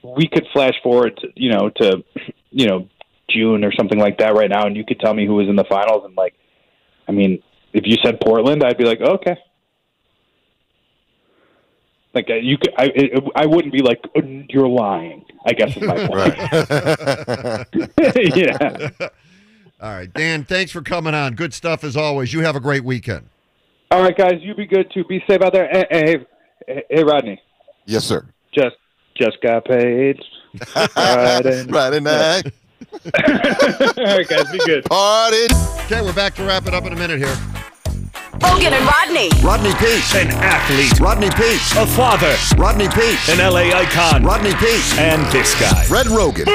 we 0.03 0.27
could 0.27 0.45
flash 0.53 0.75
forward, 0.83 1.17
to, 1.17 1.27
you 1.35 1.51
know, 1.51 1.69
to 1.77 2.03
you 2.51 2.67
know 2.67 2.87
June 3.29 3.63
or 3.63 3.71
something 3.73 3.99
like 3.99 4.19
that 4.19 4.35
right 4.35 4.49
now, 4.49 4.65
and 4.65 4.75
you 4.77 4.85
could 4.85 4.99
tell 4.99 5.13
me 5.13 5.25
who 5.25 5.35
was 5.35 5.47
in 5.47 5.55
the 5.55 5.65
finals, 5.65 6.03
and 6.05 6.15
like, 6.15 6.35
I 7.07 7.11
mean, 7.11 7.41
if 7.73 7.85
you 7.85 7.97
said 8.03 8.19
Portland, 8.21 8.63
I'd 8.63 8.77
be 8.77 8.85
like, 8.85 9.01
okay, 9.01 9.35
like 12.13 12.29
uh, 12.29 12.35
you 12.35 12.57
could, 12.57 12.73
I, 12.77 12.91
it, 12.95 13.23
I 13.35 13.45
wouldn't 13.45 13.73
be 13.73 13.81
like 13.81 13.99
"Oh, 14.15 14.21
you're 14.49 14.67
lying. 14.67 15.25
I 15.45 15.53
guess 15.53 15.77
is 15.77 15.83
my 15.83 16.07
point. 16.07 16.35
yeah. 18.35 18.89
All 19.81 19.91
right, 19.91 20.11
Dan. 20.11 20.43
Thanks 20.43 20.71
for 20.71 20.81
coming 20.81 21.13
on. 21.13 21.35
Good 21.35 21.53
stuff 21.53 21.83
as 21.83 21.95
always. 21.95 22.33
You 22.33 22.41
have 22.41 22.55
a 22.55 22.59
great 22.59 22.83
weekend. 22.83 23.29
All 23.91 24.01
right, 24.01 24.17
guys. 24.17 24.39
You 24.41 24.55
be 24.55 24.65
good 24.65 24.91
too. 24.93 25.03
Be 25.05 25.23
safe 25.29 25.41
out 25.41 25.53
there. 25.53 25.69
Hey, 25.71 25.85
hey, 25.89 26.25
hey, 26.67 26.83
hey 26.89 27.03
Rodney. 27.03 27.41
Yes, 27.85 28.05
sir. 28.05 28.25
Just 28.53 28.75
just 29.15 29.41
got 29.41 29.65
paid. 29.65 30.19
Friday, 30.65 31.65
Friday 31.67 31.99
night. 31.99 32.51
All 32.93 34.05
right, 34.05 34.27
guys. 34.27 34.51
Be 34.51 34.59
good. 34.65 34.83
Party. 34.85 35.45
Okay, 35.85 36.01
we're 36.01 36.13
back 36.13 36.33
to 36.35 36.43
wrap 36.43 36.65
it 36.65 36.73
up 36.73 36.85
in 36.85 36.93
a 36.93 36.95
minute 36.95 37.19
here. 37.19 37.37
Roggin 38.41 38.71
and 38.71 38.85
Rodney. 38.85 39.29
Rodney 39.43 39.73
Peete. 39.75 40.15
An 40.15 40.27
athlete, 40.31 40.99
Rodney 40.99 41.29
Peete. 41.31 41.61
a 41.77 41.85
father, 41.85 42.35
Rodney 42.57 42.87
Peete. 42.89 43.29
an 43.29 43.39
LA 43.39 43.71
icon, 43.77 44.23
Rodney 44.23 44.53
Peete. 44.55 44.97
and 44.99 45.21
this 45.31 45.59
guy. 45.59 45.85
Red 45.89 46.07
Roggin. 46.07 46.47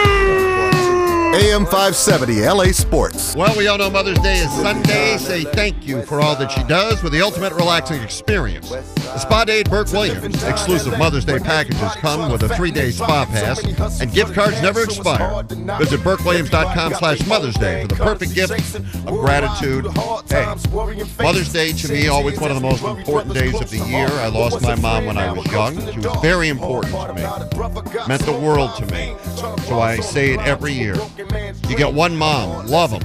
AM 1.34 1.64
570 1.66 2.46
LA 2.46 2.66
Sports. 2.72 3.34
Well, 3.34 3.56
we 3.58 3.66
all 3.66 3.76
know 3.76 3.90
Mother's 3.90 4.18
Day 4.20 4.38
is 4.38 4.50
Sunday. 4.52 5.16
Say 5.18 5.42
thank 5.44 5.86
you 5.86 6.02
for 6.02 6.20
all 6.20 6.36
that 6.36 6.52
she 6.52 6.62
does 6.64 7.02
with 7.02 7.12
the 7.12 7.20
ultimate 7.22 7.52
relaxing 7.54 8.00
experience. 8.02 8.70
Spa 9.18 9.44
Day 9.44 9.60
at 9.60 9.70
Burke 9.70 9.92
Williams. 9.92 10.42
Exclusive 10.42 10.98
Mother's 10.98 11.24
Day 11.24 11.38
packages 11.38 11.92
come 11.96 12.30
with 12.30 12.42
a 12.42 12.48
three-day 12.56 12.90
spa 12.90 13.24
pass, 13.26 14.00
and 14.00 14.12
gift 14.12 14.34
cards 14.34 14.60
never 14.60 14.82
expire. 14.82 15.42
Visit 15.42 16.00
BurkeWilliams.com 16.00 16.94
slash 16.94 17.26
Mother's 17.26 17.54
Day 17.54 17.82
for 17.82 17.88
the 17.88 17.94
perfect 17.96 18.34
gift 18.34 18.74
of 18.76 19.20
gratitude. 19.20 19.86
Hey, 20.28 20.44
Mother's 21.22 21.52
Day 21.52 21.72
to 21.72 21.92
me 21.92 22.08
always 22.08 22.40
one 22.40 22.50
of 22.50 22.56
the 22.56 22.62
most 22.62 22.82
important 22.84 23.34
days 23.34 23.60
of 23.60 23.70
the 23.70 23.78
year. 23.78 24.08
I 24.08 24.28
lost 24.28 24.62
my 24.62 24.74
mom 24.74 25.06
when 25.06 25.16
I 25.16 25.32
was 25.32 25.46
young. 25.52 25.74
She 25.92 26.00
was 26.00 26.20
very 26.20 26.48
important 26.48 26.92
to 26.94 27.14
me. 27.14 27.22
Meant 28.08 28.22
the 28.22 28.32
world 28.32 28.74
to 28.76 28.86
me. 28.86 29.14
So 29.66 29.80
I 29.80 29.96
say 30.00 30.34
it 30.34 30.40
every 30.40 30.72
year. 30.72 30.96
You 31.68 31.76
get 31.76 31.92
one 31.92 32.16
mom. 32.16 32.66
Love 32.66 32.90
them. 32.90 33.02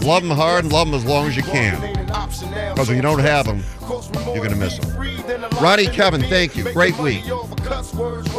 Love 0.00 0.22
them 0.22 0.36
hard 0.36 0.64
and 0.64 0.72
love 0.72 0.88
them 0.88 0.94
as 0.94 1.04
long 1.04 1.26
as 1.26 1.36
you 1.36 1.42
can. 1.42 1.95
Because 2.26 2.88
when 2.88 2.96
you 2.96 3.02
don't 3.02 3.20
have 3.20 3.46
them, 3.46 3.62
you're 4.26 4.38
going 4.38 4.50
to 4.50 4.56
miss 4.56 4.78
them. 4.78 4.96
Rodney, 5.60 5.86
Kevin, 5.86 6.20
thank 6.22 6.56
you. 6.56 6.64
Great 6.72 6.98
week. 6.98 7.24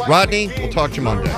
Rodney, 0.08 0.48
we'll 0.58 0.70
talk 0.70 0.90
to 0.90 0.96
you 0.96 1.02
Monday. 1.02 1.30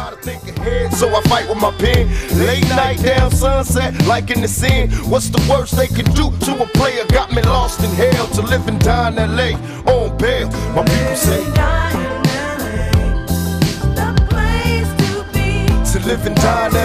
So 0.91 1.09
I 1.15 1.23
fight 1.29 1.49
with 1.49 1.61
my 1.61 1.71
pen. 1.73 2.09
Late 2.39 2.69
night 2.71 3.03
down 3.03 3.31
sunset, 3.31 3.95
like 4.07 4.31
in 4.31 4.41
the 4.41 4.49
sin. 4.49 4.91
What's 5.09 5.29
the 5.29 5.45
worst 5.51 5.77
they 5.77 5.87
could 5.87 6.13
do 6.15 6.31
to 6.31 6.63
a 6.63 6.67
player? 6.67 7.05
Got 7.09 7.33
me 7.33 7.43
lost 7.43 7.81
in 7.83 7.91
hell 7.91 8.27
to 8.29 8.43
live 8.43 8.67
and 8.69 8.81
die 8.81 9.09
in 9.09 9.17
LA 9.17 9.57
on 9.91 10.17
bail. 10.19 10.49
My 10.75 10.85
people 10.85 11.17
say. 11.17 11.45
To 15.93 15.99
live 16.07 16.25
and 16.25 16.37
die 16.37 16.67
in 16.69 16.73